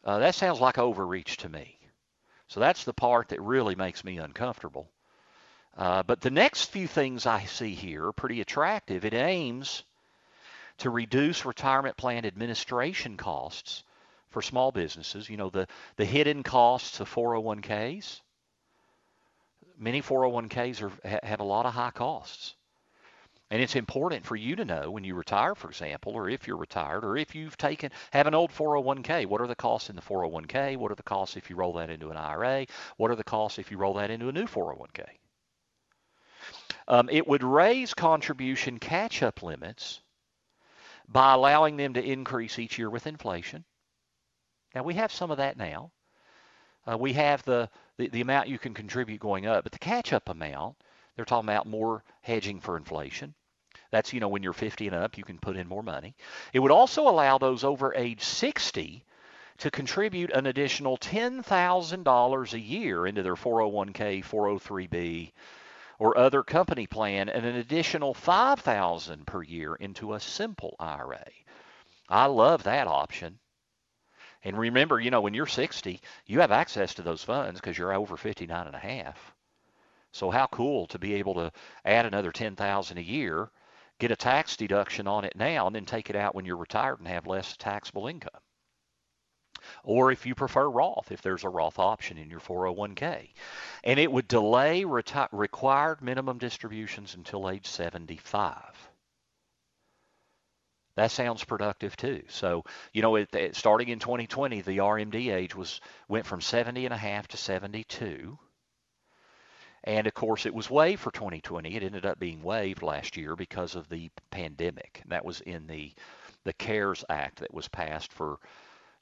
uh, 0.03 0.19
that 0.19 0.35
sounds 0.35 0.59
like 0.59 0.77
overreach 0.77 1.37
to 1.37 1.49
me. 1.49 1.77
So 2.47 2.59
that's 2.59 2.83
the 2.83 2.93
part 2.93 3.29
that 3.29 3.41
really 3.41 3.75
makes 3.75 4.03
me 4.03 4.17
uncomfortable. 4.17 4.89
Uh, 5.77 6.03
but 6.03 6.21
the 6.21 6.29
next 6.29 6.65
few 6.65 6.87
things 6.87 7.25
I 7.25 7.45
see 7.45 7.73
here 7.73 8.07
are 8.07 8.13
pretty 8.13 8.41
attractive. 8.41 9.05
It 9.05 9.13
aims 9.13 9.83
to 10.79 10.89
reduce 10.89 11.45
retirement 11.45 11.95
plan 11.95 12.25
administration 12.25 13.15
costs 13.15 13.83
for 14.31 14.41
small 14.41 14.71
businesses. 14.71 15.29
You 15.29 15.37
know, 15.37 15.49
the, 15.49 15.67
the 15.97 16.05
hidden 16.05 16.43
costs 16.43 16.99
of 16.99 17.13
401ks. 17.13 18.21
Many 19.77 20.01
401ks 20.01 20.81
are, 20.81 21.19
have 21.23 21.39
a 21.39 21.45
lot 21.45 21.65
of 21.65 21.73
high 21.73 21.91
costs. 21.91 22.55
And 23.51 23.61
it's 23.61 23.75
important 23.75 24.25
for 24.25 24.37
you 24.37 24.55
to 24.55 24.63
know 24.63 24.89
when 24.91 25.03
you 25.03 25.13
retire, 25.13 25.55
for 25.55 25.67
example, 25.67 26.13
or 26.13 26.29
if 26.29 26.47
you're 26.47 26.55
retired, 26.55 27.03
or 27.03 27.17
if 27.17 27.35
you've 27.35 27.57
taken 27.57 27.91
have 28.13 28.25
an 28.25 28.33
old 28.33 28.51
401k. 28.51 29.25
What 29.25 29.41
are 29.41 29.47
the 29.47 29.55
costs 29.55 29.89
in 29.89 29.97
the 29.97 30.01
401k? 30.01 30.77
What 30.77 30.89
are 30.89 30.95
the 30.95 31.03
costs 31.03 31.35
if 31.35 31.49
you 31.49 31.57
roll 31.57 31.73
that 31.73 31.89
into 31.89 32.11
an 32.11 32.17
IRA? 32.17 32.65
What 32.95 33.11
are 33.11 33.15
the 33.15 33.25
costs 33.25 33.59
if 33.59 33.69
you 33.69 33.77
roll 33.77 33.95
that 33.95 34.09
into 34.09 34.29
a 34.29 34.31
new 34.31 34.45
401k? 34.45 35.05
Um, 36.87 37.09
it 37.11 37.27
would 37.27 37.43
raise 37.43 37.93
contribution 37.93 38.79
catch-up 38.79 39.43
limits 39.43 40.01
by 41.09 41.33
allowing 41.33 41.75
them 41.75 41.95
to 41.95 42.03
increase 42.03 42.57
each 42.57 42.79
year 42.79 42.89
with 42.89 43.05
inflation. 43.05 43.65
Now 44.73 44.83
we 44.83 44.93
have 44.95 45.11
some 45.11 45.31
of 45.31 45.37
that 45.37 45.57
now. 45.57 45.91
Uh, 46.89 46.97
we 46.97 47.13
have 47.13 47.43
the, 47.43 47.69
the 47.97 48.07
the 48.09 48.21
amount 48.21 48.47
you 48.47 48.57
can 48.57 48.73
contribute 48.73 49.19
going 49.19 49.45
up, 49.45 49.63
but 49.63 49.71
the 49.71 49.79
catch-up 49.79 50.29
amount 50.29 50.75
they're 51.15 51.25
talking 51.25 51.49
about 51.49 51.67
more 51.67 52.03
hedging 52.21 52.59
for 52.59 52.77
inflation. 52.77 53.33
That's, 53.91 54.13
you 54.13 54.19
know, 54.21 54.29
when 54.29 54.41
you're 54.41 54.53
50 54.53 54.87
and 54.87 54.95
up, 54.95 55.17
you 55.17 55.23
can 55.23 55.37
put 55.37 55.57
in 55.57 55.67
more 55.67 55.83
money. 55.83 56.15
It 56.53 56.59
would 56.59 56.71
also 56.71 57.07
allow 57.07 57.37
those 57.37 57.63
over 57.63 57.93
age 57.93 58.23
60 58.23 59.03
to 59.59 59.71
contribute 59.71 60.31
an 60.31 60.45
additional 60.47 60.97
$10,000 60.97 62.53
a 62.53 62.59
year 62.59 63.05
into 63.05 63.21
their 63.21 63.35
401k, 63.35 64.23
403b, 64.23 65.31
or 65.99 66.17
other 66.17 66.41
company 66.41 66.87
plan, 66.87 67.29
and 67.29 67.45
an 67.45 67.57
additional 67.57 68.13
5,000 68.13 69.27
per 69.27 69.43
year 69.43 69.75
into 69.75 70.13
a 70.13 70.19
simple 70.19 70.75
IRA. 70.79 71.27
I 72.09 72.25
love 72.25 72.63
that 72.63 72.87
option. 72.87 73.37
And 74.43 74.57
remember, 74.57 74.99
you 74.99 75.11
know, 75.11 75.21
when 75.21 75.33
you're 75.33 75.45
60, 75.45 76.01
you 76.25 76.39
have 76.39 76.51
access 76.51 76.95
to 76.95 77.01
those 77.01 77.23
funds 77.23 77.59
because 77.59 77.77
you're 77.77 77.93
over 77.93 78.17
59 78.17 78.67
and 78.67 78.75
a 78.75 78.79
half. 78.79 79.35
So 80.11 80.31
how 80.31 80.47
cool 80.47 80.87
to 80.87 80.99
be 80.99 81.13
able 81.15 81.35
to 81.35 81.51
add 81.85 82.05
another 82.05 82.31
10,000 82.31 82.97
a 82.97 83.01
year 83.01 83.49
get 83.99 84.11
a 84.11 84.15
tax 84.15 84.57
deduction 84.57 85.07
on 85.07 85.23
it 85.23 85.35
now 85.35 85.67
and 85.67 85.75
then 85.75 85.85
take 85.85 86.09
it 86.09 86.15
out 86.15 86.33
when 86.33 86.43
you're 86.43 86.57
retired 86.57 86.97
and 86.97 87.07
have 87.07 87.27
less 87.27 87.55
taxable 87.55 88.07
income. 88.07 88.41
Or 89.83 90.11
if 90.11 90.25
you 90.25 90.33
prefer 90.33 90.67
Roth, 90.67 91.11
if 91.11 91.21
there's 91.21 91.43
a 91.43 91.49
Roth 91.49 91.77
option 91.77 92.17
in 92.17 92.29
your 92.29 92.39
401k. 92.39 93.29
And 93.83 93.99
it 93.99 94.11
would 94.11 94.27
delay 94.27 94.83
reti- 94.83 95.29
required 95.31 96.01
minimum 96.01 96.39
distributions 96.39 97.13
until 97.13 97.47
age 97.47 97.67
75. 97.67 98.90
That 100.95 101.11
sounds 101.11 101.43
productive 101.43 101.95
too. 101.95 102.23
So, 102.27 102.65
you 102.93 103.01
know, 103.01 103.15
it, 103.15 103.33
it, 103.33 103.55
starting 103.55 103.89
in 103.89 103.99
2020, 103.99 104.61
the 104.61 104.77
RMD 104.79 105.33
age 105.33 105.55
was 105.55 105.79
went 106.07 106.25
from 106.25 106.41
70 106.41 106.85
and 106.85 106.93
a 106.93 106.97
half 106.97 107.27
to 107.29 107.37
72. 107.37 108.37
And 109.83 110.05
of 110.05 110.13
course, 110.13 110.45
it 110.45 110.53
was 110.53 110.69
waived 110.69 111.01
for 111.01 111.11
2020. 111.11 111.75
It 111.75 111.83
ended 111.83 112.05
up 112.05 112.19
being 112.19 112.43
waived 112.43 112.83
last 112.83 113.17
year 113.17 113.35
because 113.35 113.75
of 113.75 113.89
the 113.89 114.11
pandemic. 114.29 115.01
That 115.07 115.25
was 115.25 115.41
in 115.41 115.67
the 115.67 115.93
the 116.43 116.53
CARES 116.53 117.05
Act 117.09 117.39
that 117.39 117.53
was 117.53 117.67
passed 117.67 118.11
for, 118.11 118.39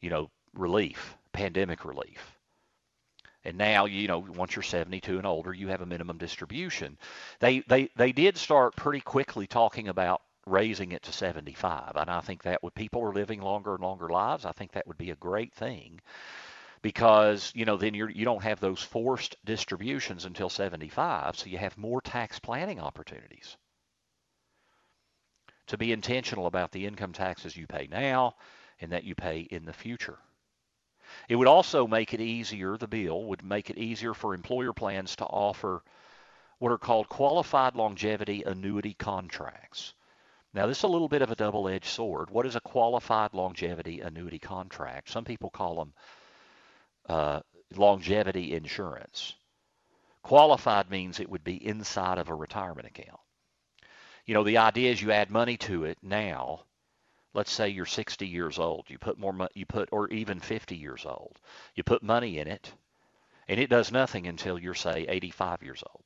you 0.01 0.09
know, 0.09 0.29
relief, 0.53 1.15
pandemic 1.31 1.85
relief. 1.85 2.37
And 3.45 3.57
now, 3.57 3.85
you 3.85 4.07
know, 4.07 4.19
once 4.19 4.55
you're 4.55 4.63
72 4.63 5.17
and 5.17 5.25
older, 5.25 5.53
you 5.53 5.69
have 5.69 5.81
a 5.81 5.85
minimum 5.85 6.17
distribution. 6.17 6.97
They 7.39 7.59
they 7.61 7.89
they 7.95 8.11
did 8.11 8.37
start 8.37 8.75
pretty 8.75 8.99
quickly 9.01 9.47
talking 9.47 9.87
about 9.87 10.21
raising 10.45 10.91
it 10.91 11.03
to 11.03 11.13
75, 11.13 11.95
and 11.95 12.09
I 12.09 12.21
think 12.21 12.43
that 12.43 12.63
would 12.63 12.75
people 12.75 13.03
are 13.03 13.13
living 13.13 13.41
longer 13.41 13.75
and 13.75 13.83
longer 13.83 14.09
lives. 14.09 14.45
I 14.45 14.51
think 14.51 14.71
that 14.73 14.87
would 14.87 14.97
be 14.97 15.11
a 15.11 15.15
great 15.15 15.53
thing 15.53 16.01
because 16.81 17.51
you 17.55 17.65
know 17.65 17.77
then 17.77 17.93
you're 17.93 18.09
you 18.09 18.25
don't 18.25 18.43
have 18.43 18.59
those 18.59 18.81
forced 18.81 19.35
distributions 19.43 20.23
until 20.23 20.47
75 20.49 21.37
so 21.37 21.49
you 21.49 21.57
have 21.57 21.77
more 21.77 21.99
tax 21.99 22.39
planning 22.39 22.79
opportunities 22.79 23.57
to 25.69 25.77
be 25.77 25.91
intentional 25.91 26.47
about 26.47 26.71
the 26.71 26.85
income 26.85 27.13
taxes 27.13 27.55
you 27.55 27.67
pay 27.67 27.87
now 27.91 28.35
and 28.81 28.91
that 28.91 29.03
you 29.03 29.13
pay 29.13 29.41
in 29.41 29.65
the 29.65 29.73
future. 29.73 30.17
It 31.27 31.35
would 31.35 31.47
also 31.47 31.85
make 31.85 32.13
it 32.13 32.21
easier, 32.21 32.75
the 32.75 32.87
bill 32.87 33.25
would 33.25 33.43
make 33.43 33.69
it 33.69 33.77
easier 33.77 34.15
for 34.15 34.33
employer 34.33 34.73
plans 34.73 35.15
to 35.17 35.25
offer 35.25 35.83
what 36.57 36.71
are 36.71 36.77
called 36.79 37.07
qualified 37.07 37.75
longevity 37.75 38.43
annuity 38.43 38.95
contracts. 38.95 39.93
Now, 40.53 40.65
this 40.65 40.79
is 40.79 40.83
a 40.83 40.87
little 40.87 41.07
bit 41.07 41.21
of 41.21 41.29
a 41.29 41.35
double 41.35 41.67
edged 41.67 41.85
sword. 41.85 42.31
What 42.31 42.45
is 42.45 42.55
a 42.55 42.61
qualified 42.61 43.33
longevity 43.33 44.01
annuity 44.01 44.39
contract? 44.39 45.09
Some 45.09 45.23
people 45.23 45.51
call 45.51 45.75
them 45.75 45.93
uh, 47.07 47.39
longevity 47.75 48.55
insurance. 48.55 49.35
Qualified 50.23 50.89
means 50.89 51.19
it 51.19 51.29
would 51.29 51.43
be 51.43 51.65
inside 51.65 52.17
of 52.17 52.29
a 52.29 52.35
retirement 52.35 52.87
account. 52.87 53.19
You 54.25 54.33
know, 54.33 54.43
the 54.43 54.57
idea 54.57 54.91
is 54.91 55.01
you 55.01 55.11
add 55.11 55.29
money 55.29 55.57
to 55.57 55.85
it 55.85 55.97
now. 56.01 56.65
Let's 57.33 57.51
say 57.51 57.69
you're 57.69 57.85
60 57.85 58.27
years 58.27 58.57
old. 58.57 58.89
You 58.89 58.97
put 58.97 59.19
more 59.19 59.33
money, 59.33 59.51
you 59.53 59.65
put, 59.65 59.89
or 59.91 60.09
even 60.09 60.39
50 60.39 60.75
years 60.75 61.05
old. 61.05 61.37
You 61.75 61.83
put 61.83 62.01
money 62.01 62.39
in 62.39 62.47
it, 62.47 62.73
and 63.47 63.59
it 63.59 63.69
does 63.69 63.91
nothing 63.91 64.27
until 64.27 64.57
you're, 64.57 64.73
say, 64.73 65.05
85 65.07 65.63
years 65.63 65.83
old. 65.89 66.03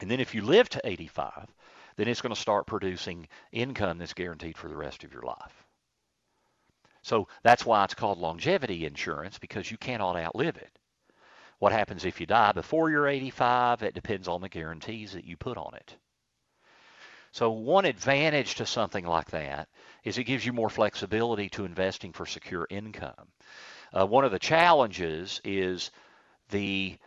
And 0.00 0.10
then 0.10 0.20
if 0.20 0.34
you 0.34 0.42
live 0.42 0.68
to 0.70 0.80
85, 0.84 1.52
then 1.96 2.08
it's 2.08 2.22
going 2.22 2.34
to 2.34 2.40
start 2.40 2.66
producing 2.66 3.28
income 3.52 3.98
that's 3.98 4.14
guaranteed 4.14 4.56
for 4.56 4.68
the 4.68 4.76
rest 4.76 5.04
of 5.04 5.12
your 5.12 5.22
life. 5.22 5.66
So 7.02 7.28
that's 7.42 7.66
why 7.66 7.84
it's 7.84 7.94
called 7.94 8.18
longevity 8.18 8.86
insurance 8.86 9.38
because 9.38 9.70
you 9.70 9.76
cannot 9.76 10.16
outlive 10.16 10.56
it. 10.56 10.78
What 11.58 11.72
happens 11.72 12.04
if 12.04 12.20
you 12.20 12.26
die 12.26 12.52
before 12.52 12.90
you're 12.90 13.08
85? 13.08 13.82
It 13.82 13.94
depends 13.94 14.28
on 14.28 14.40
the 14.40 14.48
guarantees 14.48 15.12
that 15.12 15.24
you 15.24 15.36
put 15.36 15.56
on 15.56 15.74
it. 15.74 15.96
So 17.32 17.50
one 17.50 17.86
advantage 17.86 18.56
to 18.56 18.66
something 18.66 19.06
like 19.06 19.30
that 19.30 19.68
is 20.04 20.18
it 20.18 20.24
gives 20.24 20.44
you 20.44 20.52
more 20.52 20.68
flexibility 20.68 21.48
to 21.50 21.64
investing 21.64 22.12
for 22.12 22.26
secure 22.26 22.66
income. 22.68 23.32
Uh, 23.92 24.06
one 24.06 24.24
of 24.24 24.32
the 24.32 24.38
challenges 24.38 25.40
is 25.44 25.90
the 26.50 26.98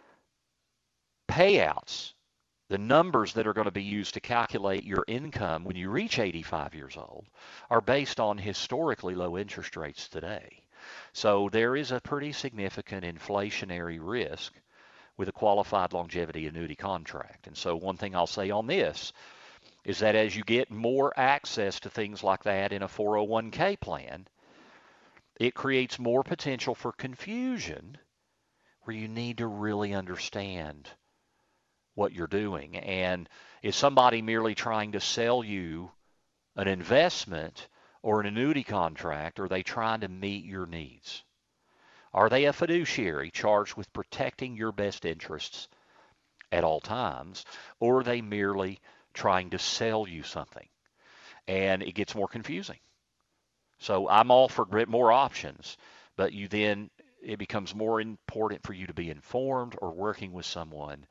payouts 1.29 2.14
the 2.68 2.78
numbers 2.78 3.34
that 3.34 3.45
are 3.45 3.53
going 3.53 3.66
to 3.66 3.72
be 3.72 3.84
used 3.84 4.16
to 4.16 4.20
calculate 4.20 4.84
your 4.84 5.03
income 5.07 5.63
when 5.63 5.76
you 5.76 5.89
reach 5.89 6.18
85 6.18 6.74
years 6.74 6.97
old 6.97 7.26
are 7.70 7.82
based 7.82 8.20
on 8.20 8.38
historically 8.38 9.13
low 9.13 9.38
interest 9.38 9.78
rates 9.78 10.09
today. 10.09 10.63
So 11.13 11.49
there 11.51 11.76
is 11.76 11.91
a 11.91 12.01
pretty 12.01 12.32
significant 12.32 13.03
inflationary 13.03 13.99
risk 14.01 14.53
with 15.18 15.30
a 15.30 15.34
qualified 15.34 15.93
longevity 15.93 16.47
annuity 16.47 16.76
contract. 16.76 17.47
And 17.47 17.55
so 17.55 17.76
one 17.76 17.97
thing 17.97 18.16
I'll 18.16 18.28
say 18.28 18.49
on 18.49 18.68
this 18.68 19.13
is 19.84 19.99
that 19.99 20.16
as 20.16 20.36
you 20.36 20.43
get 20.43 20.72
more 20.72 21.13
access 21.16 21.80
to 21.82 21.89
things 21.89 22.24
like 22.24 22.43
that 22.43 22.74
in 22.74 22.82
a 22.82 22.88
401k 22.88 23.80
plan, 23.80 24.28
it 25.39 25.53
creates 25.53 25.99
more 25.99 26.24
potential 26.24 26.74
for 26.74 26.91
confusion 26.91 27.97
where 28.84 28.95
you 28.95 29.07
need 29.07 29.38
to 29.38 29.47
really 29.47 29.93
understand 29.93 30.89
what 31.96 32.14
you're 32.14 32.28
doing. 32.28 32.78
And 32.78 33.28
is 33.64 33.76
somebody 33.76 34.22
merely 34.22 34.54
trying 34.54 34.91
to 34.91 35.00
sell 35.00 35.43
you 35.43 35.91
an 36.56 36.68
investment 36.68 37.68
or 38.04 38.20
an 38.20 38.28
annuity 38.28 38.64
contract? 38.64 39.39
Or 39.39 39.46
are 39.46 39.50
they 39.50 39.64
trying 39.64 40.02
to 40.02 40.08
meet 40.08 40.46
your 40.46 40.68
needs? 40.68 41.24
Are 42.14 42.30
they 42.30 42.46
a 42.46 42.54
fiduciary 42.54 43.32
charged 43.32 43.76
with 43.76 43.91
protecting 43.91 44.56
your 44.56 44.72
best 44.72 45.04
interests 45.04 45.68
at 46.52 46.64
all 46.64 46.80
times? 46.80 47.43
Or 47.80 48.00
are 48.00 48.04
they 48.04 48.22
merely 48.22 48.80
trying 49.14 49.50
to 49.50 49.60
sell 49.60 50.08
you 50.08 50.24
something? 50.24 50.68
And 51.48 51.82
it 51.82 51.96
gets 51.96 52.16
more 52.16 52.28
confusing. 52.28 52.80
So 53.80 54.08
I'm 54.10 54.32
all 54.32 54.48
for 54.48 54.66
more 54.88 55.12
options, 55.12 55.78
but 56.16 56.34
you 56.34 56.48
then 56.48 56.89
it 57.22 57.39
becomes 57.39 57.76
more 57.76 58.00
important 58.00 58.64
for 58.64 58.74
you 58.74 58.88
to 58.88 58.93
be 58.93 59.10
informed 59.10 59.76
or 59.82 59.91
working 59.91 60.32
with 60.32 60.46
someone 60.46 61.06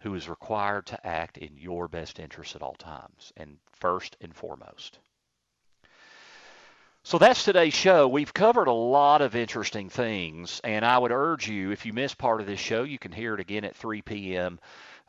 who 0.00 0.14
is 0.14 0.28
required 0.28 0.86
to 0.86 1.06
act 1.06 1.38
in 1.38 1.56
your 1.56 1.88
best 1.88 2.18
interest 2.18 2.54
at 2.54 2.62
all 2.62 2.74
times, 2.74 3.32
and 3.36 3.58
first 3.72 4.16
and 4.20 4.34
foremost. 4.34 4.98
So 7.02 7.16
that's 7.16 7.44
today's 7.44 7.74
show. 7.74 8.06
We've 8.06 8.34
covered 8.34 8.68
a 8.68 8.72
lot 8.72 9.22
of 9.22 9.34
interesting 9.34 9.88
things, 9.88 10.60
and 10.62 10.84
I 10.84 10.98
would 10.98 11.10
urge 11.10 11.48
you, 11.48 11.70
if 11.70 11.86
you 11.86 11.92
missed 11.92 12.18
part 12.18 12.40
of 12.40 12.46
this 12.46 12.60
show, 12.60 12.82
you 12.82 12.98
can 12.98 13.12
hear 13.12 13.34
it 13.34 13.40
again 13.40 13.64
at 13.64 13.74
3 13.76 14.02
p.m. 14.02 14.60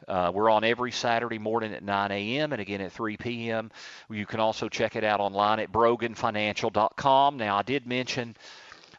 Uh, 0.07 0.31
we're 0.33 0.49
on 0.49 0.63
every 0.63 0.91
Saturday 0.91 1.39
morning 1.39 1.73
at 1.73 1.83
9 1.83 2.11
a.m. 2.11 2.53
and 2.53 2.61
again 2.61 2.81
at 2.81 2.93
3 2.93 3.17
p.m. 3.17 3.69
You 4.09 4.25
can 4.25 4.39
also 4.39 4.69
check 4.69 4.95
it 4.95 5.03
out 5.03 5.19
online 5.19 5.59
at 5.59 5.71
broganfinancial.com. 5.71 7.37
Now, 7.37 7.57
I 7.57 7.63
did 7.63 7.85
mention 7.85 8.37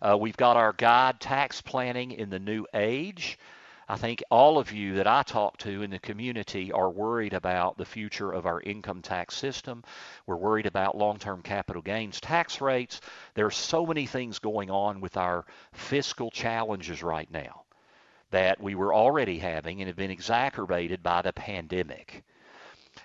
uh, 0.03 0.19
we've 0.19 0.37
got 0.37 0.57
our 0.57 0.73
guide, 0.73 1.21
Tax 1.21 1.63
Planning 1.63 2.13
in 2.13 2.29
the 2.29 2.39
New 2.39 2.67
Age. 2.75 3.39
I 3.91 3.97
think 3.97 4.23
all 4.31 4.57
of 4.57 4.71
you 4.71 4.95
that 4.95 5.09
I 5.09 5.25
talk 5.25 5.57
to 5.59 5.83
in 5.83 5.91
the 5.91 5.99
community 5.99 6.71
are 6.71 6.89
worried 6.89 7.33
about 7.33 7.77
the 7.77 7.85
future 7.85 8.31
of 8.31 8.47
our 8.47 8.61
income 8.61 9.03
tax 9.03 9.35
system. 9.35 9.83
We're 10.27 10.37
worried 10.37 10.67
about 10.67 10.97
long 10.97 11.19
term 11.19 11.43
capital 11.43 11.83
gains 11.83 12.21
tax 12.21 12.61
rates. 12.61 13.01
There 13.35 13.47
are 13.47 13.51
so 13.51 13.85
many 13.85 14.07
things 14.07 14.39
going 14.39 14.71
on 14.71 15.01
with 15.01 15.17
our 15.17 15.45
fiscal 15.73 16.31
challenges 16.31 17.03
right 17.03 17.29
now 17.33 17.63
that 18.31 18.63
we 18.63 18.77
were 18.77 18.95
already 18.95 19.39
having 19.39 19.81
and 19.81 19.89
have 19.89 19.97
been 19.97 20.13
exacerbated 20.13 21.03
by 21.03 21.23
the 21.23 21.33
pandemic. 21.33 22.23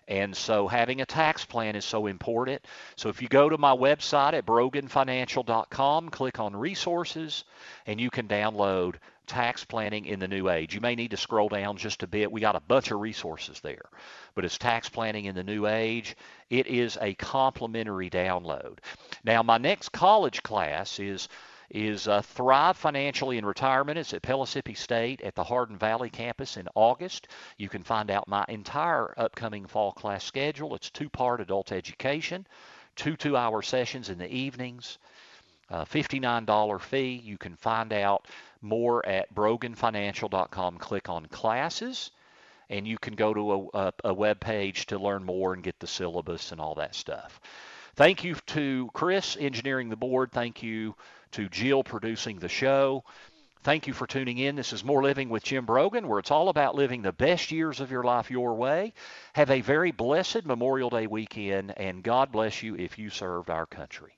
And 0.08 0.36
so 0.36 0.68
having 0.68 1.02
a 1.02 1.06
tax 1.06 1.46
plan 1.46 1.76
is 1.76 1.84
so 1.84 2.06
important. 2.06 2.64
So 2.96 3.10
if 3.10 3.22
you 3.22 3.28
go 3.28 3.50
to 3.50 3.58
my 3.58 3.76
website 3.76 4.34
at 4.34 4.46
broganfinancial.com, 4.46 6.10
click 6.10 6.40
on 6.40 6.56
resources, 6.56 7.44
and 7.88 8.00
you 8.00 8.12
can 8.12 8.28
download 8.28 8.96
tax 9.26 9.66
planning 9.66 10.06
in 10.06 10.20
the 10.20 10.28
new 10.28 10.50
age. 10.50 10.76
You 10.76 10.82
may 10.82 10.96
need 10.96 11.12
to 11.12 11.18
scroll 11.18 11.50
down 11.50 11.78
just 11.78 12.04
a 12.04 12.08
bit. 12.08 12.32
We 12.32 12.42
got 12.42 12.56
a 12.56 12.60
bunch 12.60 12.92
of 12.92 13.00
resources 13.00 13.60
there. 13.62 13.90
But 14.36 14.46
it's 14.46 14.58
tax 14.58 14.90
planning 14.90 15.26
in 15.26 15.36
the 15.36 15.44
new 15.44 15.66
age. 15.66 16.16
It 16.50 16.68
is 16.68 16.98
a 17.02 17.16
complimentary 17.16 18.10
download. 18.10 18.78
Now, 19.24 19.42
my 19.42 19.58
next 19.58 19.90
college 19.90 20.44
class 20.44 21.00
is 21.00 21.28
is 21.70 22.08
uh, 22.08 22.22
Thrive 22.22 22.78
Financially 22.78 23.38
in 23.38 23.46
Retirement. 23.46 23.98
It's 23.98 24.14
at 24.14 24.22
Pellissippi 24.22 24.74
State 24.74 25.22
at 25.22 25.36
the 25.36 25.44
Hardin 25.44 25.78
Valley 25.78 26.10
campus 26.10 26.58
in 26.58 26.68
August. 26.76 27.28
You 27.58 27.70
can 27.70 27.84
find 27.84 28.12
out 28.12 28.28
my 28.28 28.46
entire 28.48 29.14
upcoming 29.18 29.66
fall 29.66 29.92
class 29.92 30.24
schedule. 30.24 30.76
It's 30.76 30.90
two-part 30.90 31.42
adult 31.42 31.72
education, 31.72 32.46
two 32.96 33.16
two-hour 33.16 33.62
sessions 33.62 34.10
in 34.10 34.18
the 34.18 34.32
evenings, 34.32 34.98
uh, 35.70 35.86
$59 35.86 36.82
fee. 36.82 37.22
You 37.24 37.38
can 37.38 37.56
find 37.56 37.92
out 37.92 38.28
more 38.62 39.06
at 39.06 39.34
broganfinancial.com. 39.34 40.78
Click 40.78 41.10
on 41.10 41.26
classes, 41.28 42.12
and 42.70 42.88
you 42.88 42.98
can 42.98 43.16
go 43.16 43.34
to 43.34 43.52
a, 43.52 43.80
a, 43.80 43.94
a 44.06 44.14
web 44.14 44.40
page 44.40 44.86
to 44.88 45.00
learn 45.00 45.24
more 45.24 45.54
and 45.54 45.64
get 45.64 45.80
the 45.80 45.88
syllabus 45.88 46.52
and 46.52 46.62
all 46.62 46.76
that 46.76 46.96
stuff. 46.96 47.40
Thank 47.96 48.26
you 48.26 48.36
to 48.48 48.90
Chris 48.94 49.38
engineering 49.40 49.88
the 49.90 49.96
board. 49.96 50.32
Thank 50.34 50.62
you 50.62 50.96
to 51.36 51.50
Jill 51.50 51.84
producing 51.84 52.40
the 52.40 52.48
show. 52.48 53.04
Thank 53.62 53.88
you 53.88 53.94
for 53.94 54.08
tuning 54.08 54.38
in. 54.38 54.56
This 54.56 54.72
is 54.72 54.86
More 54.86 55.04
Living 55.04 55.28
with 55.28 55.44
Jim 55.44 55.66
Brogan, 55.66 56.08
where 56.08 56.20
it's 56.20 56.32
all 56.32 56.48
about 56.48 56.76
living 56.76 57.02
the 57.02 57.12
best 57.12 57.52
years 57.52 57.82
of 57.82 57.92
your 57.92 58.04
life 58.04 58.32
your 58.32 58.54
way. 58.54 58.94
Have 59.34 59.52
a 59.52 59.60
very 59.60 59.92
blessed 59.92 60.46
Memorial 60.46 60.90
Day 60.90 61.08
weekend, 61.08 61.78
and 61.78 62.02
God 62.02 62.32
bless 62.32 62.64
you 62.64 62.76
if 62.76 62.98
you 62.98 63.10
served 63.10 63.50
our 63.50 63.66
country. 63.66 64.18